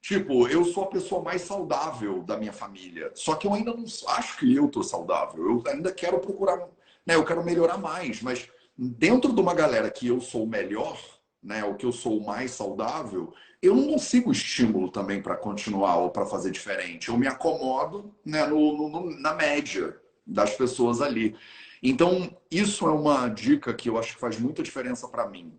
Tipo, 0.00 0.48
eu 0.48 0.64
sou 0.64 0.82
a 0.82 0.88
pessoa 0.88 1.22
mais 1.22 1.42
saudável 1.42 2.24
da 2.24 2.36
minha 2.36 2.52
família. 2.52 3.12
Só 3.14 3.36
que 3.36 3.46
eu 3.46 3.54
ainda 3.54 3.72
não 3.72 3.84
acho 4.08 4.38
que 4.38 4.52
eu 4.52 4.68
tô 4.68 4.82
saudável. 4.82 5.48
Eu 5.48 5.62
ainda 5.72 5.92
quero 5.92 6.18
procurar, 6.18 6.58
né? 7.06 7.14
Eu 7.14 7.24
quero 7.24 7.44
melhorar 7.44 7.78
mais. 7.78 8.20
Mas 8.20 8.48
dentro 8.76 9.32
de 9.32 9.40
uma 9.40 9.54
galera 9.54 9.88
que 9.92 10.08
eu 10.08 10.20
sou 10.20 10.44
melhor, 10.44 10.98
né? 11.42 11.64
O 11.64 11.74
que 11.74 11.84
eu 11.84 11.92
sou 11.92 12.20
mais 12.20 12.52
saudável, 12.52 13.34
eu 13.60 13.74
não 13.74 13.92
consigo 13.92 14.30
estímulo 14.30 14.90
também 14.90 15.20
para 15.20 15.36
continuar 15.36 15.96
ou 15.96 16.10
para 16.10 16.26
fazer 16.26 16.50
diferente. 16.50 17.08
Eu 17.08 17.18
me 17.18 17.26
acomodo 17.26 18.14
né, 18.24 18.46
no, 18.46 18.88
no, 18.88 19.20
na 19.20 19.34
média 19.34 19.96
das 20.26 20.54
pessoas 20.54 21.00
ali. 21.00 21.36
Então, 21.82 22.36
isso 22.50 22.86
é 22.86 22.92
uma 22.92 23.28
dica 23.28 23.74
que 23.74 23.88
eu 23.88 23.98
acho 23.98 24.14
que 24.14 24.20
faz 24.20 24.38
muita 24.38 24.62
diferença 24.62 25.08
para 25.08 25.28
mim. 25.28 25.52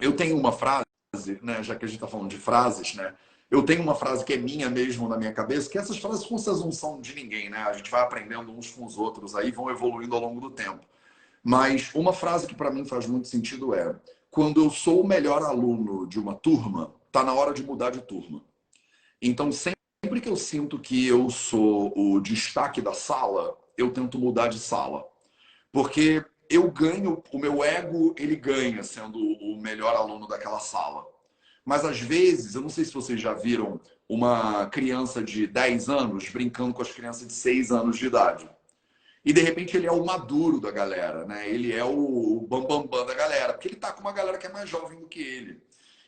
Eu 0.00 0.14
tenho 0.14 0.36
uma 0.36 0.52
frase, 0.52 0.84
né, 1.42 1.62
já 1.62 1.76
que 1.76 1.84
a 1.84 1.88
gente 1.88 1.96
está 1.96 2.08
falando 2.08 2.30
de 2.30 2.38
frases, 2.38 2.94
né? 2.94 3.14
Eu 3.50 3.62
tenho 3.62 3.82
uma 3.82 3.94
frase 3.94 4.24
que 4.24 4.34
é 4.34 4.36
minha 4.36 4.68
mesmo 4.68 5.08
na 5.08 5.16
minha 5.16 5.32
cabeça, 5.32 5.70
que 5.70 5.78
essas 5.78 5.96
frases 5.96 6.28
vocês 6.28 6.60
não 6.60 6.70
são 6.70 7.00
de 7.00 7.14
ninguém, 7.14 7.48
né? 7.48 7.58
A 7.58 7.72
gente 7.72 7.90
vai 7.90 8.02
aprendendo 8.02 8.52
uns 8.52 8.70
com 8.70 8.84
os 8.84 8.98
outros 8.98 9.34
aí, 9.34 9.50
vão 9.50 9.70
evoluindo 9.70 10.14
ao 10.14 10.20
longo 10.20 10.40
do 10.40 10.50
tempo. 10.50 10.84
Mas 11.42 11.90
uma 11.94 12.12
frase 12.12 12.46
que 12.46 12.54
para 12.54 12.70
mim 12.70 12.84
faz 12.84 13.06
muito 13.06 13.26
sentido 13.26 13.74
é: 13.74 13.96
quando 14.38 14.62
eu 14.62 14.70
sou 14.70 15.00
o 15.00 15.06
melhor 15.06 15.42
aluno 15.42 16.06
de 16.06 16.16
uma 16.16 16.32
turma, 16.32 16.94
tá 17.10 17.24
na 17.24 17.34
hora 17.34 17.52
de 17.52 17.60
mudar 17.60 17.90
de 17.90 18.00
turma. 18.00 18.40
Então, 19.20 19.50
sempre 19.50 20.20
que 20.22 20.28
eu 20.28 20.36
sinto 20.36 20.78
que 20.78 21.08
eu 21.08 21.28
sou 21.28 21.92
o 21.98 22.20
destaque 22.20 22.80
da 22.80 22.92
sala, 22.92 23.58
eu 23.76 23.92
tento 23.92 24.16
mudar 24.16 24.46
de 24.46 24.60
sala. 24.60 25.04
Porque 25.72 26.24
eu 26.48 26.70
ganho, 26.70 27.20
o 27.32 27.38
meu 27.40 27.64
ego, 27.64 28.14
ele 28.16 28.36
ganha 28.36 28.84
sendo 28.84 29.18
o 29.18 29.60
melhor 29.60 29.96
aluno 29.96 30.28
daquela 30.28 30.60
sala. 30.60 31.04
Mas 31.64 31.84
às 31.84 31.98
vezes, 31.98 32.54
eu 32.54 32.60
não 32.60 32.68
sei 32.68 32.84
se 32.84 32.94
vocês 32.94 33.20
já 33.20 33.34
viram 33.34 33.80
uma 34.08 34.66
criança 34.66 35.20
de 35.20 35.48
10 35.48 35.88
anos 35.88 36.28
brincando 36.28 36.72
com 36.72 36.82
as 36.82 36.92
crianças 36.92 37.26
de 37.26 37.32
6 37.32 37.72
anos 37.72 37.98
de 37.98 38.06
idade. 38.06 38.48
E 39.28 39.32
de 39.34 39.42
repente 39.42 39.76
ele 39.76 39.86
é 39.86 39.92
o 39.92 40.02
maduro 40.02 40.58
da 40.58 40.70
galera, 40.70 41.26
né? 41.26 41.46
Ele 41.46 41.70
é 41.70 41.84
o 41.84 42.46
bambambam 42.48 42.86
bam, 42.86 43.00
bam 43.00 43.04
da 43.04 43.12
galera, 43.12 43.52
porque 43.52 43.68
ele 43.68 43.76
tá 43.76 43.92
com 43.92 44.00
uma 44.00 44.10
galera 44.10 44.38
que 44.38 44.46
é 44.46 44.50
mais 44.50 44.70
jovem 44.70 44.98
do 44.98 45.06
que 45.06 45.20
ele. 45.20 45.60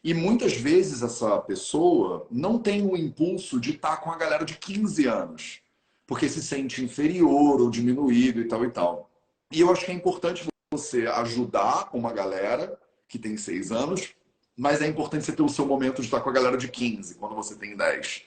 E 0.03 0.15
muitas 0.15 0.55
vezes 0.55 1.03
essa 1.03 1.39
pessoa 1.41 2.27
não 2.31 2.59
tem 2.59 2.81
o 2.81 2.97
impulso 2.97 3.61
de 3.61 3.73
estar 3.73 3.97
tá 3.97 3.97
com 3.99 4.11
a 4.11 4.17
galera 4.17 4.43
de 4.43 4.57
15 4.57 5.05
anos, 5.05 5.61
porque 6.07 6.31
se 6.31 6.43
sente 6.43 6.83
inferior 6.83 7.61
ou 7.61 7.69
diminuído 7.69 8.41
e 8.41 8.49
tal 8.49 8.65
e 8.65 8.71
tal. 8.71 9.11
E 9.53 9.61
eu 9.61 9.71
acho 9.71 9.85
que 9.85 9.91
é 9.91 9.95
importante 9.95 10.47
você 10.73 11.07
ajudar 11.07 11.91
uma 11.93 12.15
galera 12.15 12.81
que 13.07 13.19
tem 13.19 13.37
6 13.37 13.71
anos 13.71 14.15
mas 14.57 14.83
é 14.83 14.87
importante 14.87 15.25
você 15.25 15.33
ter 15.33 15.43
o 15.43 15.49
seu 15.49 15.65
momento 15.65 16.03
de 16.03 16.09
estar 16.09 16.21
com 16.21 16.29
a 16.29 16.33
galera 16.33 16.59
de 16.59 16.69
15, 16.69 17.15
quando 17.15 17.35
você 17.35 17.55
tem 17.55 17.75
10. 17.75 18.25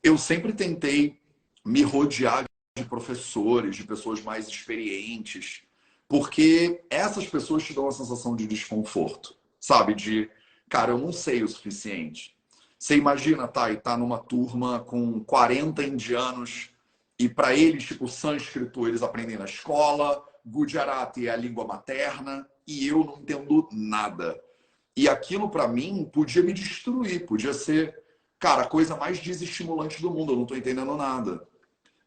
Eu 0.00 0.16
sempre 0.16 0.52
tentei 0.52 1.18
me 1.64 1.82
rodear 1.82 2.45
de 2.76 2.84
professores, 2.84 3.74
de 3.74 3.84
pessoas 3.84 4.22
mais 4.22 4.46
experientes, 4.46 5.62
porque 6.06 6.84
essas 6.90 7.26
pessoas 7.26 7.64
te 7.64 7.72
dão 7.72 7.88
a 7.88 7.92
sensação 7.92 8.36
de 8.36 8.46
desconforto, 8.46 9.34
sabe? 9.58 9.94
De, 9.94 10.30
cara, 10.68 10.92
eu 10.92 10.98
não 10.98 11.10
sei 11.10 11.42
o 11.42 11.48
suficiente. 11.48 12.36
Você 12.78 12.96
imagina, 12.96 13.48
tá, 13.48 13.72
e 13.72 13.76
tá 13.76 13.96
numa 13.96 14.18
turma 14.18 14.80
com 14.80 15.24
40 15.24 15.82
indianos 15.82 16.70
e 17.18 17.28
para 17.28 17.54
eles, 17.54 17.84
tipo, 17.84 18.06
sânscrito 18.06 18.86
eles 18.86 19.02
aprendem 19.02 19.38
na 19.38 19.46
escola, 19.46 20.22
Gujarati 20.44 21.26
é 21.26 21.30
a 21.30 21.36
língua 21.36 21.66
materna 21.66 22.46
e 22.66 22.86
eu 22.86 23.02
não 23.02 23.18
entendo 23.18 23.66
nada. 23.72 24.38
E 24.94 25.08
aquilo 25.08 25.48
para 25.48 25.66
mim 25.66 26.08
podia 26.12 26.42
me 26.42 26.52
destruir, 26.52 27.24
podia 27.26 27.54
ser, 27.54 27.98
cara, 28.38 28.62
a 28.62 28.68
coisa 28.68 28.94
mais 28.96 29.18
desestimulante 29.18 30.00
do 30.02 30.10
mundo, 30.10 30.32
eu 30.32 30.36
não 30.36 30.42
estou 30.42 30.56
entendendo 30.56 30.94
nada. 30.94 31.46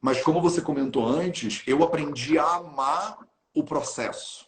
Mas 0.02 0.22
como 0.22 0.42
você 0.42 0.62
comentou 0.62 1.06
antes, 1.06 1.62
eu 1.68 1.84
aprendi 1.84 2.38
a 2.38 2.56
amar 2.56 3.20
o 3.54 3.64
processo. 3.64 4.48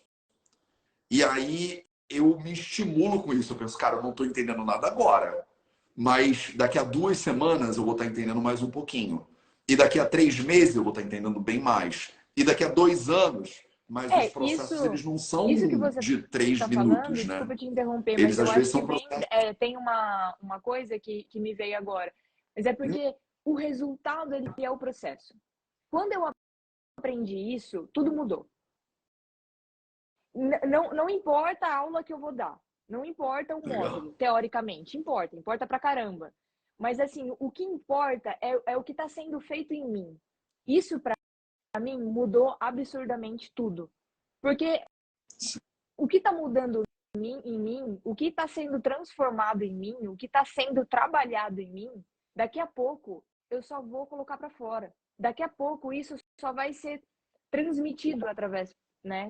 E 1.10 1.24
aí 1.24 1.84
eu 2.10 2.40
me 2.40 2.54
estimulo 2.54 3.22
com 3.22 3.34
isso. 3.34 3.54
Eu 3.54 3.58
penso, 3.58 3.78
cara, 3.78 3.98
eu 3.98 4.04
não 4.04 4.12
estou 4.12 4.26
entendendo 4.26 4.64
nada 4.64 4.88
agora. 4.88 5.46
Mas 5.96 6.54
daqui 6.56 6.80
a 6.80 6.84
duas 6.84 7.18
semanas 7.18 7.78
eu 7.78 7.84
vou 7.84 7.94
estar 7.94 8.06
tá 8.06 8.10
entendendo 8.10 8.42
mais 8.42 8.62
um 8.62 8.70
pouquinho. 8.70 9.28
E 9.68 9.76
daqui 9.76 10.00
a 10.00 10.06
três 10.06 10.40
meses 10.40 10.76
eu 10.76 10.84
vou 10.84 10.92
estar 10.92 11.02
tá 11.02 11.08
entendendo 11.08 11.40
bem 11.40 11.60
mais. 11.60 12.12
E 12.36 12.44
daqui 12.44 12.64
a 12.64 12.70
dois 12.70 13.10
anos 13.10 13.62
mas 13.92 14.10
é, 14.10 14.28
os 14.28 14.32
processos 14.32 14.72
isso, 14.72 14.86
eles 14.86 15.04
não 15.04 15.18
são 15.18 15.48
de 16.00 16.22
três 16.22 16.60
tá 16.60 16.66
minutos, 16.66 16.96
falando, 16.96 17.10
né? 17.10 17.24
Desculpa 17.24 17.56
te 17.58 17.66
interromper, 17.66 18.12
eles, 18.14 18.38
mas 18.38 18.38
eu 18.38 18.44
acho 18.46 18.72
que 18.72 18.86
processos... 18.88 19.26
é, 19.30 19.54
tem 19.54 19.76
uma, 19.76 20.34
uma 20.42 20.62
coisa 20.62 20.98
que, 20.98 21.24
que 21.24 21.42
me 21.42 21.54
veio 21.54 21.78
agora. 21.78 22.10
Mas 22.56 22.66
é 22.66 22.72
porque 22.72 23.10
hum. 23.10 23.14
O 23.46 23.54
resultado 23.54 24.34
ele 24.34 24.52
é 24.60 24.70
o 24.70 24.78
processo. 24.78 25.36
Quando 25.90 26.14
eu 26.14 26.32
aprendi 26.98 27.36
isso, 27.36 27.88
tudo 27.94 28.12
mudou. 28.12 28.50
N 30.34 30.60
não, 30.68 30.94
não 30.94 31.10
importa 31.10 31.68
a 31.68 31.76
aula 31.78 32.04
que 32.04 32.14
eu 32.14 32.20
vou 32.20 32.32
dar. 32.32 32.60
Não 32.88 33.06
importa 33.06 33.56
o 33.56 33.66
módulo, 33.66 34.14
teoricamente. 34.14 34.98
Importa, 34.98 35.36
importa 35.36 35.66
pra 35.66 35.80
caramba. 35.80 36.34
Mas, 36.78 37.00
assim, 37.00 37.34
o 37.40 37.52
que 37.52 37.64
importa 37.64 38.38
é, 38.42 38.74
é 38.74 38.78
o 38.78 38.84
que 38.84 38.92
está 38.92 39.08
sendo 39.08 39.40
feito 39.40 39.74
em 39.74 39.88
mim. 39.88 40.20
Isso, 40.68 41.00
para 41.00 41.16
mim, 41.80 42.02
mudou 42.02 42.58
absurdamente 42.60 43.52
tudo. 43.54 43.90
Porque 44.42 44.84
o 45.98 46.08
que 46.08 46.18
está 46.18 46.34
mudando 46.34 46.84
em 47.16 47.20
mim, 47.20 47.42
em 47.46 47.60
mim, 47.60 48.02
o 48.04 48.16
que 48.16 48.26
está 48.26 48.48
sendo 48.48 48.82
transformado 48.82 49.64
em 49.64 49.74
mim, 49.74 50.08
o 50.08 50.18
que 50.18 50.26
está 50.26 50.44
sendo 50.44 50.86
trabalhado 50.86 51.62
em 51.62 51.72
mim, 51.72 52.06
daqui 52.36 52.60
a 52.60 52.68
pouco 52.68 53.24
eu 53.52 53.62
só 53.62 53.82
vou 53.82 54.08
colocar 54.08 54.38
para 54.38 54.50
fora. 54.50 54.92
Daqui 55.20 55.44
a 55.44 55.50
pouco 55.50 55.94
isso 55.94 56.16
só 56.40 56.52
vai 56.54 56.74
ser 56.74 57.04
transmitido 57.52 58.26
através 58.28 58.74
né, 59.04 59.30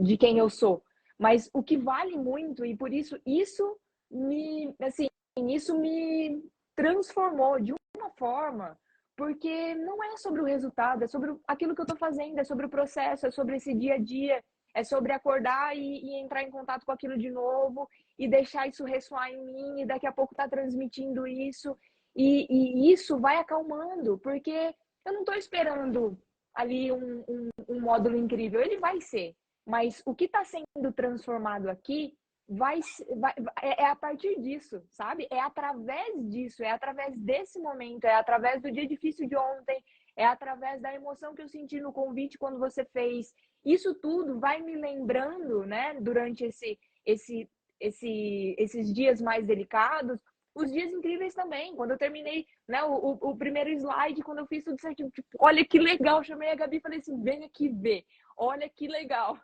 de 0.00 0.16
quem 0.16 0.38
eu 0.38 0.48
sou. 0.48 0.82
Mas 1.18 1.50
o 1.52 1.62
que 1.62 1.76
vale 1.76 2.16
muito, 2.16 2.64
e 2.64 2.74
por 2.74 2.92
isso 2.92 3.20
isso 3.26 3.76
me, 4.10 4.74
assim, 4.80 5.08
isso 5.36 5.78
me 5.78 6.42
transformou 6.74 7.60
de 7.60 7.74
uma 7.98 8.10
forma, 8.10 8.78
porque 9.16 9.74
não 9.74 10.02
é 10.02 10.16
sobre 10.16 10.40
o 10.40 10.46
resultado, 10.46 11.04
é 11.04 11.08
sobre 11.08 11.36
aquilo 11.46 11.74
que 11.74 11.80
eu 11.80 11.84
estou 11.84 11.98
fazendo, 11.98 12.38
é 12.38 12.44
sobre 12.44 12.64
o 12.64 12.70
processo, 12.70 13.26
é 13.26 13.30
sobre 13.30 13.56
esse 13.56 13.74
dia 13.74 13.94
a 13.94 13.98
dia, 13.98 14.42
é 14.74 14.82
sobre 14.84 15.12
acordar 15.12 15.76
e, 15.76 15.80
e, 15.80 16.14
entrar 16.20 16.42
em 16.42 16.50
contato 16.50 16.86
com 16.86 16.92
aquilo 16.92 17.18
de 17.18 17.30
novo 17.30 17.88
e 18.18 18.28
deixar 18.28 18.68
isso 18.68 18.84
ressoar 18.84 19.30
em 19.30 19.44
mim 19.44 19.82
e 19.82 19.86
daqui 19.86 20.06
a 20.06 20.12
pouco 20.12 20.34
tá 20.34 20.48
transmitindo 20.48 21.26
isso 21.26 21.76
e, 22.14 22.46
e 22.50 22.92
isso 22.92 23.18
vai 23.18 23.36
acalmando, 23.36 24.18
porque 24.18 24.74
eu 25.04 25.12
não 25.12 25.20
estou 25.20 25.34
esperando 25.34 26.18
ali 26.54 26.90
um, 26.90 27.24
um, 27.28 27.48
um 27.68 27.80
módulo 27.80 28.16
incrível, 28.16 28.60
ele 28.60 28.78
vai 28.78 29.00
ser, 29.00 29.34
mas 29.66 30.02
o 30.04 30.14
que 30.14 30.24
está 30.24 30.44
sendo 30.44 30.92
transformado 30.92 31.68
aqui 31.68 32.14
vai, 32.48 32.80
vai 33.16 33.32
é, 33.62 33.82
é 33.82 33.86
a 33.86 33.94
partir 33.94 34.40
disso, 34.40 34.82
sabe? 34.90 35.28
É 35.30 35.40
através 35.40 36.28
disso, 36.28 36.64
é 36.64 36.70
através 36.70 37.16
desse 37.16 37.60
momento, 37.60 38.04
é 38.04 38.14
através 38.14 38.60
do 38.60 38.72
dia 38.72 38.86
difícil 38.86 39.28
de 39.28 39.36
ontem, 39.36 39.82
é 40.16 40.26
através 40.26 40.82
da 40.82 40.92
emoção 40.92 41.34
que 41.34 41.42
eu 41.42 41.48
senti 41.48 41.80
no 41.80 41.92
convite 41.92 42.36
quando 42.36 42.58
você 42.58 42.84
fez. 42.86 43.32
Isso 43.64 43.94
tudo 43.94 44.40
vai 44.40 44.60
me 44.60 44.74
lembrando, 44.74 45.64
né, 45.64 45.94
durante 46.00 46.44
esse, 46.44 46.76
esse, 47.06 47.48
esse, 47.78 48.56
esses 48.58 48.92
dias 48.92 49.20
mais 49.20 49.46
delicados, 49.46 50.18
os 50.54 50.70
dias 50.70 50.90
incríveis 50.90 51.34
também. 51.34 51.74
Quando 51.74 51.92
eu 51.92 51.98
terminei 51.98 52.46
né, 52.68 52.82
o, 52.84 53.18
o, 53.20 53.36
primeiro 53.36 53.70
slide, 53.70 54.22
quando 54.22 54.38
eu 54.38 54.46
fiz 54.46 54.64
tudo 54.64 54.80
certinho, 54.80 55.10
tipo, 55.10 55.28
olha 55.38 55.64
que 55.64 55.78
legal, 55.78 56.22
chamei 56.22 56.50
a 56.50 56.54
Gabi 56.54 56.78
e 56.78 56.80
falei 56.80 56.98
assim, 56.98 57.22
vem 57.22 57.44
aqui 57.44 57.68
ver, 57.68 58.04
olha 58.36 58.68
que 58.68 58.88
legal. 58.88 59.38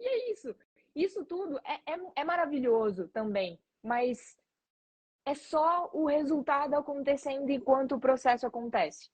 E 0.00 0.06
é 0.06 0.32
isso. 0.32 0.54
Isso 0.94 1.24
tudo 1.24 1.58
é, 1.58 1.92
é, 1.92 1.98
é 2.16 2.24
maravilhoso 2.24 3.08
também, 3.08 3.60
mas 3.82 4.36
é 5.26 5.34
só 5.34 5.90
o 5.92 6.06
resultado 6.06 6.74
acontecendo 6.74 7.50
enquanto 7.50 7.92
o 7.92 8.00
processo 8.00 8.46
acontece. 8.46 9.10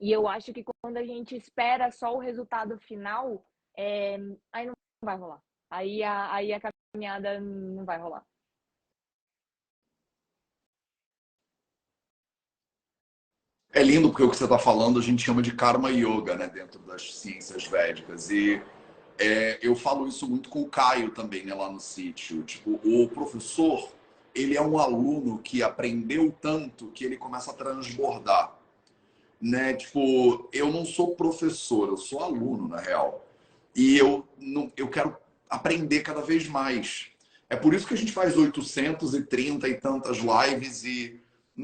E 0.00 0.12
eu 0.12 0.28
acho 0.28 0.52
que 0.52 0.64
quando 0.64 0.96
a 0.96 1.04
gente 1.04 1.34
espera 1.34 1.90
só 1.90 2.14
o 2.14 2.20
resultado 2.20 2.78
final, 2.78 3.44
é, 3.76 4.16
aí 4.52 4.66
não 4.66 4.74
vai 5.04 5.16
rolar. 5.16 5.42
Aí 5.68 6.02
a, 6.02 6.32
aí 6.32 6.52
a 6.52 6.60
caminhada 6.94 7.40
não 7.40 7.84
vai 7.84 7.98
rolar. 7.98 8.24
É 13.78 13.82
lindo 13.84 14.08
porque 14.08 14.24
o 14.24 14.28
que 14.28 14.36
você 14.36 14.42
está 14.42 14.58
falando 14.58 14.98
a 14.98 15.02
gente 15.02 15.24
chama 15.24 15.40
de 15.40 15.52
karma 15.52 15.88
yoga, 15.88 16.34
né, 16.34 16.48
dentro 16.48 16.80
das 16.80 17.14
ciências 17.14 17.64
védicas. 17.68 18.28
E 18.28 18.60
é, 19.16 19.56
eu 19.62 19.76
falo 19.76 20.08
isso 20.08 20.28
muito 20.28 20.48
com 20.48 20.62
o 20.62 20.68
Caio 20.68 21.10
também, 21.10 21.46
né, 21.46 21.54
lá 21.54 21.70
no 21.70 21.78
sítio. 21.78 22.42
Tipo, 22.42 22.80
o 22.82 23.08
professor, 23.08 23.92
ele 24.34 24.56
é 24.56 24.60
um 24.60 24.80
aluno 24.80 25.38
que 25.38 25.62
aprendeu 25.62 26.34
tanto 26.40 26.88
que 26.88 27.04
ele 27.04 27.16
começa 27.16 27.52
a 27.52 27.54
transbordar. 27.54 28.58
Né? 29.40 29.74
Tipo, 29.74 30.48
eu 30.52 30.72
não 30.72 30.84
sou 30.84 31.14
professor, 31.14 31.86
eu 31.86 31.96
sou 31.96 32.18
aluno, 32.18 32.66
na 32.66 32.80
real. 32.80 33.24
E 33.76 33.96
eu, 33.96 34.26
não, 34.36 34.72
eu 34.76 34.88
quero 34.88 35.16
aprender 35.48 36.00
cada 36.00 36.20
vez 36.20 36.48
mais. 36.48 37.12
É 37.48 37.54
por 37.54 37.72
isso 37.72 37.86
que 37.86 37.94
a 37.94 37.96
gente 37.96 38.10
faz 38.10 38.36
830 38.36 39.68
e 39.68 39.74
tantas 39.74 40.18
lives 40.18 40.82
e 40.82 41.22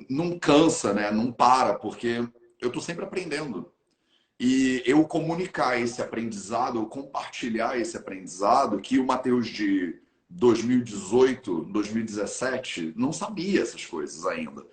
não 0.09 0.39
cansa, 0.39 0.93
né? 0.93 1.11
Não 1.11 1.31
para, 1.31 1.75
porque 1.75 2.27
eu 2.61 2.69
estou 2.69 2.83
sempre 2.83 3.05
aprendendo. 3.05 3.73
E 4.39 4.83
eu 4.85 5.05
comunicar 5.07 5.81
esse 5.81 6.03
aprendizado, 6.03 6.79
eu 6.79 6.87
compartilhar 6.87 7.79
esse 7.79 7.97
aprendizado, 7.97 8.81
que 8.81 8.99
o 8.99 9.07
Matheus 9.07 9.47
de 9.47 10.01
2018, 10.29 11.67
2017 11.67 12.93
não 12.97 13.13
sabia 13.13 13.63
essas 13.63 13.87
coisas 13.87 14.27
ainda. 14.27 14.67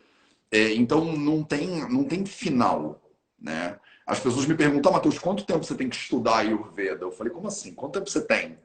É, 0.52 0.74
então 0.74 1.16
não 1.16 1.44
tem, 1.44 1.88
não 1.90 2.04
tem 2.04 2.26
final, 2.26 3.02
né? 3.40 3.80
As 4.06 4.20
pessoas 4.20 4.46
me 4.46 4.56
perguntam, 4.56 4.92
ah, 4.92 4.96
Matheus, 4.96 5.20
quanto 5.20 5.46
tempo 5.46 5.64
você 5.64 5.76
tem 5.76 5.88
que 5.88 5.96
estudar 5.96 6.40
Ayurveda? 6.40 7.06
Eu 7.06 7.12
falei, 7.12 7.32
como 7.32 7.48
assim? 7.48 7.74
Quanto 7.74 7.94
tempo 7.94 8.10
você 8.10 8.22
tem? 8.22 8.58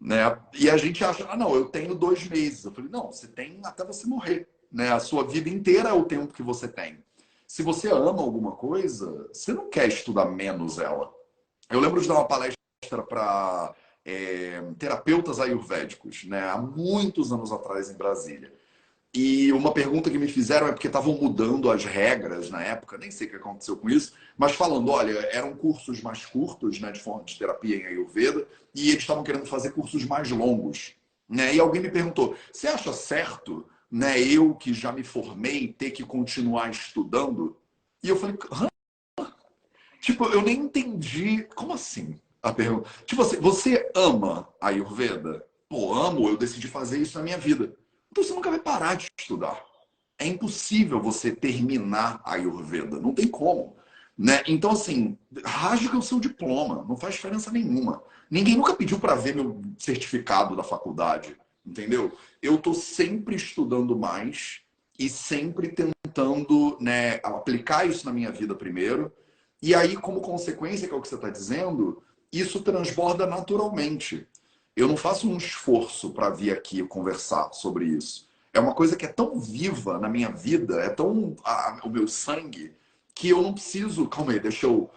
Né? 0.00 0.18
E 0.52 0.68
a 0.68 0.76
gente 0.76 1.02
acha, 1.02 1.26
ah, 1.28 1.36
não, 1.36 1.54
eu 1.56 1.64
tenho 1.64 1.94
dois 1.94 2.28
meses. 2.28 2.64
Eu 2.64 2.72
falei, 2.72 2.90
não, 2.90 3.10
você 3.10 3.26
tem 3.26 3.58
até 3.64 3.84
você 3.84 4.06
morrer. 4.06 4.46
Né? 4.74 4.92
A 4.92 5.00
sua 5.00 5.24
vida 5.24 5.48
inteira 5.48 5.88
é 5.88 5.92
o 5.94 6.04
tempo 6.04 6.34
que 6.34 6.42
você 6.42 6.68
tem 6.68 7.02
se 7.54 7.62
você 7.62 7.88
ama 7.88 8.20
alguma 8.20 8.50
coisa, 8.50 9.28
você 9.32 9.52
não 9.52 9.70
quer 9.70 9.86
estudar 9.86 10.24
menos 10.24 10.80
ela. 10.80 11.08
Eu 11.70 11.78
lembro 11.78 12.00
de 12.00 12.08
dar 12.08 12.14
uma 12.14 12.26
palestra 12.26 12.56
para 13.08 13.72
é, 14.04 14.60
terapeutas 14.76 15.38
ayurvédicos, 15.38 16.24
né, 16.24 16.48
há 16.50 16.58
muitos 16.58 17.32
anos 17.32 17.52
atrás 17.52 17.88
em 17.88 17.94
Brasília. 17.94 18.52
E 19.14 19.52
uma 19.52 19.72
pergunta 19.72 20.10
que 20.10 20.18
me 20.18 20.26
fizeram 20.26 20.66
é 20.66 20.72
porque 20.72 20.88
estavam 20.88 21.14
mudando 21.14 21.70
as 21.70 21.84
regras 21.84 22.50
na 22.50 22.60
época, 22.60 22.98
nem 22.98 23.12
sei 23.12 23.28
o 23.28 23.30
que 23.30 23.36
aconteceu 23.36 23.76
com 23.76 23.88
isso, 23.88 24.14
mas 24.36 24.56
falando, 24.56 24.90
olha, 24.90 25.16
eram 25.30 25.54
cursos 25.54 26.02
mais 26.02 26.26
curtos, 26.26 26.80
né, 26.80 26.90
de 26.90 27.00
forma 27.00 27.22
de 27.22 27.38
terapia 27.38 27.76
em 27.76 27.86
Ayurveda, 27.86 28.48
e 28.74 28.90
eles 28.90 29.02
estavam 29.02 29.22
querendo 29.22 29.46
fazer 29.46 29.70
cursos 29.70 30.04
mais 30.04 30.28
longos. 30.28 30.96
Né? 31.28 31.54
E 31.54 31.60
alguém 31.60 31.80
me 31.80 31.90
perguntou: 31.90 32.36
você 32.52 32.66
acha 32.66 32.92
certo 32.92 33.64
né, 33.94 34.20
eu 34.20 34.56
que 34.56 34.74
já 34.74 34.90
me 34.90 35.04
formei 35.04 35.68
ter 35.68 35.92
que 35.92 36.02
continuar 36.02 36.68
estudando? 36.68 37.56
E 38.02 38.08
eu 38.08 38.16
falei, 38.16 38.36
Hã? 38.50 38.66
tipo, 40.00 40.24
eu 40.24 40.42
nem 40.42 40.62
entendi. 40.62 41.44
Como 41.54 41.72
assim? 41.72 42.20
A 42.42 42.52
pergunta. 42.52 42.90
Tipo 43.06 43.22
assim, 43.22 43.36
você 43.36 43.88
ama 43.94 44.48
a 44.60 44.66
Ayurveda? 44.66 45.46
Pô, 45.68 45.94
amo, 45.94 46.28
eu 46.28 46.36
decidi 46.36 46.66
fazer 46.66 46.98
isso 46.98 47.16
na 47.16 47.22
minha 47.22 47.38
vida. 47.38 47.72
Então 48.10 48.24
você 48.24 48.34
nunca 48.34 48.50
vai 48.50 48.58
parar 48.58 48.96
de 48.96 49.06
estudar. 49.16 49.64
É 50.18 50.26
impossível 50.26 51.00
você 51.00 51.30
terminar 51.30 52.20
a 52.24 52.32
Ayurveda, 52.32 52.98
não 52.98 53.14
tem 53.14 53.28
como. 53.28 53.76
Né? 54.18 54.42
Então, 54.48 54.72
assim, 54.72 55.16
rasga 55.44 55.96
o 55.96 56.02
seu 56.02 56.18
diploma, 56.18 56.84
não 56.88 56.96
faz 56.96 57.14
diferença 57.14 57.48
nenhuma. 57.52 58.02
Ninguém 58.28 58.56
nunca 58.56 58.74
pediu 58.74 58.98
para 58.98 59.14
ver 59.14 59.36
meu 59.36 59.62
certificado 59.78 60.56
da 60.56 60.64
faculdade 60.64 61.36
entendeu? 61.64 62.12
Eu 62.42 62.56
estou 62.56 62.74
sempre 62.74 63.36
estudando 63.36 63.96
mais 63.96 64.60
e 64.98 65.08
sempre 65.08 65.68
tentando 65.68 66.76
né, 66.80 67.20
aplicar 67.22 67.86
isso 67.86 68.06
na 68.06 68.12
minha 68.12 68.30
vida 68.30 68.54
primeiro. 68.54 69.12
E 69.62 69.74
aí, 69.74 69.96
como 69.96 70.20
consequência, 70.20 70.86
que 70.86 70.94
é 70.94 70.96
o 70.96 71.00
que 71.00 71.08
você 71.08 71.14
está 71.14 71.30
dizendo, 71.30 72.02
isso 72.32 72.60
transborda 72.62 73.26
naturalmente. 73.26 74.26
Eu 74.76 74.88
não 74.88 74.96
faço 74.96 75.28
um 75.28 75.36
esforço 75.36 76.10
para 76.10 76.30
vir 76.30 76.52
aqui 76.52 76.82
conversar 76.84 77.52
sobre 77.52 77.86
isso. 77.86 78.28
É 78.52 78.60
uma 78.60 78.74
coisa 78.74 78.96
que 78.96 79.04
é 79.04 79.08
tão 79.08 79.40
viva 79.40 79.98
na 79.98 80.08
minha 80.08 80.30
vida, 80.30 80.80
é 80.80 80.88
tão 80.88 81.34
o 81.82 81.88
meu 81.88 82.06
sangue, 82.06 82.72
que 83.14 83.28
eu 83.28 83.42
não 83.42 83.54
preciso. 83.54 84.08
Calma 84.08 84.32
aí, 84.32 84.40
deixa 84.40 84.66
eu 84.66 84.90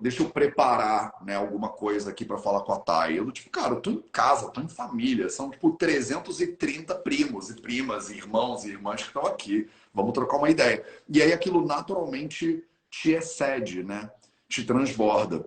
deixa 0.00 0.22
eu 0.22 0.30
preparar 0.30 1.12
né, 1.24 1.34
alguma 1.36 1.68
coisa 1.68 2.10
aqui 2.10 2.24
para 2.24 2.38
falar 2.38 2.60
com 2.60 2.72
a 2.72 2.78
Thay. 2.78 3.18
Eu, 3.18 3.30
tipo, 3.30 3.50
cara, 3.50 3.74
eu 3.74 3.80
tô 3.80 3.90
em 3.90 4.02
casa, 4.12 4.50
tô 4.50 4.60
em 4.60 4.68
família. 4.68 5.28
São, 5.28 5.50
tipo, 5.50 5.72
330 5.72 6.94
primos 6.96 7.50
e 7.50 7.60
primas, 7.60 8.10
irmãos 8.10 8.64
e 8.64 8.70
irmãs 8.70 9.02
que 9.02 9.08
estão 9.08 9.26
aqui. 9.26 9.68
Vamos 9.92 10.12
trocar 10.12 10.36
uma 10.36 10.50
ideia. 10.50 10.84
E 11.08 11.22
aí 11.22 11.32
aquilo 11.32 11.66
naturalmente 11.66 12.64
te 12.90 13.12
excede, 13.12 13.82
né? 13.82 14.10
Te 14.48 14.64
transborda. 14.64 15.44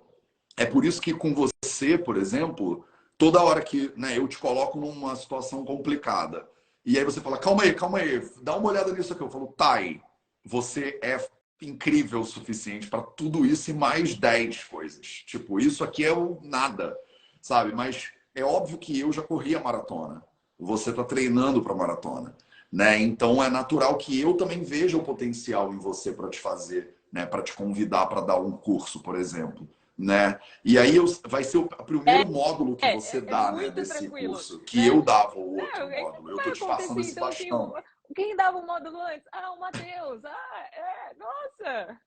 É 0.56 0.66
por 0.66 0.84
isso 0.84 1.00
que 1.00 1.14
com 1.14 1.34
você, 1.34 1.96
por 1.96 2.16
exemplo, 2.16 2.84
toda 3.16 3.42
hora 3.42 3.62
que 3.62 3.92
né, 3.96 4.18
eu 4.18 4.26
te 4.26 4.38
coloco 4.38 4.78
numa 4.78 5.14
situação 5.16 5.64
complicada, 5.64 6.48
e 6.84 6.98
aí 6.98 7.04
você 7.04 7.20
fala, 7.20 7.36
calma 7.36 7.64
aí, 7.64 7.74
calma 7.74 7.98
aí, 7.98 8.26
dá 8.40 8.56
uma 8.56 8.70
olhada 8.70 8.92
nisso 8.92 9.12
aqui. 9.12 9.22
Eu 9.22 9.30
falo, 9.30 9.52
Thay, 9.56 10.00
você 10.42 10.98
é 11.02 11.18
incrível 11.62 12.20
o 12.20 12.24
suficiente 12.24 12.86
para 12.86 13.02
tudo 13.02 13.44
isso 13.44 13.70
e 13.70 13.74
mais 13.74 14.14
10 14.14 14.64
coisas. 14.64 15.06
Tipo, 15.26 15.58
isso 15.58 15.82
aqui 15.82 16.04
é 16.04 16.12
o 16.12 16.38
nada, 16.42 16.96
sabe? 17.40 17.72
Mas 17.74 18.10
é 18.34 18.44
óbvio 18.44 18.78
que 18.78 18.98
eu 18.98 19.12
já 19.12 19.22
corri 19.22 19.54
a 19.56 19.60
maratona. 19.60 20.22
Você 20.58 20.90
está 20.90 21.04
treinando 21.04 21.62
para 21.62 21.74
maratona, 21.74 22.36
né? 22.72 22.98
Então 23.00 23.42
é 23.42 23.48
natural 23.48 23.96
que 23.96 24.20
eu 24.20 24.34
também 24.34 24.62
veja 24.62 24.96
o 24.96 25.02
potencial 25.04 25.72
em 25.72 25.78
você 25.78 26.12
para 26.12 26.28
te 26.28 26.38
fazer, 26.38 26.96
né? 27.12 27.26
Para 27.26 27.42
te 27.42 27.52
convidar 27.54 28.06
para 28.06 28.20
dar 28.20 28.40
um 28.40 28.52
curso, 28.52 29.00
por 29.00 29.16
exemplo. 29.16 29.68
né? 29.98 30.38
E 30.64 30.78
aí 30.78 30.94
eu, 30.94 31.06
vai 31.26 31.42
ser 31.42 31.58
o 31.58 31.66
primeiro 31.66 32.22
é, 32.22 32.24
módulo 32.24 32.76
que 32.76 32.84
é, 32.84 32.94
você 32.94 33.18
é 33.18 33.20
dá, 33.20 33.50
né, 33.50 33.68
desse 33.70 33.98
tranquilo. 33.98 34.34
curso, 34.34 34.60
que 34.60 34.86
eu 34.86 35.02
dava 35.02 35.36
o 35.36 35.56
outro 35.56 35.80
não, 35.80 36.00
módulo. 36.00 36.30
Eu 36.30 36.36
tô 36.38 36.52
te 36.52 36.60
passando 36.60 37.00
esse 37.00 37.10
então, 37.12 37.26
bastão. 37.26 37.76
Assim, 37.76 37.86
quem 38.14 38.36
dava 38.36 38.58
o 38.58 38.66
módulo 38.66 39.00
antes? 39.00 39.26
Ah, 39.32 39.52
o 39.52 39.60
Matheus. 39.60 40.24
Ah, 40.24 40.68
é, 40.72 41.14
nossa. 41.14 42.00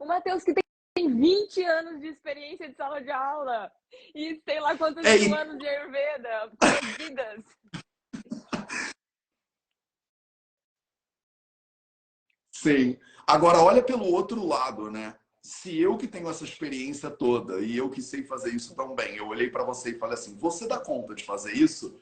O 0.00 0.06
Matheus 0.06 0.44
que 0.44 0.54
tem 0.54 0.62
tem 0.94 1.08
20 1.08 1.64
anos 1.64 2.00
de 2.00 2.08
experiência 2.08 2.68
de 2.68 2.76
sala 2.76 3.00
de 3.00 3.10
aula 3.10 3.70
e 4.14 4.40
sei 4.44 4.60
lá 4.60 4.76
quantos 4.76 5.04
é, 5.04 5.18
e... 5.18 5.32
anos 5.32 5.58
de 5.58 5.66
Ayurveda, 5.66 6.52
vidas. 6.98 7.44
Sim. 12.52 12.98
Agora, 13.26 13.58
olha 13.58 13.82
pelo 13.82 14.04
outro 14.04 14.46
lado, 14.46 14.90
né? 14.90 15.16
Se 15.42 15.76
eu 15.80 15.96
que 15.96 16.06
tenho 16.06 16.30
essa 16.30 16.44
experiência 16.44 17.10
toda 17.10 17.60
e 17.60 17.76
eu 17.76 17.90
que 17.90 18.00
sei 18.00 18.22
fazer 18.22 18.50
isso 18.50 18.76
tão 18.76 18.94
bem, 18.94 19.16
eu 19.16 19.26
olhei 19.26 19.50
para 19.50 19.64
você 19.64 19.90
e 19.90 19.98
falei 19.98 20.14
assim: 20.14 20.36
você 20.36 20.68
dá 20.68 20.78
conta 20.78 21.14
de 21.14 21.24
fazer 21.24 21.52
isso? 21.52 22.00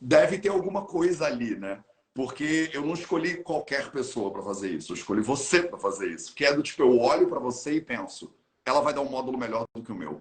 Deve 0.00 0.38
ter 0.38 0.48
alguma 0.48 0.84
coisa 0.86 1.26
ali, 1.26 1.54
né? 1.56 1.84
Porque 2.20 2.68
eu 2.74 2.84
não 2.84 2.92
escolhi 2.92 3.42
qualquer 3.42 3.90
pessoa 3.90 4.30
para 4.30 4.42
fazer 4.42 4.68
isso, 4.68 4.92
eu 4.92 4.94
escolhi 4.94 5.22
você 5.22 5.62
para 5.62 5.78
fazer 5.78 6.10
isso. 6.10 6.34
Que 6.34 6.44
é 6.44 6.52
do 6.52 6.62
tipo, 6.62 6.82
eu 6.82 6.98
olho 6.98 7.26
para 7.26 7.38
você 7.38 7.72
e 7.72 7.80
penso, 7.80 8.30
ela 8.62 8.82
vai 8.82 8.92
dar 8.92 9.00
um 9.00 9.08
módulo 9.08 9.38
melhor 9.38 9.64
do 9.74 9.82
que 9.82 9.90
o 9.90 9.94
meu. 9.94 10.20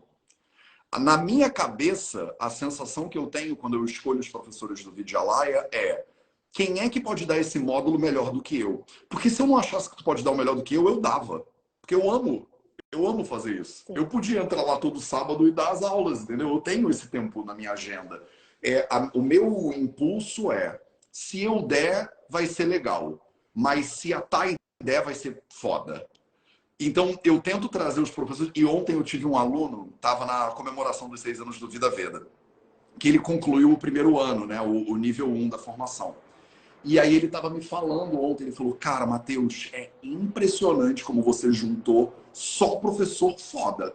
Na 0.97 1.18
minha 1.18 1.50
cabeça, 1.50 2.34
a 2.39 2.50
sensação 2.50 3.10
que 3.10 3.18
eu 3.18 3.28
tenho 3.28 3.54
quando 3.54 3.74
eu 3.74 3.84
escolho 3.84 4.22
os 4.22 4.30
professores 4.30 4.82
do 4.82 4.93
Vidyalaya 4.93 5.68
é 5.74 6.06
quem 6.54 6.80
é 6.80 6.88
que 6.88 7.02
pode 7.02 7.26
dar 7.26 7.38
esse 7.38 7.60
módulo 7.60 8.00
melhor 8.00 8.32
do 8.32 8.41
que 8.41 8.58
eu? 8.58 8.86
Porque 9.10 9.30
se 9.30 9.41
eu 9.41 9.47
não 9.47 9.58
achasse 9.58 9.89
que 9.89 9.97
tu 9.97 10.04
pode 10.06 10.24
dar 10.24 10.32
o 10.32 10.38
melhor 10.38 10.56
do 10.56 10.64
que 10.64 10.76
eu, 10.76 10.88
eu 10.88 11.02
dava. 11.02 11.45
Porque 11.82 11.93
eu 11.93 12.10
amo. 12.10 12.47
Eu 12.93 13.06
amo 13.06 13.26
fazer 13.26 13.60
isso. 13.60 13.84
Sim. 13.86 13.93
Eu 13.93 14.08
podia 14.08 14.41
entrar 14.41 14.62
lá 14.62 14.78
todo 14.78 15.02
sábado 15.02 15.45
e 15.45 15.52
dar 15.52 15.72
as 15.72 15.84
aulas, 15.84 16.22
entendeu? 16.22 16.47
Eu 16.47 16.62
tenho 16.62 16.89
esse 16.89 17.10
tempo 17.10 17.43
na 17.43 17.54
minha 17.54 17.74
agenda. 17.74 18.24
É, 18.64 18.88
a, 18.89 19.12
o 19.14 19.22
meu 19.22 19.74
impulso 19.74 20.50
é, 20.50 20.80
se 21.12 21.43
eu 21.43 21.62
der, 21.62 22.10
vai 22.30 22.45
ser 22.45 22.66
legal. 22.66 23.26
Mas 23.53 23.88
se 23.88 24.14
a 24.14 24.22
Thay 24.22 24.55
der, 24.82 25.03
vai 25.03 25.14
ser 25.14 25.41
foda. 25.49 26.07
Então, 26.80 27.20
eu 27.24 27.41
tento 27.41 27.68
trazer 27.68 27.99
os 27.99 28.10
professores. 28.10 28.51
E 28.55 28.64
ontem 28.64 28.93
eu 28.93 29.03
tive 29.03 29.26
um 29.26 29.38
aluno, 29.38 29.91
estava 29.95 30.26
na 30.26 30.47
comemoração 30.51 31.10
dos 31.10 31.20
seis 31.20 31.41
anos 31.41 31.60
do 31.60 31.68
Vida 31.68 31.89
Veda, 31.89 32.26
que 32.97 33.10
ele 33.10 33.20
concluiu 33.20 33.72
o 33.72 33.78
primeiro 33.78 34.18
ano, 34.18 34.45
né, 34.45 34.62
o, 34.62 34.91
o 34.91 34.95
nível 34.95 35.28
1 35.28 35.36
um 35.36 35.49
da 35.49 35.57
formação. 35.57 36.16
E 36.84 36.97
aí 36.97 37.14
ele 37.14 37.26
estava 37.26 37.49
me 37.49 37.62
falando 37.62 38.22
ontem, 38.22 38.45
ele 38.45 38.53
falou, 38.53 38.74
cara, 38.74 39.05
Matheus, 39.05 39.70
é 39.74 39.89
impressionante 40.01 41.03
como 41.03 41.22
você 41.22 41.51
juntou 41.51 42.14
só 42.32 42.78
professor 42.78 43.38
foda, 43.38 43.93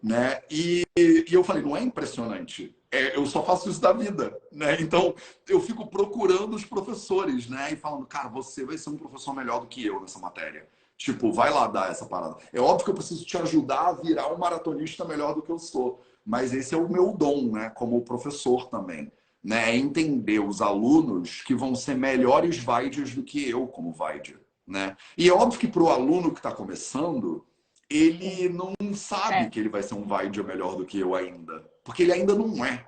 né? 0.00 0.40
E, 0.48 0.84
e 0.96 1.26
eu 1.32 1.42
falei, 1.42 1.62
não 1.62 1.76
é 1.76 1.82
impressionante, 1.82 2.72
é, 2.92 3.16
eu 3.16 3.24
só 3.26 3.42
faço 3.42 3.70
isso 3.70 3.80
da 3.80 3.92
vida, 3.92 4.36
né? 4.50 4.80
Então 4.80 5.14
eu 5.48 5.60
fico 5.60 5.86
procurando 5.86 6.54
os 6.54 6.64
professores, 6.64 7.48
né? 7.48 7.72
E 7.72 7.76
falando, 7.76 8.06
cara, 8.06 8.28
você 8.28 8.64
vai 8.64 8.76
ser 8.76 8.90
um 8.90 8.96
professor 8.96 9.34
melhor 9.34 9.60
do 9.60 9.66
que 9.66 9.84
eu 9.84 10.00
nessa 10.00 10.18
matéria. 10.18 10.68
Tipo, 10.96 11.32
vai 11.32 11.50
lá 11.50 11.66
dar 11.66 11.90
essa 11.90 12.04
parada. 12.04 12.36
É 12.52 12.60
óbvio 12.60 12.84
que 12.84 12.90
eu 12.90 12.94
preciso 12.94 13.24
te 13.24 13.36
ajudar 13.38 13.88
a 13.88 13.92
virar 13.92 14.32
um 14.32 14.38
maratonista 14.38 15.04
melhor 15.04 15.34
do 15.34 15.42
que 15.42 15.50
eu 15.50 15.58
sou, 15.58 16.02
mas 16.26 16.52
esse 16.52 16.74
é 16.74 16.78
o 16.78 16.88
meu 16.88 17.12
dom, 17.12 17.52
né? 17.52 17.70
Como 17.70 18.02
professor 18.02 18.68
também 18.68 19.10
né, 19.42 19.70
é 19.70 19.76
entender 19.76 20.38
os 20.38 20.60
alunos 20.60 21.42
que 21.42 21.54
vão 21.54 21.74
ser 21.74 21.94
melhores 21.94 22.58
Vaidyas 22.58 23.14
do 23.14 23.22
que 23.22 23.48
eu 23.48 23.66
como 23.66 23.92
Vaidya. 23.92 24.38
Né? 24.66 24.96
E 25.16 25.28
é 25.28 25.32
óbvio 25.32 25.58
que 25.58 25.66
para 25.66 25.82
o 25.82 25.88
aluno 25.88 26.30
que 26.30 26.38
está 26.38 26.52
começando, 26.52 27.44
ele 27.88 28.48
não 28.48 28.72
sabe 28.94 29.46
é. 29.46 29.48
que 29.48 29.58
ele 29.58 29.68
vai 29.68 29.82
ser 29.82 29.94
um 29.94 30.04
Vaidya 30.04 30.42
melhor 30.42 30.76
do 30.76 30.84
que 30.84 31.00
eu 31.00 31.14
ainda. 31.14 31.68
Porque 31.84 32.02
ele 32.02 32.12
ainda 32.12 32.34
não 32.34 32.64
é. 32.64 32.86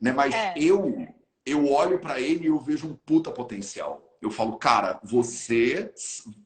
Né? 0.00 0.12
Mas 0.12 0.34
é. 0.34 0.54
eu, 0.56 1.06
eu 1.44 1.70
olho 1.70 1.98
para 1.98 2.20
ele 2.20 2.44
e 2.44 2.48
eu 2.48 2.58
vejo 2.58 2.88
um 2.88 2.94
puta 2.94 3.30
potencial. 3.30 4.06
Eu 4.20 4.30
falo, 4.30 4.58
cara, 4.58 5.00
você 5.02 5.92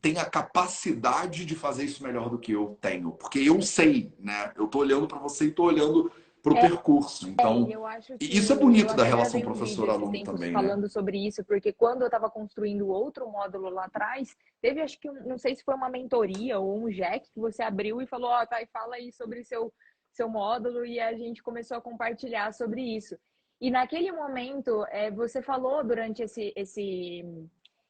tem 0.00 0.18
a 0.18 0.24
capacidade 0.24 1.44
de 1.44 1.56
fazer 1.56 1.84
isso 1.84 2.04
melhor 2.04 2.30
do 2.30 2.38
que 2.38 2.52
eu 2.52 2.78
tenho. 2.80 3.12
Porque 3.12 3.40
eu 3.40 3.60
sei, 3.60 4.12
né? 4.18 4.52
Eu 4.56 4.68
tô 4.68 4.78
olhando 4.78 5.08
para 5.08 5.18
você 5.18 5.46
e 5.46 5.50
tô 5.50 5.64
olhando 5.64 6.10
para 6.44 6.52
o 6.52 6.58
é, 6.58 6.60
percurso. 6.60 7.26
Então, 7.28 7.66
é, 7.90 8.16
isso 8.20 8.52
é 8.52 8.56
bonito 8.56 8.94
da 8.94 9.02
relação 9.02 9.40
professor-aluno 9.40 10.22
também. 10.22 10.52
Né? 10.52 10.52
Falando 10.52 10.82
né? 10.82 10.88
sobre 10.88 11.26
isso, 11.26 11.42
porque 11.42 11.72
quando 11.72 12.02
eu 12.02 12.06
estava 12.06 12.28
construindo 12.30 12.86
outro 12.86 13.26
módulo 13.28 13.70
lá 13.70 13.86
atrás, 13.86 14.36
teve 14.60 14.82
acho 14.82 15.00
que 15.00 15.10
não 15.10 15.38
sei 15.38 15.56
se 15.56 15.64
foi 15.64 15.74
uma 15.74 15.88
mentoria 15.88 16.58
ou 16.60 16.84
um 16.84 16.90
jack 16.90 17.32
que 17.32 17.40
você 17.40 17.62
abriu 17.62 18.02
e 18.02 18.06
falou, 18.06 18.28
ó, 18.28 18.42
oh, 18.42 18.46
tá, 18.46 18.60
e 18.60 18.66
fala 18.66 18.96
aí 18.96 19.10
sobre 19.10 19.42
seu 19.42 19.72
seu 20.14 20.28
módulo 20.28 20.84
e 20.86 21.00
a 21.00 21.12
gente 21.14 21.42
começou 21.42 21.76
a 21.76 21.82
compartilhar 21.82 22.52
sobre 22.52 22.82
isso. 22.82 23.18
E 23.60 23.70
naquele 23.70 24.12
momento, 24.12 24.84
é, 24.88 25.10
você 25.10 25.42
falou 25.42 25.84
durante 25.84 26.22
esse, 26.22 26.52
esse, 26.56 27.24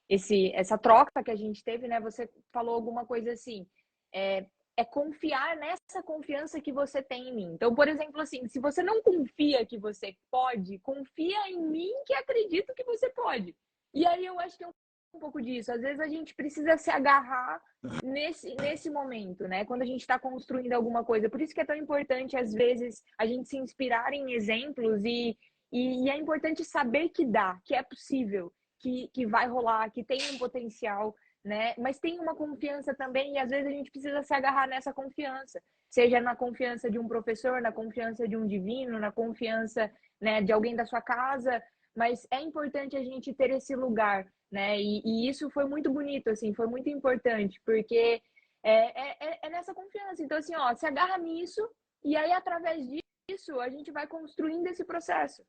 esse, 0.08 0.52
essa 0.54 0.78
troca 0.78 1.22
que 1.22 1.30
a 1.30 1.36
gente 1.36 1.62
teve, 1.62 1.88
né? 1.88 2.00
Você 2.00 2.28
falou 2.52 2.74
alguma 2.74 3.04
coisa 3.04 3.32
assim. 3.32 3.66
É, 4.12 4.46
é 4.76 4.84
confiar 4.84 5.56
nessa 5.56 6.02
confiança 6.04 6.60
que 6.60 6.72
você 6.72 7.02
tem 7.02 7.28
em 7.28 7.34
mim. 7.34 7.52
Então, 7.54 7.74
por 7.74 7.88
exemplo, 7.88 8.20
assim, 8.20 8.46
se 8.48 8.58
você 8.58 8.82
não 8.82 9.02
confia 9.02 9.64
que 9.64 9.78
você 9.78 10.16
pode, 10.30 10.78
confia 10.80 11.48
em 11.48 11.60
mim 11.60 11.92
que 12.06 12.14
acredito 12.14 12.74
que 12.74 12.84
você 12.84 13.08
pode. 13.10 13.54
E 13.92 14.04
aí 14.06 14.24
eu 14.26 14.38
acho 14.40 14.56
que 14.58 14.64
é 14.64 14.68
um 14.68 14.74
pouco 15.18 15.40
disso. 15.40 15.72
Às 15.72 15.80
vezes 15.80 16.00
a 16.00 16.08
gente 16.08 16.34
precisa 16.34 16.76
se 16.76 16.90
agarrar 16.90 17.60
nesse, 18.02 18.54
nesse 18.56 18.90
momento, 18.90 19.46
né? 19.48 19.64
Quando 19.64 19.82
a 19.82 19.86
gente 19.86 20.00
está 20.00 20.18
construindo 20.18 20.72
alguma 20.72 21.04
coisa. 21.04 21.28
Por 21.28 21.40
isso 21.40 21.54
que 21.54 21.60
é 21.60 21.64
tão 21.64 21.76
importante, 21.76 22.36
às 22.36 22.52
vezes, 22.52 23.02
a 23.18 23.26
gente 23.26 23.48
se 23.48 23.56
inspirar 23.56 24.12
em 24.12 24.32
exemplos 24.32 25.04
e, 25.04 25.36
e, 25.72 26.04
e 26.04 26.10
é 26.10 26.16
importante 26.16 26.64
saber 26.64 27.08
que 27.10 27.24
dá, 27.24 27.58
que 27.64 27.74
é 27.74 27.82
possível, 27.82 28.52
que, 28.80 29.08
que 29.12 29.26
vai 29.26 29.48
rolar, 29.48 29.90
que 29.90 30.04
tem 30.04 30.18
um 30.32 30.38
potencial 30.38 31.14
né? 31.44 31.74
Mas 31.76 31.98
tem 31.98 32.18
uma 32.18 32.34
confiança 32.34 32.94
também 32.94 33.34
e 33.34 33.38
às 33.38 33.50
vezes 33.50 33.66
a 33.66 33.70
gente 33.70 33.90
precisa 33.90 34.22
se 34.22 34.32
agarrar 34.32 34.66
nessa 34.66 34.92
confiança, 34.92 35.62
seja 35.90 36.20
na 36.20 36.34
confiança 36.34 36.90
de 36.90 36.98
um 36.98 37.06
professor, 37.06 37.60
na 37.60 37.70
confiança 37.70 38.26
de 38.26 38.36
um 38.36 38.46
divino, 38.46 38.98
na 38.98 39.12
confiança, 39.12 39.90
né, 40.20 40.40
de 40.40 40.52
alguém 40.52 40.74
da 40.74 40.86
sua 40.86 41.02
casa, 41.02 41.62
mas 41.94 42.26
é 42.30 42.40
importante 42.40 42.96
a 42.96 43.04
gente 43.04 43.32
ter 43.34 43.50
esse 43.50 43.76
lugar, 43.76 44.26
né? 44.50 44.80
E, 44.80 45.02
e 45.04 45.28
isso 45.28 45.50
foi 45.50 45.64
muito 45.64 45.90
bonito, 45.92 46.28
assim, 46.28 46.54
foi 46.54 46.66
muito 46.66 46.88
importante, 46.88 47.60
porque 47.64 48.22
é, 48.62 49.26
é, 49.26 49.46
é 49.46 49.50
nessa 49.50 49.74
confiança. 49.74 50.22
Então, 50.22 50.38
assim, 50.38 50.54
ó, 50.54 50.74
se 50.74 50.86
agarra 50.86 51.18
nisso 51.18 51.68
e 52.04 52.16
aí 52.16 52.32
através 52.32 52.86
disso 52.86 53.60
a 53.60 53.68
gente 53.68 53.90
vai 53.90 54.06
construindo 54.06 54.66
esse 54.66 54.84
processo. 54.84 55.44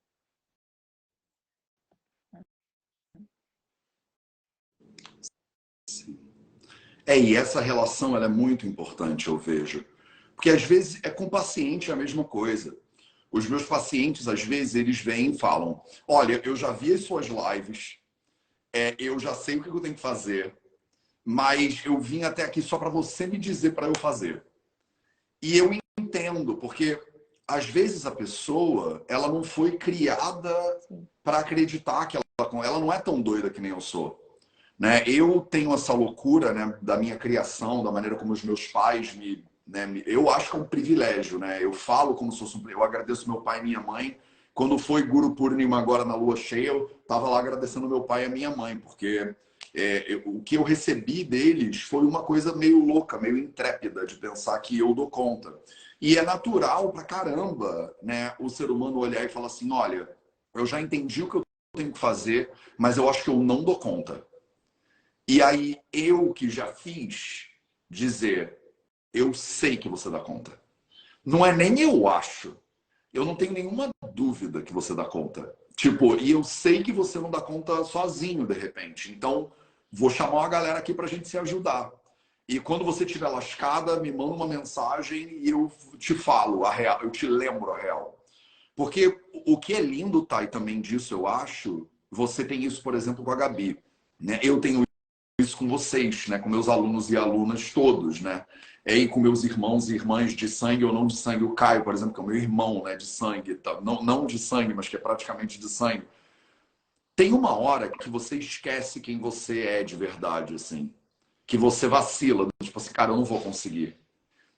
É, 7.07 7.19
e 7.19 7.35
essa 7.35 7.61
relação 7.61 8.15
ela 8.15 8.25
é 8.25 8.29
muito 8.29 8.65
importante, 8.65 9.27
eu 9.27 9.37
vejo. 9.37 9.85
Porque 10.35 10.49
às 10.49 10.63
vezes 10.63 10.99
é 11.03 11.09
com 11.09 11.25
o 11.25 11.29
paciente 11.29 11.91
a 11.91 11.95
mesma 11.95 12.23
coisa. 12.23 12.75
Os 13.31 13.47
meus 13.47 13.63
pacientes, 13.63 14.27
às 14.27 14.43
vezes, 14.43 14.75
eles 14.75 14.99
vêm 14.99 15.31
e 15.31 15.37
falam: 15.37 15.81
Olha, 16.07 16.41
eu 16.43 16.55
já 16.55 16.71
vi 16.71 16.93
as 16.93 17.03
suas 17.03 17.27
lives, 17.27 17.99
é, 18.75 18.93
eu 18.99 19.17
já 19.17 19.33
sei 19.33 19.55
o 19.55 19.63
que 19.63 19.69
eu 19.69 19.79
tenho 19.79 19.95
que 19.95 20.01
fazer, 20.01 20.53
mas 21.23 21.81
eu 21.85 21.97
vim 21.97 22.23
até 22.23 22.43
aqui 22.43 22.61
só 22.61 22.77
para 22.77 22.89
você 22.89 23.25
me 23.25 23.37
dizer 23.37 23.71
para 23.71 23.87
eu 23.87 23.97
fazer. 23.97 24.43
E 25.41 25.57
eu 25.57 25.71
entendo, 25.97 26.57
porque 26.57 26.99
às 27.47 27.65
vezes 27.65 28.05
a 28.05 28.11
pessoa 28.11 29.05
ela 29.07 29.29
não 29.29 29.43
foi 29.43 29.77
criada 29.77 30.53
para 31.23 31.39
acreditar 31.39 32.05
que 32.07 32.17
ela, 32.17 32.65
ela 32.65 32.79
não 32.79 32.91
é 32.91 32.99
tão 32.99 33.21
doida 33.21 33.49
que 33.49 33.61
nem 33.61 33.71
eu 33.71 33.79
sou. 33.79 34.21
Né? 34.77 35.03
Eu 35.07 35.39
tenho 35.39 35.73
essa 35.73 35.93
loucura 35.93 36.51
né, 36.53 36.77
da 36.81 36.97
minha 36.97 37.15
criação, 37.15 37.81
da 37.81 37.93
maneira 37.93 38.17
como 38.17 38.33
os 38.33 38.43
meus 38.43 38.67
pais 38.67 39.15
me, 39.15 39.45
né, 39.65 39.85
me. 39.85 40.03
Eu 40.05 40.29
acho 40.29 40.51
que 40.51 40.57
é 40.57 40.59
um 40.59 40.65
privilégio, 40.65 41.39
né? 41.39 41.63
Eu 41.63 41.71
falo 41.71 42.13
como 42.13 42.29
se 42.29 42.39
fosse 42.39 42.57
um. 42.57 42.69
Eu 42.69 42.83
agradeço 42.83 43.29
meu 43.29 43.39
pai 43.39 43.61
e 43.61 43.63
minha 43.63 43.79
mãe. 43.79 44.17
Quando 44.55 44.79
foi 44.79 45.03
Guru 45.03 45.35
Purnima 45.35 45.77
agora 45.77 46.05
na 46.05 46.15
lua 46.15 46.37
cheia, 46.37 46.69
eu 46.69 46.85
estava 47.01 47.27
lá 47.27 47.39
agradecendo 47.39 47.89
meu 47.89 48.03
pai 48.03 48.23
e 48.23 48.25
a 48.25 48.29
minha 48.29 48.55
mãe, 48.55 48.77
porque 48.77 49.35
é, 49.73 50.05
eu, 50.07 50.21
o 50.27 50.41
que 50.41 50.55
eu 50.55 50.63
recebi 50.63 51.25
deles 51.25 51.81
foi 51.81 52.05
uma 52.05 52.23
coisa 52.23 52.55
meio 52.55 52.79
louca, 52.79 53.19
meio 53.19 53.37
intrépida, 53.37 54.05
de 54.05 54.15
pensar 54.15 54.57
que 54.59 54.79
eu 54.79 54.93
dou 54.93 55.09
conta. 55.09 55.53
E 55.99 56.17
é 56.17 56.21
natural 56.21 56.89
pra 56.93 57.03
caramba 57.03 57.93
né, 58.01 58.33
o 58.39 58.49
ser 58.49 58.71
humano 58.71 58.99
olhar 58.99 59.25
e 59.25 59.29
falar 59.29 59.47
assim: 59.47 59.69
olha, 59.73 60.07
eu 60.53 60.65
já 60.65 60.79
entendi 60.79 61.21
o 61.21 61.29
que 61.29 61.35
eu 61.35 61.41
tenho 61.75 61.91
que 61.91 61.99
fazer, 61.99 62.49
mas 62.77 62.95
eu 62.95 63.09
acho 63.09 63.25
que 63.25 63.29
eu 63.29 63.37
não 63.37 63.61
dou 63.61 63.77
conta. 63.77 64.25
E 65.27 65.43
aí 65.43 65.77
eu 65.91 66.31
que 66.31 66.49
já 66.49 66.67
fiz 66.67 67.47
dizer, 67.89 68.57
eu 69.13 69.33
sei 69.33 69.75
que 69.75 69.89
você 69.89 70.09
dá 70.09 70.21
conta. 70.21 70.57
Não 71.25 71.45
é 71.45 71.51
nem 71.51 71.81
eu 71.81 72.07
acho. 72.07 72.55
Eu 73.15 73.23
não 73.23 73.33
tenho 73.33 73.53
nenhuma 73.53 73.89
dúvida 74.13 74.61
que 74.61 74.73
você 74.73 74.93
dá 74.93 75.05
conta. 75.05 75.55
Tipo, 75.73 76.17
e 76.17 76.31
eu 76.31 76.43
sei 76.43 76.83
que 76.83 76.91
você 76.91 77.17
não 77.17 77.31
dá 77.31 77.39
conta 77.39 77.81
sozinho 77.85 78.45
de 78.45 78.53
repente. 78.53 79.09
Então, 79.09 79.51
vou 79.89 80.09
chamar 80.09 80.39
uma 80.39 80.49
galera 80.49 80.77
aqui 80.77 80.93
pra 80.93 81.07
gente 81.07 81.27
se 81.29 81.37
ajudar. 81.37 81.91
E 82.47 82.59
quando 82.59 82.83
você 82.83 83.05
estiver 83.05 83.29
lascada, 83.29 83.99
me 84.01 84.11
manda 84.11 84.35
uma 84.35 84.47
mensagem 84.47 85.39
e 85.39 85.49
eu 85.49 85.71
te 85.97 86.13
falo 86.13 86.65
a 86.65 86.71
real, 86.71 87.01
eu 87.01 87.09
te 87.09 87.25
lembro 87.25 87.71
a 87.71 87.77
real. 87.77 88.19
Porque 88.75 89.17
o 89.47 89.57
que 89.57 89.73
é 89.73 89.81
lindo, 89.81 90.25
Thay, 90.25 90.47
também 90.47 90.81
disso, 90.81 91.13
eu 91.13 91.25
acho, 91.25 91.89
você 92.11 92.43
tem 92.43 92.65
isso, 92.65 92.83
por 92.83 92.93
exemplo, 92.93 93.23
com 93.23 93.31
a 93.31 93.35
Gabi. 93.35 93.79
Né? 94.19 94.39
Eu 94.43 94.59
tenho 94.59 94.84
isso 95.39 95.57
com 95.57 95.67
vocês, 95.67 96.27
né? 96.27 96.39
com 96.39 96.49
meus 96.49 96.69
alunos 96.69 97.09
e 97.09 97.17
alunas 97.17 97.71
todos, 97.71 98.21
né? 98.21 98.45
E 98.85 99.07
com 99.07 99.19
meus 99.19 99.43
irmãos 99.43 99.89
e 99.89 99.95
irmãs 99.95 100.33
de 100.33 100.47
sangue 100.47 100.85
ou 100.85 100.93
não 100.93 101.07
de 101.07 101.15
sangue. 101.15 101.43
O 101.43 101.55
Caio, 101.55 101.83
por 101.83 101.93
exemplo, 101.93 102.13
que 102.13 102.19
é 102.19 102.23
o 102.23 102.27
meu 102.27 102.35
irmão 102.35 102.83
né? 102.83 102.95
de 102.95 103.05
sangue. 103.05 103.59
Não, 103.83 104.03
não 104.03 104.25
de 104.25 104.37
sangue, 104.37 104.73
mas 104.73 104.87
que 104.87 104.95
é 104.95 104.99
praticamente 104.99 105.59
de 105.59 105.67
sangue. 105.67 106.07
Tem 107.15 107.33
uma 107.33 107.57
hora 107.57 107.89
que 107.89 108.09
você 108.09 108.37
esquece 108.37 108.99
quem 108.99 109.19
você 109.19 109.61
é 109.61 109.83
de 109.83 109.95
verdade, 109.95 110.53
assim 110.53 110.93
que 111.45 111.57
você 111.57 111.87
vacila, 111.87 112.47
tipo 112.61 112.79
assim, 112.79 112.91
cara, 112.91 113.11
eu 113.11 113.17
não 113.17 113.23
vou 113.23 113.39
conseguir. 113.39 113.95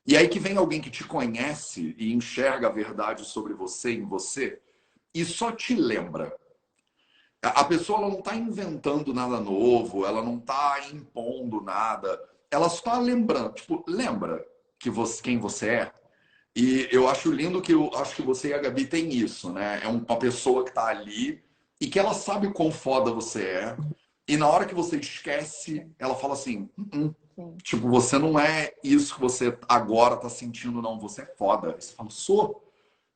E 0.05 0.15
aí 0.15 0.27
que 0.27 0.39
vem 0.39 0.55
alguém 0.55 0.79
que 0.79 0.89
te 0.89 1.03
conhece 1.03 1.93
e 1.97 2.13
enxerga 2.13 2.67
a 2.67 2.71
verdade 2.71 3.25
sobre 3.25 3.53
você 3.53 3.91
em 3.91 4.05
você 4.05 4.61
e 5.13 5.25
só 5.25 5.51
te 5.51 5.75
lembra. 5.75 6.33
A 7.41 7.63
pessoa 7.63 8.01
não 8.01 8.19
está 8.19 8.35
inventando 8.35 9.13
nada 9.13 9.39
novo, 9.39 10.05
ela 10.05 10.23
não 10.23 10.37
está 10.37 10.79
impondo 10.91 11.61
nada, 11.61 12.19
ela 12.49 12.67
só 12.67 12.77
está 12.77 12.97
lembrando, 12.97 13.53
tipo, 13.53 13.83
lembra 13.87 14.45
que 14.79 14.89
você, 14.89 15.21
quem 15.21 15.37
você 15.37 15.69
é. 15.69 15.91
E 16.55 16.87
eu 16.91 17.07
acho 17.07 17.31
lindo 17.31 17.61
que 17.61 17.73
eu 17.73 17.91
acho 17.95 18.15
que 18.15 18.23
você 18.23 18.49
e 18.49 18.53
a 18.53 18.57
Gabi 18.57 18.87
tem 18.87 19.13
isso, 19.13 19.51
né? 19.51 19.79
É 19.83 19.87
uma 19.87 20.17
pessoa 20.17 20.63
que 20.63 20.69
está 20.69 20.87
ali 20.87 21.43
e 21.79 21.87
que 21.87 21.99
ela 21.99 22.13
sabe 22.13 22.51
quão 22.51 22.71
foda 22.71 23.11
você 23.11 23.43
é, 23.43 23.77
e 24.27 24.35
na 24.35 24.47
hora 24.47 24.65
que 24.65 24.75
você 24.75 24.97
esquece, 24.97 25.87
ela 25.97 26.15
fala 26.15 26.33
assim: 26.33 26.69
hum, 26.77 27.13
hum. 27.37 27.55
tipo, 27.63 27.87
você 27.87 28.17
não 28.17 28.37
é 28.37 28.73
isso 28.83 29.15
que 29.15 29.21
você 29.21 29.57
agora 29.69 30.17
tá 30.17 30.27
sentindo, 30.27 30.81
não. 30.81 30.99
Você 30.99 31.21
é 31.21 31.25
foda. 31.25 31.75
Você 31.79 31.93
fala, 31.93 32.09
sou. 32.09 32.66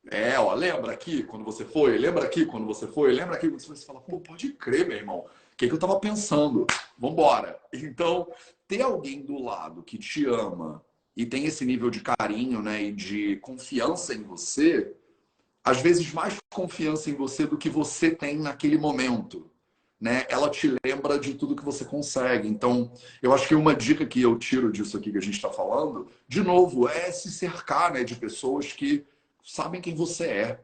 É, 0.10 0.40
ó, 0.40 0.54
lembra 0.54 0.94
aqui 0.94 1.24
quando 1.24 1.46
você 1.46 1.64
foi? 1.64 1.98
Lembra 1.98 2.24
aqui 2.26 2.46
quando 2.46 2.66
você 2.66 2.88
foi? 2.88 3.12
Lembra 3.14 3.36
aqui 3.36 3.48
quando 3.48 3.60
você 3.60 3.68
foi? 3.68 3.76
Você 3.76 3.86
fala, 3.86 4.02
pô, 4.02 4.20
pode 4.20 4.54
crer, 4.54 4.88
meu 4.88 4.98
irmão. 4.98 5.20
O 5.20 5.56
que, 5.56 5.68
que 5.68 5.74
eu 5.74 5.80
tava 5.80 6.00
pensando? 6.00 6.66
Vambora. 6.98 7.60
Então, 7.74 8.28
ter 8.68 8.82
alguém 8.82 9.22
do 9.22 9.42
lado 9.42 9.84
que 9.84 9.98
te 9.98 10.26
ama 10.26 10.84
e 11.16 11.26
tem 11.26 11.46
esse 11.46 11.64
nível 11.66 11.90
de 11.90 12.02
carinho, 12.02 12.62
né, 12.62 12.82
e 12.82 12.92
de 12.92 13.36
confiança 13.38 14.14
em 14.14 14.24
você, 14.24 14.96
às 15.64 15.82
vezes 15.82 16.12
mais 16.14 16.38
confiança 16.50 17.10
em 17.10 17.14
você 17.14 17.46
do 17.46 17.58
que 17.58 17.70
você 17.70 18.10
tem 18.10 18.38
naquele 18.38 18.78
momento 18.78 19.52
né, 20.02 20.26
ela 20.30 20.50
te 20.50 20.76
lembra 20.84 21.20
de 21.20 21.36
tudo 21.36 21.56
que 21.56 21.64
você 21.64 21.86
consegue. 21.86 22.48
Então, 22.48 22.92
eu 23.22 23.32
acho 23.32 23.48
que 23.48 23.54
uma 23.54 23.76
dica 23.76 24.04
que 24.04 24.20
eu 24.20 24.36
tiro 24.40 24.72
disso 24.72 24.98
aqui 24.98 25.12
que 25.12 25.20
a 25.20 25.22
gente 25.22 25.36
está 25.36 25.52
falando, 25.52 26.08
de 26.28 26.42
novo, 26.42 26.90
é 26.90 27.12
se 27.12 27.30
cercar 27.30 27.94
né, 27.94 28.04
de 28.04 28.16
pessoas 28.16 28.74
que 28.74 29.06
sabem 29.44 29.82
quem 29.82 29.96
você 29.96 30.26
é. 30.26 30.60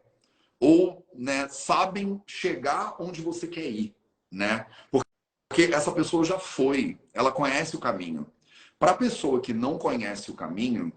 Ou 0.59 1.05
né, 1.13 1.47
sabem 1.49 2.21
chegar 2.25 2.95
onde 2.99 3.21
você 3.21 3.47
quer 3.47 3.65
ir. 3.65 3.95
Né? 4.31 4.65
Porque 4.91 5.73
essa 5.73 5.91
pessoa 5.91 6.23
já 6.23 6.39
foi, 6.39 6.97
ela 7.13 7.31
conhece 7.31 7.75
o 7.75 7.79
caminho. 7.79 8.27
Para 8.79 8.91
a 8.91 8.97
pessoa 8.97 9.41
que 9.41 9.53
não 9.53 9.77
conhece 9.77 10.29
o 10.29 10.35
caminho, 10.35 10.91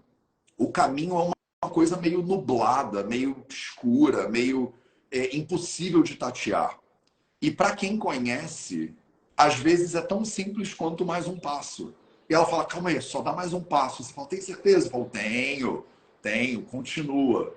o 0.57 0.71
caminho 0.71 1.17
é 1.17 1.31
uma 1.63 1.71
coisa 1.71 1.97
meio 1.97 2.21
nublada, 2.21 3.03
meio 3.03 3.45
escura, 3.49 4.29
meio 4.29 4.73
é, 5.11 5.35
impossível 5.35 6.03
de 6.03 6.15
tatear. 6.15 6.79
E 7.41 7.49
para 7.49 7.75
quem 7.75 7.97
conhece, 7.97 8.93
às 9.35 9.55
vezes 9.55 9.95
é 9.95 10.01
tão 10.01 10.23
simples 10.23 10.73
quanto 10.73 11.05
mais 11.05 11.27
um 11.27 11.39
passo. 11.39 11.93
E 12.29 12.33
ela 12.33 12.45
fala, 12.45 12.65
calma 12.65 12.89
aí, 12.89 13.01
só 13.01 13.21
dá 13.21 13.33
mais 13.33 13.53
um 13.53 13.63
passo. 13.63 14.03
Você 14.03 14.13
fala, 14.13 14.27
tem 14.27 14.39
certeza? 14.39 14.87
Eu 14.87 14.91
falo, 14.91 15.05
tenho, 15.05 15.85
tenho, 16.21 16.61
continua. 16.61 17.55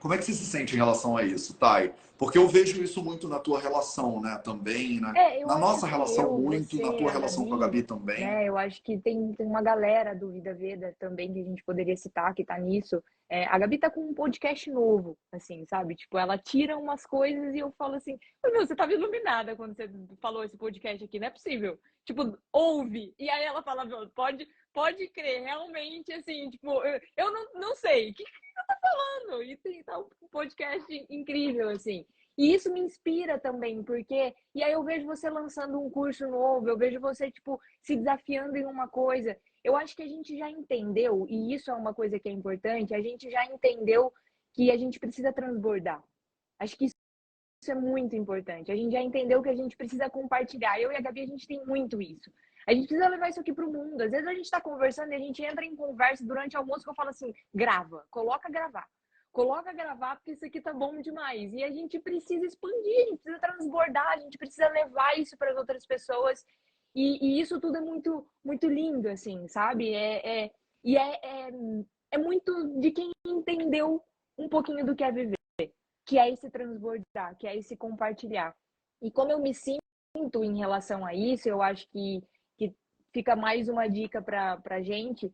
Como 0.00 0.14
é 0.14 0.18
que 0.18 0.24
você 0.24 0.32
se 0.32 0.44
sente 0.44 0.74
em 0.74 0.78
relação 0.78 1.16
a 1.16 1.22
isso, 1.22 1.54
Thay? 1.54 1.92
Porque 2.18 2.38
eu 2.38 2.48
vejo 2.48 2.82
isso 2.82 3.04
muito 3.04 3.28
na 3.28 3.38
tua 3.38 3.60
relação, 3.60 4.20
né? 4.20 4.40
Também, 4.42 5.00
né? 5.00 5.12
É, 5.16 5.44
na 5.44 5.58
nossa 5.58 5.86
relação 5.86 6.24
eu, 6.24 6.38
muito, 6.38 6.80
na 6.80 6.92
tua 6.92 7.10
relação 7.10 7.44
Gabi, 7.44 7.50
com 7.50 7.56
a 7.56 7.58
Gabi 7.58 7.82
também. 7.82 8.24
É, 8.24 8.48
eu 8.48 8.56
acho 8.56 8.82
que 8.82 8.96
tem, 8.98 9.34
tem 9.34 9.46
uma 9.46 9.60
galera 9.60 10.14
do 10.14 10.30
Vida 10.32 10.54
Veda 10.54 10.96
também 10.98 11.32
que 11.32 11.40
a 11.40 11.44
gente 11.44 11.62
poderia 11.62 11.96
citar 11.96 12.34
que 12.34 12.44
tá 12.44 12.58
nisso. 12.58 13.02
É, 13.28 13.44
a 13.46 13.58
Gabi 13.58 13.76
tá 13.76 13.90
com 13.90 14.00
um 14.00 14.14
podcast 14.14 14.70
novo, 14.70 15.18
assim, 15.30 15.66
sabe? 15.66 15.94
Tipo, 15.94 16.16
ela 16.16 16.38
tira 16.38 16.78
umas 16.78 17.04
coisas 17.04 17.54
e 17.54 17.58
eu 17.58 17.70
falo 17.76 17.96
assim, 17.96 18.18
meu, 18.44 18.66
você 18.66 18.74
tava 18.74 18.92
iluminada 18.92 19.54
quando 19.54 19.76
você 19.76 19.90
falou 20.20 20.42
esse 20.42 20.56
podcast 20.56 21.04
aqui, 21.04 21.18
não 21.18 21.26
é 21.26 21.30
possível. 21.30 21.78
Tipo, 22.04 22.38
ouve. 22.50 23.12
E 23.18 23.28
aí 23.28 23.44
ela 23.44 23.62
fala, 23.62 23.84
pode, 24.14 24.48
pode 24.76 25.08
crer, 25.08 25.42
realmente, 25.42 26.12
assim, 26.12 26.50
tipo, 26.50 26.70
eu, 26.84 27.00
eu 27.16 27.32
não, 27.32 27.52
não 27.54 27.74
sei, 27.74 28.10
o 28.10 28.14
que, 28.14 28.22
você 28.22 28.66
tá 28.66 28.78
falando? 28.78 29.42
E 29.42 29.56
tem 29.56 29.82
tá 29.82 29.98
um 29.98 30.28
podcast 30.30 31.06
incrível, 31.08 31.70
assim. 31.70 32.04
E 32.36 32.52
isso 32.52 32.70
me 32.70 32.80
inspira 32.80 33.40
também, 33.40 33.82
porque. 33.82 34.34
E 34.54 34.62
aí 34.62 34.72
eu 34.72 34.84
vejo 34.84 35.06
você 35.06 35.30
lançando 35.30 35.80
um 35.80 35.88
curso 35.88 36.28
novo, 36.28 36.68
eu 36.68 36.76
vejo 36.76 37.00
você, 37.00 37.30
tipo, 37.30 37.58
se 37.80 37.96
desafiando 37.96 38.54
em 38.58 38.66
uma 38.66 38.86
coisa. 38.86 39.34
Eu 39.64 39.74
acho 39.74 39.96
que 39.96 40.02
a 40.02 40.06
gente 40.06 40.36
já 40.36 40.50
entendeu, 40.50 41.26
e 41.30 41.54
isso 41.54 41.70
é 41.70 41.74
uma 41.74 41.94
coisa 41.94 42.20
que 42.20 42.28
é 42.28 42.32
importante, 42.32 42.94
a 42.94 43.00
gente 43.00 43.30
já 43.30 43.46
entendeu 43.46 44.12
que 44.52 44.70
a 44.70 44.76
gente 44.76 45.00
precisa 45.00 45.32
transbordar. 45.32 46.04
Acho 46.58 46.76
que 46.76 46.84
isso 46.84 47.70
é 47.70 47.74
muito 47.74 48.14
importante. 48.14 48.70
A 48.70 48.76
gente 48.76 48.92
já 48.92 49.00
entendeu 49.00 49.42
que 49.42 49.48
a 49.48 49.56
gente 49.56 49.74
precisa 49.74 50.10
compartilhar. 50.10 50.78
Eu 50.78 50.92
e 50.92 50.96
a 50.96 51.00
Gabi, 51.00 51.22
a 51.22 51.26
gente 51.26 51.48
tem 51.48 51.64
muito 51.64 52.00
isso. 52.02 52.30
A 52.66 52.74
gente 52.74 52.88
precisa 52.88 53.08
levar 53.08 53.28
isso 53.28 53.40
aqui 53.40 53.52
para 53.52 53.64
o 53.64 53.72
mundo. 53.72 54.00
Às 54.00 54.10
vezes 54.10 54.26
a 54.26 54.34
gente 54.34 54.44
está 54.44 54.60
conversando 54.60 55.12
e 55.12 55.14
a 55.14 55.18
gente 55.18 55.42
entra 55.42 55.64
em 55.64 55.76
conversa 55.76 56.24
durante 56.24 56.56
almoço 56.56 56.82
que 56.82 56.90
eu 56.90 56.94
falo 56.94 57.10
assim: 57.10 57.32
grava, 57.54 58.04
coloca 58.10 58.50
gravar. 58.50 58.86
Coloca 59.32 59.70
gravar, 59.72 60.16
porque 60.16 60.32
isso 60.32 60.46
aqui 60.46 60.62
tá 60.62 60.72
bom 60.72 60.98
demais. 61.00 61.52
E 61.52 61.62
a 61.62 61.70
gente 61.70 61.98
precisa 61.98 62.46
expandir, 62.46 62.96
a 62.96 63.10
gente 63.10 63.22
precisa 63.22 63.38
transbordar, 63.38 64.12
a 64.12 64.16
gente 64.16 64.38
precisa 64.38 64.66
levar 64.68 65.18
isso 65.18 65.36
para 65.36 65.50
as 65.50 65.58
outras 65.58 65.86
pessoas. 65.86 66.42
E, 66.94 67.18
e, 67.22 67.40
isso 67.40 67.60
tudo 67.60 67.76
é 67.76 67.80
muito, 67.82 68.26
muito 68.42 68.66
lindo, 68.66 69.10
assim, 69.10 69.46
sabe? 69.46 69.92
É, 69.92 70.44
é, 70.44 70.50
e 70.82 70.96
é, 70.96 71.20
é, 71.22 71.50
é 72.12 72.18
muito 72.18 72.80
de 72.80 72.90
quem 72.90 73.10
entendeu 73.26 74.02
um 74.38 74.48
pouquinho 74.48 74.86
do 74.86 74.96
que 74.96 75.04
é 75.04 75.12
viver, 75.12 75.36
que 76.06 76.18
é 76.18 76.30
esse 76.30 76.48
transbordar, 76.48 77.36
que 77.38 77.46
é 77.46 77.54
esse 77.54 77.76
compartilhar. 77.76 78.56
E 79.02 79.10
como 79.10 79.30
eu 79.30 79.38
me 79.38 79.52
sinto 79.52 80.42
em 80.42 80.56
relação 80.56 81.04
a 81.04 81.12
isso, 81.12 81.46
eu 81.46 81.60
acho 81.60 81.86
que 81.90 82.22
fica 83.16 83.34
mais 83.34 83.66
uma 83.66 83.88
dica 83.88 84.20
para 84.20 84.60
a 84.68 84.82
gente. 84.82 85.32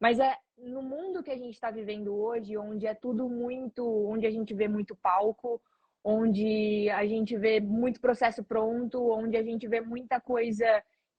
Mas 0.00 0.18
é 0.18 0.34
no 0.58 0.82
mundo 0.82 1.22
que 1.22 1.30
a 1.30 1.36
gente 1.36 1.54
está 1.54 1.70
vivendo 1.70 2.12
hoje, 2.12 2.56
onde 2.58 2.88
é 2.88 2.94
tudo 2.94 3.28
muito, 3.28 3.84
onde 4.12 4.26
a 4.26 4.30
gente 4.32 4.52
vê 4.52 4.66
muito 4.66 4.96
palco, 4.96 5.62
onde 6.02 6.90
a 6.90 7.06
gente 7.06 7.36
vê 7.38 7.60
muito 7.60 8.00
processo 8.00 8.42
pronto, 8.42 9.12
onde 9.12 9.36
a 9.36 9.44
gente 9.44 9.68
vê 9.68 9.80
muita 9.80 10.20
coisa 10.20 10.66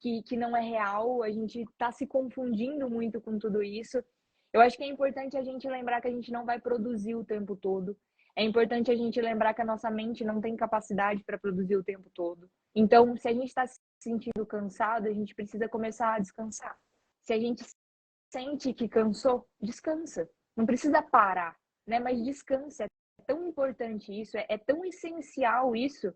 que, 0.02 0.22
que 0.24 0.36
não 0.36 0.58
é 0.58 0.62
real, 0.62 1.24
a 1.24 1.32
gente 1.32 1.62
está 1.62 1.94
se 1.94 2.06
confundindo 2.06 2.90
muito 2.90 3.22
com 3.22 3.40
tudo 3.40 3.64
isso. 3.64 4.04
Eu 4.52 4.60
acho 4.60 4.76
que 4.76 4.84
é 4.84 4.88
importante 4.88 5.38
a 5.38 5.44
gente 5.44 5.70
lembrar 5.70 6.02
que 6.02 6.10
a 6.10 6.12
gente 6.12 6.30
não 6.30 6.46
vai 6.46 6.60
produzir 6.60 7.16
o 7.16 7.24
tempo 7.24 7.56
todo. 7.56 7.96
É 8.36 8.44
importante 8.44 8.92
a 8.92 8.96
gente 8.96 9.22
lembrar 9.22 9.54
que 9.54 9.62
a 9.62 9.66
nossa 9.66 9.90
mente 9.90 10.26
não 10.26 10.42
tem 10.42 10.58
capacidade 10.58 11.24
para 11.24 11.38
produzir 11.38 11.78
o 11.78 11.84
tempo 11.84 12.10
todo. 12.14 12.50
Então, 12.76 13.16
se 13.16 13.30
a 13.30 13.34
gente 13.34 13.48
está 13.48 13.66
sentindo 14.02 14.46
cansado, 14.46 15.08
a 15.08 15.14
gente 15.14 15.36
precisa 15.36 15.70
começar 15.70 16.16
a 16.16 16.20
descansar. 16.20 16.78
Se 17.24 17.34
a 17.34 17.40
gente 17.40 17.64
sente 18.32 18.74
que 18.74 18.90
cansou, 18.90 19.48
descansa. 19.62 20.30
Não 20.56 20.66
precisa 20.66 21.02
parar, 21.02 21.56
né? 21.86 22.00
Mas 22.00 22.24
descansa. 22.24 22.86
É 22.86 23.24
tão 23.28 23.48
importante 23.48 24.12
isso, 24.20 24.38
é, 24.38 24.46
é 24.50 24.58
tão 24.58 24.84
essencial 24.84 25.76
isso, 25.76 26.14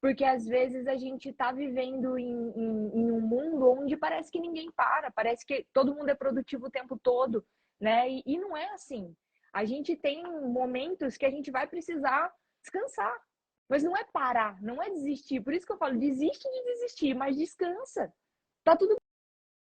porque 0.00 0.24
às 0.24 0.46
vezes 0.46 0.86
a 0.86 0.96
gente 0.96 1.28
está 1.28 1.52
vivendo 1.52 2.18
em, 2.18 2.32
em, 2.56 3.00
em, 3.00 3.12
um 3.12 3.20
mundo 3.20 3.70
onde 3.70 3.96
parece 3.96 4.30
que 4.30 4.40
ninguém 4.40 4.70
para, 4.72 5.10
parece 5.10 5.44
que 5.44 5.66
todo 5.72 5.94
mundo 5.94 6.08
é 6.08 6.14
produtivo 6.14 6.66
o 6.66 6.70
tempo 6.70 6.98
todo, 6.98 7.44
né? 7.78 8.08
E, 8.08 8.22
e 8.24 8.38
não 8.38 8.56
é 8.56 8.72
assim. 8.72 9.14
A 9.52 9.64
gente 9.64 9.96
tem 9.96 10.22
momentos 10.22 11.16
que 11.16 11.26
a 11.26 11.30
gente 11.30 11.50
vai 11.50 11.66
precisar 11.66 12.32
descansar, 12.62 13.14
mas 13.68 13.82
não 13.82 13.96
é 13.96 14.04
parar, 14.04 14.60
não 14.62 14.82
é 14.82 14.90
desistir. 14.90 15.40
Por 15.40 15.52
isso 15.52 15.66
que 15.66 15.72
eu 15.72 15.78
falo, 15.78 15.98
desiste 15.98 16.48
de 16.48 16.64
desistir, 16.64 17.14
mas 17.14 17.36
descansa. 17.36 18.12
Tá 18.64 18.76
tudo 18.76 18.96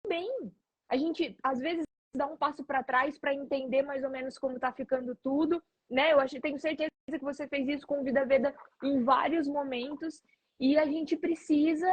bem. 0.07 0.53
A 0.89 0.97
gente, 0.97 1.37
às 1.43 1.59
vezes, 1.59 1.85
dá 2.15 2.27
um 2.27 2.37
passo 2.37 2.65
para 2.65 2.83
trás 2.83 3.19
para 3.19 3.35
entender 3.35 3.83
mais 3.83 4.05
ou 4.05 4.11
menos 4.11 4.39
como 4.39 4.59
tá 4.59 4.73
ficando 4.73 5.17
tudo, 5.23 5.63
né? 5.91 6.13
Eu 6.13 6.21
acho, 6.21 6.41
tenho 6.41 6.59
certeza 6.59 6.91
que 7.09 7.19
você 7.19 7.49
fez 7.49 7.69
isso 7.69 7.87
com 7.87 8.03
Vida 8.03 8.25
Veda 8.25 8.55
em 8.83 9.03
vários 9.03 9.49
momentos 9.49 10.23
e 10.61 10.77
a 10.79 10.85
gente 10.85 11.17
precisa 11.17 11.89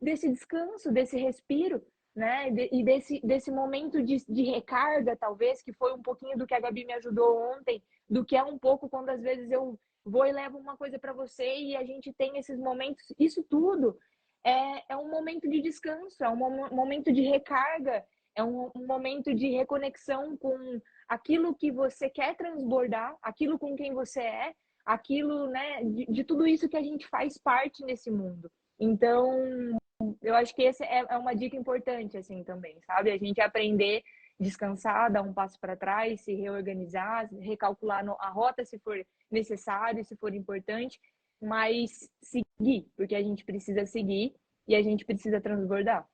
desse 0.00 0.28
descanso, 0.28 0.92
desse 0.92 1.16
respiro, 1.16 1.82
né? 2.14 2.50
E 2.50 2.84
desse, 2.84 3.20
desse 3.24 3.50
momento 3.50 4.02
de, 4.02 4.22
de 4.28 4.42
recarga, 4.42 5.16
talvez, 5.16 5.62
que 5.62 5.72
foi 5.72 5.92
um 5.94 6.02
pouquinho 6.02 6.36
do 6.36 6.46
que 6.46 6.54
a 6.54 6.60
Gabi 6.60 6.84
me 6.84 6.92
ajudou 6.94 7.40
ontem, 7.52 7.82
do 8.08 8.24
que 8.24 8.36
é 8.36 8.42
um 8.42 8.58
pouco 8.58 8.88
quando 8.88 9.08
às 9.08 9.22
vezes 9.22 9.50
eu 9.50 9.78
vou 10.04 10.26
e 10.26 10.32
levo 10.32 10.58
uma 10.58 10.76
coisa 10.76 10.98
para 10.98 11.12
você 11.12 11.56
e 11.58 11.76
a 11.76 11.84
gente 11.84 12.12
tem 12.12 12.38
esses 12.38 12.58
momentos. 12.58 13.04
Isso 13.18 13.42
tudo 13.42 13.98
é, 14.44 14.92
é 14.92 14.96
um 14.96 15.10
momento 15.10 15.48
de 15.48 15.60
descanso, 15.60 16.22
é 16.22 16.28
um 16.28 16.36
momento 16.70 17.12
de 17.12 17.22
recarga 17.22 18.04
é 18.34 18.42
um, 18.42 18.70
um 18.74 18.86
momento 18.86 19.34
de 19.34 19.50
reconexão 19.50 20.36
com 20.36 20.80
aquilo 21.08 21.54
que 21.54 21.70
você 21.70 22.08
quer 22.08 22.36
transbordar, 22.36 23.14
aquilo 23.22 23.58
com 23.58 23.76
quem 23.76 23.92
você 23.92 24.20
é, 24.20 24.54
aquilo, 24.84 25.48
né, 25.48 25.84
de, 25.84 26.06
de 26.06 26.24
tudo 26.24 26.46
isso 26.46 26.68
que 26.68 26.76
a 26.76 26.82
gente 26.82 27.06
faz 27.08 27.38
parte 27.38 27.84
nesse 27.84 28.10
mundo. 28.10 28.50
Então, 28.78 29.76
eu 30.20 30.34
acho 30.34 30.54
que 30.54 30.64
essa 30.64 30.84
é, 30.84 31.04
é 31.08 31.18
uma 31.18 31.34
dica 31.34 31.56
importante, 31.56 32.16
assim, 32.16 32.42
também, 32.42 32.80
sabe? 32.82 33.10
A 33.10 33.18
gente 33.18 33.40
aprender, 33.40 34.02
descansar, 34.42 35.10
dar 35.10 35.22
um 35.22 35.32
passo 35.32 35.58
para 35.58 35.76
trás, 35.76 36.20
se 36.20 36.34
reorganizar, 36.34 37.32
recalcular 37.34 38.04
a 38.18 38.28
rota 38.28 38.64
se 38.64 38.78
for 38.78 38.96
necessário, 39.30 40.04
se 40.04 40.16
for 40.16 40.34
importante, 40.34 41.00
mas 41.40 42.10
seguir, 42.22 42.90
porque 42.96 43.14
a 43.14 43.22
gente 43.22 43.44
precisa 43.44 43.86
seguir 43.86 44.34
e 44.68 44.74
a 44.74 44.82
gente 44.82 45.04
precisa 45.04 45.40
transbordar. 45.40 46.06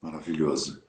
Maravilhoso. 0.00 0.82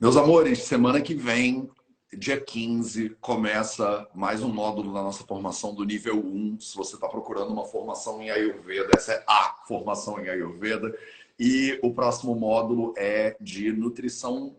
Meus 0.00 0.16
amores, 0.16 0.60
semana 0.60 1.02
que 1.02 1.14
vem, 1.14 1.70
dia 2.16 2.40
15, 2.40 3.10
começa 3.20 4.08
mais 4.14 4.42
um 4.42 4.48
módulo 4.48 4.94
da 4.94 5.02
nossa 5.02 5.24
formação 5.24 5.74
do 5.74 5.84
nível 5.84 6.16
1. 6.16 6.58
Se 6.60 6.76
você 6.76 6.94
está 6.94 7.06
procurando 7.06 7.52
uma 7.52 7.66
formação 7.66 8.22
em 8.22 8.30
Ayurveda, 8.30 8.90
essa 8.96 9.12
é 9.12 9.24
a 9.28 9.56
formação 9.66 10.18
em 10.18 10.28
Ayurveda. 10.28 10.96
E 11.38 11.78
o 11.82 11.92
próximo 11.92 12.34
módulo 12.34 12.94
é 12.96 13.36
de 13.40 13.70
nutrição 13.72 14.56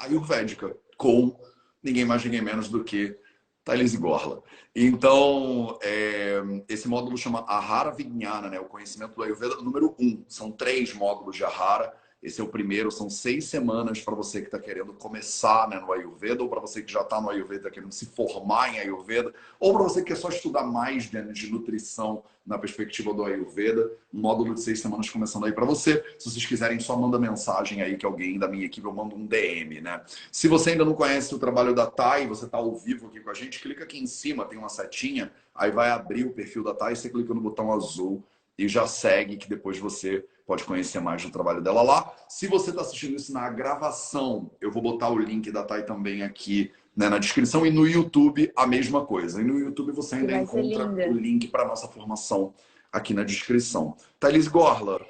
ayurvédica, 0.00 0.76
com 0.98 1.34
ninguém 1.82 2.04
mais, 2.04 2.22
ninguém 2.22 2.42
menos 2.42 2.68
do 2.68 2.84
que 2.84 3.16
Thailise 3.64 3.96
Gorla. 3.96 4.42
Então, 4.76 5.78
é, 5.82 6.42
esse 6.68 6.86
módulo 6.86 7.16
chama 7.16 7.44
Ahara 7.48 7.90
Vijnana, 7.90 8.50
né? 8.50 8.60
o 8.60 8.66
conhecimento 8.66 9.14
do 9.14 9.22
Ayurveda 9.22 9.56
número 9.56 9.96
1. 9.98 10.24
São 10.28 10.52
três 10.52 10.92
módulos 10.92 11.34
de 11.34 11.44
Ahara 11.44 11.92
esse 12.22 12.38
é 12.38 12.44
o 12.44 12.48
primeiro, 12.48 12.90
são 12.90 13.08
seis 13.08 13.46
semanas 13.46 14.00
para 14.02 14.14
você 14.14 14.40
que 14.40 14.48
está 14.48 14.58
querendo 14.58 14.92
começar 14.92 15.66
né, 15.68 15.80
no 15.80 15.90
Ayurveda, 15.90 16.42
ou 16.42 16.50
para 16.50 16.60
você 16.60 16.82
que 16.82 16.92
já 16.92 17.00
está 17.00 17.18
no 17.18 17.30
Ayurveda, 17.30 17.70
querendo 17.70 17.92
se 17.92 18.04
formar 18.04 18.74
em 18.74 18.78
Ayurveda, 18.78 19.32
ou 19.58 19.72
para 19.72 19.82
você 19.84 20.02
que 20.02 20.08
quer 20.08 20.16
só 20.16 20.28
estudar 20.28 20.64
mais 20.64 21.10
né, 21.10 21.22
de 21.22 21.50
nutrição 21.50 22.22
na 22.46 22.58
perspectiva 22.58 23.14
do 23.14 23.24
Ayurveda. 23.24 23.90
Um 24.12 24.20
módulo 24.20 24.54
de 24.54 24.60
seis 24.60 24.80
semanas 24.80 25.08
começando 25.08 25.46
aí 25.46 25.52
para 25.52 25.64
você. 25.64 26.04
Se 26.18 26.30
vocês 26.30 26.44
quiserem, 26.44 26.78
só 26.78 26.94
manda 26.94 27.18
mensagem 27.18 27.80
aí 27.80 27.96
que 27.96 28.04
alguém 28.04 28.38
da 28.38 28.48
minha 28.48 28.66
equipe 28.66 28.86
eu 28.86 28.92
mando 28.92 29.16
um 29.16 29.24
DM, 29.24 29.80
né? 29.80 30.02
Se 30.30 30.46
você 30.46 30.70
ainda 30.70 30.84
não 30.84 30.94
conhece 30.94 31.34
o 31.34 31.38
trabalho 31.38 31.74
da 31.74 31.86
Thay, 31.86 32.26
você 32.26 32.44
está 32.44 32.58
ao 32.58 32.74
vivo 32.76 33.06
aqui 33.06 33.20
com 33.20 33.30
a 33.30 33.34
gente, 33.34 33.60
clica 33.60 33.84
aqui 33.84 33.98
em 33.98 34.06
cima, 34.06 34.44
tem 34.44 34.58
uma 34.58 34.68
setinha, 34.68 35.32
aí 35.54 35.70
vai 35.70 35.90
abrir 35.90 36.26
o 36.26 36.32
perfil 36.32 36.62
da 36.62 36.74
Thay, 36.74 36.96
você 36.96 37.08
clica 37.08 37.32
no 37.32 37.40
botão 37.40 37.72
azul 37.72 38.22
e 38.60 38.68
já 38.68 38.86
segue 38.86 39.38
que 39.38 39.48
depois 39.48 39.78
você 39.78 40.24
pode 40.46 40.64
conhecer 40.64 41.00
mais 41.00 41.22
do 41.24 41.30
trabalho 41.30 41.62
dela 41.62 41.80
lá. 41.80 42.14
Se 42.28 42.46
você 42.46 42.70
está 42.70 42.82
assistindo 42.82 43.16
isso 43.16 43.32
na 43.32 43.48
gravação, 43.48 44.50
eu 44.60 44.70
vou 44.70 44.82
botar 44.82 45.08
o 45.08 45.18
link 45.18 45.50
da 45.50 45.64
Thay 45.64 45.84
também 45.84 46.22
aqui 46.22 46.70
né, 46.94 47.08
na 47.08 47.18
descrição 47.18 47.64
e 47.64 47.70
no 47.70 47.86
YouTube 47.86 48.52
a 48.54 48.66
mesma 48.66 49.06
coisa. 49.06 49.40
E 49.40 49.44
no 49.44 49.58
YouTube 49.58 49.92
você 49.92 50.16
ainda 50.16 50.36
encontra 50.36 50.86
o 50.86 51.14
link 51.14 51.48
para 51.48 51.64
nossa 51.64 51.88
formação 51.88 52.52
aqui 52.92 53.14
na 53.14 53.24
descrição. 53.24 53.96
Thaís 54.18 54.46
Gorla, 54.46 55.00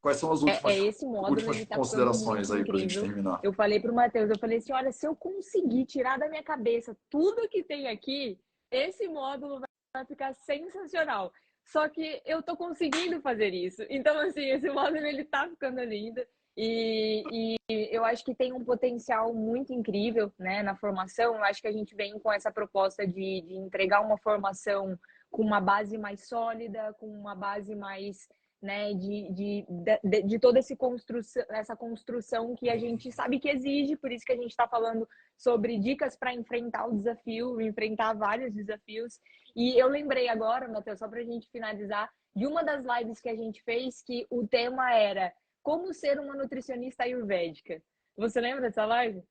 quais 0.00 0.16
são 0.16 0.32
as 0.32 0.42
últimas, 0.42 0.64
é, 0.64 0.78
é 0.78 0.86
esse 0.86 1.06
módulo, 1.06 1.34
últimas 1.34 1.64
tá 1.66 1.76
considerações 1.76 2.50
aí 2.50 2.64
para 2.64 2.76
a 2.76 2.80
gente 2.80 3.00
terminar? 3.00 3.38
Eu 3.44 3.52
falei 3.52 3.78
para 3.78 3.92
o 3.92 3.94
Matheus, 3.94 4.28
eu 4.28 4.38
falei 4.40 4.58
assim, 4.58 4.72
olha, 4.72 4.90
se 4.90 5.06
eu 5.06 5.14
conseguir 5.14 5.84
tirar 5.84 6.18
da 6.18 6.28
minha 6.28 6.42
cabeça 6.42 6.96
tudo 7.08 7.48
que 7.48 7.62
tem 7.62 7.86
aqui, 7.86 8.36
esse 8.72 9.06
módulo 9.06 9.60
vai 9.94 10.04
ficar 10.04 10.34
sensacional. 10.34 11.32
Só 11.68 11.88
que 11.88 12.22
eu 12.24 12.42
tô 12.42 12.56
conseguindo 12.56 13.20
fazer 13.20 13.52
isso. 13.52 13.84
Então, 13.90 14.18
assim, 14.20 14.46
esse 14.50 14.70
módulo 14.70 15.04
ele 15.04 15.24
tá 15.24 15.48
ficando 15.48 15.82
lindo. 15.82 16.20
E, 16.56 17.22
e, 17.30 17.56
eu 17.68 18.04
acho 18.04 18.24
que 18.24 18.34
tem 18.34 18.52
um 18.52 18.64
potencial 18.64 19.32
muito 19.32 19.72
incrível 19.72 20.32
né, 20.38 20.62
na 20.62 20.74
formação. 20.74 21.36
Eu 21.36 21.44
acho 21.44 21.60
que 21.60 21.68
a 21.68 21.72
gente 21.72 21.94
vem 21.94 22.18
com 22.18 22.32
essa 22.32 22.50
proposta 22.50 23.06
de, 23.06 23.42
de 23.42 23.54
entregar 23.54 24.00
uma 24.00 24.18
formação 24.18 24.98
com 25.30 25.42
uma 25.42 25.60
base 25.60 25.98
mais 25.98 26.26
sólida, 26.26 26.94
com 26.98 27.06
uma 27.06 27.34
base 27.34 27.76
mais 27.76 28.26
né, 28.60 28.92
de, 28.92 29.32
de, 29.32 29.66
de, 30.02 30.22
de 30.22 30.38
toda 30.38 30.58
esse 30.58 30.76
construção, 30.76 31.44
essa 31.50 31.76
construção 31.76 32.56
que 32.56 32.68
a 32.68 32.76
gente 32.76 33.10
sabe 33.12 33.38
que 33.38 33.48
exige, 33.48 33.96
por 33.96 34.10
isso 34.10 34.24
que 34.24 34.32
a 34.32 34.36
gente 34.36 34.50
está 34.50 34.66
falando 34.66 35.08
sobre 35.36 35.78
dicas 35.78 36.16
para 36.16 36.34
enfrentar 36.34 36.86
o 36.86 36.96
desafio, 36.96 37.60
enfrentar 37.60 38.14
vários 38.14 38.52
desafios. 38.52 39.20
E 39.54 39.78
eu 39.80 39.88
lembrei 39.88 40.28
agora, 40.28 40.68
Matheus, 40.68 40.98
só 40.98 41.08
para 41.08 41.20
a 41.20 41.24
gente 41.24 41.48
finalizar, 41.50 42.10
de 42.34 42.46
uma 42.46 42.62
das 42.62 42.84
lives 42.84 43.20
que 43.20 43.28
a 43.28 43.36
gente 43.36 43.62
fez 43.62 44.02
que 44.02 44.26
o 44.30 44.46
tema 44.46 44.92
era 44.92 45.32
como 45.62 45.92
ser 45.92 46.18
uma 46.18 46.34
nutricionista 46.34 47.04
ayurvédica. 47.04 47.80
Você 48.16 48.40
lembra 48.40 48.62
dessa 48.62 48.84
live? 48.84 49.22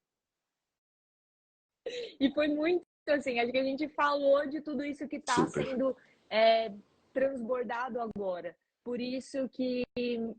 E 2.20 2.32
foi 2.32 2.48
muito 2.48 2.86
assim, 3.08 3.40
acho 3.40 3.52
que 3.52 3.58
a 3.58 3.64
gente 3.64 3.88
falou 3.90 4.46
de 4.48 4.62
tudo 4.62 4.84
isso 4.84 5.08
que 5.08 5.18
está 5.18 5.48
sendo 5.48 5.96
é, 6.30 6.72
transbordado 7.14 8.00
agora. 8.02 8.56
Por 8.88 9.02
isso 9.02 9.50
que 9.50 9.84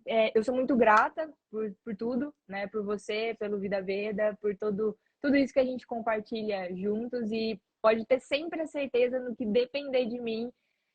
é, 0.06 0.32
eu 0.34 0.42
sou 0.42 0.54
muito 0.54 0.74
grata 0.74 1.30
por, 1.50 1.70
por 1.84 1.94
tudo, 1.94 2.34
né? 2.48 2.66
Por 2.66 2.82
você, 2.82 3.36
pelo 3.38 3.58
Vida 3.58 3.82
Veda, 3.82 4.38
por 4.40 4.56
todo, 4.56 4.98
tudo 5.20 5.36
isso 5.36 5.52
que 5.52 5.60
a 5.60 5.64
gente 5.66 5.86
compartilha 5.86 6.74
juntos 6.74 7.30
e 7.30 7.60
pode 7.82 8.06
ter 8.06 8.18
sempre 8.20 8.62
a 8.62 8.66
certeza 8.66 9.20
no 9.20 9.36
que 9.36 9.44
depender 9.44 10.06
de 10.06 10.18
mim. 10.18 10.50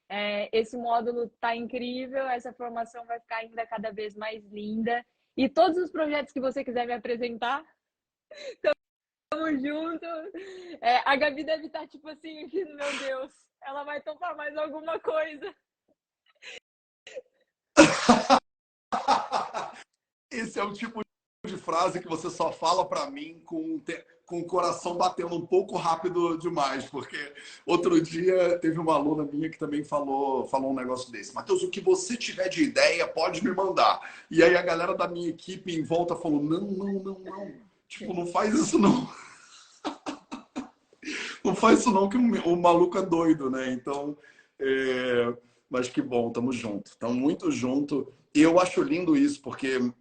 É, 0.10 0.49
esse 0.51 0.76
módulo 0.76 1.30
tá 1.39 1.56
incrível, 1.56 2.28
essa 2.28 2.51
formação 2.51 3.06
vai 3.06 3.20
ficar 3.20 3.38
ainda 3.38 3.68
cada 3.68 3.91
vez 3.91 4.16
mais 4.16 4.43
linda. 4.45 5.06
E 5.38 5.47
todos 5.47 5.78
os 5.78 5.91
projetos 5.91 6.34
que 6.34 6.41
você 6.41 6.64
quiser 6.64 6.88
me 6.88 6.93
apresentar, 6.93 7.64
tamo 9.30 9.51
junto. 9.60 10.08
É, 10.82 11.04
a 11.06 11.16
Gabi 11.16 11.43
deve 11.43 11.68
estar 11.68 11.82
tá, 11.82 11.88
tipo 11.88 12.10
assim, 12.10 12.47
meu 12.74 12.97
Deus, 12.97 13.32
ela 13.62 13.84
vai 13.84 14.01
topar 14.01 14.36
mais 14.36 14.58
alguma 14.58 14.99
coisa. 14.99 15.54
Esse 20.32 20.59
é 20.59 20.63
o 20.63 20.74
tipo 20.74 21.01
de 21.45 21.57
frase 21.57 21.99
que 21.99 22.07
você 22.07 22.30
só 22.30 22.51
fala 22.51 22.86
para 22.86 23.09
mim 23.11 23.41
com, 23.45 23.82
com 24.26 24.39
o 24.39 24.45
coração 24.45 24.95
batendo 24.95 25.36
um 25.36 25.45
pouco 25.45 25.76
rápido 25.76 26.38
demais, 26.38 26.86
porque 26.86 27.34
outro 27.65 28.01
dia 28.01 28.57
teve 28.59 28.80
uma 28.80 28.93
aluna 28.95 29.26
minha 29.26 29.49
que 29.49 29.59
também 29.59 29.84
falou, 29.84 30.47
falou 30.47 30.71
um 30.71 30.76
negócio 30.76 31.11
desse. 31.11 31.36
Matheus, 31.36 31.61
o 31.61 31.69
que 31.69 31.82
você 31.82 32.15
tiver 32.15 32.47
de 32.47 32.63
ideia, 32.63 33.07
pode 33.07 33.43
me 33.43 33.53
mandar. 33.53 33.99
E 34.32 34.41
aí 34.41 34.55
a 34.55 34.61
galera 34.61 34.95
da 34.95 35.07
minha 35.07 35.30
equipe 35.30 35.76
em 35.78 35.84
volta 35.84 36.15
falou: 36.15 36.41
não, 36.41 36.61
não, 36.61 36.93
não, 36.93 37.19
não. 37.19 37.51
Tipo, 37.88 38.13
não 38.13 38.26
faz 38.28 38.53
isso 38.53 38.80
não. 38.80 39.07
não 41.43 41.53
faz 41.53 41.80
isso 41.80 41.91
não, 41.91 42.07
que 42.09 42.17
o 42.17 42.55
maluco 42.55 42.97
é 42.97 43.01
doido, 43.01 43.49
né? 43.49 43.71
Então, 43.74 44.17
é... 44.59 45.34
mas 45.74 45.89
que 45.89 46.03
bom, 46.03 46.30
tamo 46.30 46.53
junto. 46.53 46.95
Tamo 46.99 47.15
muito 47.15 47.49
junto. 47.49 48.13
E 48.36 48.43
eu 48.43 48.59
acho 48.59 48.84
lindo 48.84 49.17
isso, 49.17 49.41
porque 49.41 49.91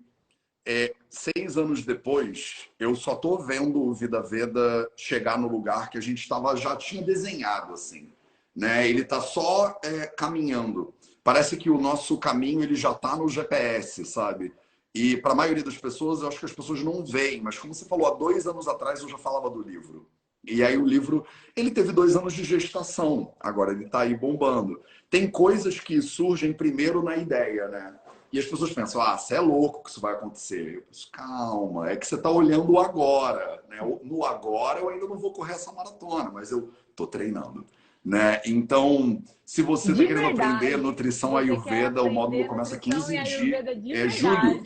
é, 0.67 0.95
seis 1.09 1.57
anos 1.57 1.83
depois, 1.83 2.69
eu 2.79 2.95
só 2.95 3.17
tô 3.17 3.39
vendo 3.39 3.81
o 3.83 3.95
Vida 3.95 4.21
Veda 4.21 4.87
chegar 4.95 5.39
no 5.39 5.49
lugar 5.49 5.89
que 5.89 5.97
a 5.97 6.01
gente 6.03 6.29
tava, 6.29 6.55
já 6.57 6.77
tinha 6.77 7.03
desenhado, 7.03 7.73
assim. 7.73 8.13
Né? 8.55 8.87
Ele 8.87 9.03
tá 9.03 9.23
só 9.23 9.81
é, 9.83 10.07
caminhando. 10.09 10.93
Parece 11.25 11.57
que 11.57 11.71
o 11.71 11.81
nosso 11.81 12.19
caminho 12.19 12.63
ele 12.63 12.75
já 12.75 12.93
tá 12.93 13.17
no 13.17 13.27
GPS, 13.27 14.05
sabe? 14.05 14.53
E 14.95 15.17
para 15.17 15.33
a 15.33 15.37
maioria 15.37 15.65
das 15.65 15.79
pessoas, 15.79 16.21
eu 16.21 16.29
acho 16.29 16.39
que 16.39 16.45
as 16.45 16.53
pessoas 16.53 16.83
não 16.83 17.03
veem. 17.03 17.41
Mas 17.41 17.59
como 17.59 17.73
você 17.73 17.87
falou, 17.87 18.07
há 18.09 18.11
dois 18.15 18.47
anos 18.47 18.69
atrás 18.69 19.01
eu 19.01 19.09
já 19.09 19.17
falava 19.17 19.49
do 19.49 19.63
livro. 19.63 20.07
E 20.45 20.63
aí 20.63 20.77
o 20.77 20.85
livro, 20.85 21.25
ele 21.57 21.71
teve 21.71 21.93
dois 21.93 22.17
anos 22.17 22.35
de 22.35 22.45
gestação. 22.45 23.33
Agora 23.41 23.73
ele 23.73 23.85
está 23.85 24.01
aí 24.01 24.15
bombando. 24.15 24.83
Tem 25.13 25.31
coisas 25.31 25.79
que 25.79 26.01
surgem 26.01 26.55
primeiro 26.55 27.03
na 27.03 27.19
ideia, 27.19 27.69
né? 27.69 27.95
E 28.33 28.39
as 28.39 28.47
pessoas 28.47 28.73
pensam, 28.73 28.99
ah, 29.03 29.19
você 29.19 29.35
é 29.35 29.41
louco 29.41 29.83
que 29.83 29.91
isso 29.91 30.01
vai 30.01 30.15
acontecer. 30.15 30.77
Eu 30.77 30.83
penso, 30.83 31.11
calma, 31.13 31.91
é 31.91 31.97
que 31.97 32.07
você 32.07 32.15
está 32.15 32.31
olhando 32.31 32.73
o 32.73 32.81
agora. 32.81 33.63
Né? 33.69 33.77
No 34.05 34.25
agora 34.25 34.81
eu 34.81 34.89
ainda 34.89 35.07
não 35.07 35.19
vou 35.19 35.35
correr 35.35 35.53
essa 35.53 35.71
maratona, 35.71 36.31
mas 36.31 36.51
eu 36.51 36.73
estou 36.89 37.07
treinando. 37.07 37.67
Né? 38.03 38.41
Então, 38.47 39.23
se 39.45 39.61
você 39.61 39.93
está 39.93 40.03
querendo 40.03 40.29
aprender 40.29 40.79
nutrição 40.79 41.37
ayurveda, 41.37 42.03
o 42.03 42.11
módulo 42.11 42.49
começa 42.49 42.79
15 42.79 43.23
dias. 43.23 43.67
É 43.91 44.09
julho. 44.09 44.63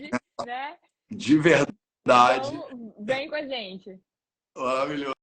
Né? 0.46 0.76
De 1.10 1.36
verdade. 1.36 2.54
Então, 2.54 2.94
vem 3.00 3.28
com 3.28 3.34
a 3.34 3.42
gente. 3.42 4.00
Maravilhoso. 4.56 5.16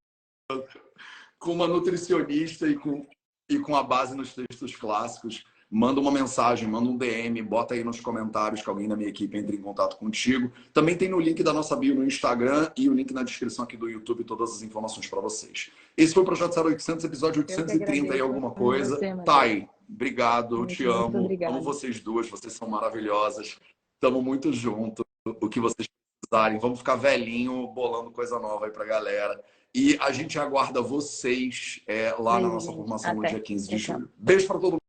Com 1.39 1.53
uma 1.53 1.67
nutricionista 1.67 2.67
e 2.67 2.75
com, 2.75 3.07
e 3.55 3.59
com 3.59 3.75
a 3.75 3.83
base 3.83 4.15
nos 4.15 4.33
textos 4.33 4.75
clássicos 4.75 5.43
manda 5.69 5.99
uma 5.99 6.11
mensagem, 6.11 6.67
manda 6.67 6.87
um 6.87 6.95
DM, 6.95 7.41
bota 7.41 7.73
aí 7.73 7.83
nos 7.83 7.99
comentários 7.99 8.61
que 8.61 8.69
alguém 8.69 8.87
da 8.87 8.95
minha 8.95 9.09
equipe 9.09 9.35
entre 9.35 9.55
em 9.55 9.61
contato 9.61 9.97
contigo. 9.97 10.51
Também 10.71 10.95
tem 10.95 11.09
no 11.09 11.19
link 11.19 11.41
da 11.41 11.51
nossa 11.51 11.75
bio 11.75 11.95
no 11.95 12.05
Instagram 12.05 12.71
e 12.77 12.87
o 12.87 12.93
link 12.93 13.11
na 13.11 13.23
descrição 13.23 13.65
aqui 13.65 13.75
do 13.75 13.89
YouTube 13.89 14.23
todas 14.23 14.51
as 14.51 14.61
informações 14.61 15.07
para 15.07 15.19
vocês. 15.19 15.71
Esse 15.97 16.13
foi 16.13 16.21
o 16.21 16.25
Projeto 16.25 16.55
0800, 16.59 17.03
episódio 17.05 17.41
830 17.41 18.15
e 18.15 18.19
alguma 18.19 18.51
coisa. 18.51 18.97
Você, 18.97 19.15
Thay, 19.25 19.67
Obrigado, 19.89 20.57
eu 20.57 20.65
te 20.65 20.85
amo. 20.85 21.19
Obrigada. 21.19 21.53
Amo 21.53 21.63
vocês 21.63 21.99
duas, 21.99 22.29
vocês 22.29 22.53
são 22.53 22.67
maravilhosas. 22.67 23.59
Estamos 23.95 24.23
muito 24.23 24.51
juntos. 24.51 25.05
O 25.25 25.49
que 25.49 25.59
vocês 25.59 25.87
precisarem, 26.21 26.59
vamos 26.59 26.79
ficar 26.79 26.95
velhinho 26.95 27.67
bolando 27.67 28.11
coisa 28.11 28.39
nova 28.39 28.65
aí 28.65 28.71
pra 28.71 28.85
galera. 28.85 29.41
E 29.75 29.97
a 29.99 30.11
gente 30.11 30.37
aguarda 30.37 30.81
vocês 30.81 31.81
é, 31.87 32.13
lá 32.19 32.33
Beijo, 32.33 32.47
na 32.47 32.53
nossa 32.53 32.71
formação 32.71 33.11
gente. 33.11 33.23
no 33.23 33.27
dia 33.27 33.39
15 33.39 33.69
de 33.69 33.77
julho. 33.77 34.09
Beijo 34.17 34.45
para 34.45 34.59
todo 34.59 34.71
mundo. 34.73 34.79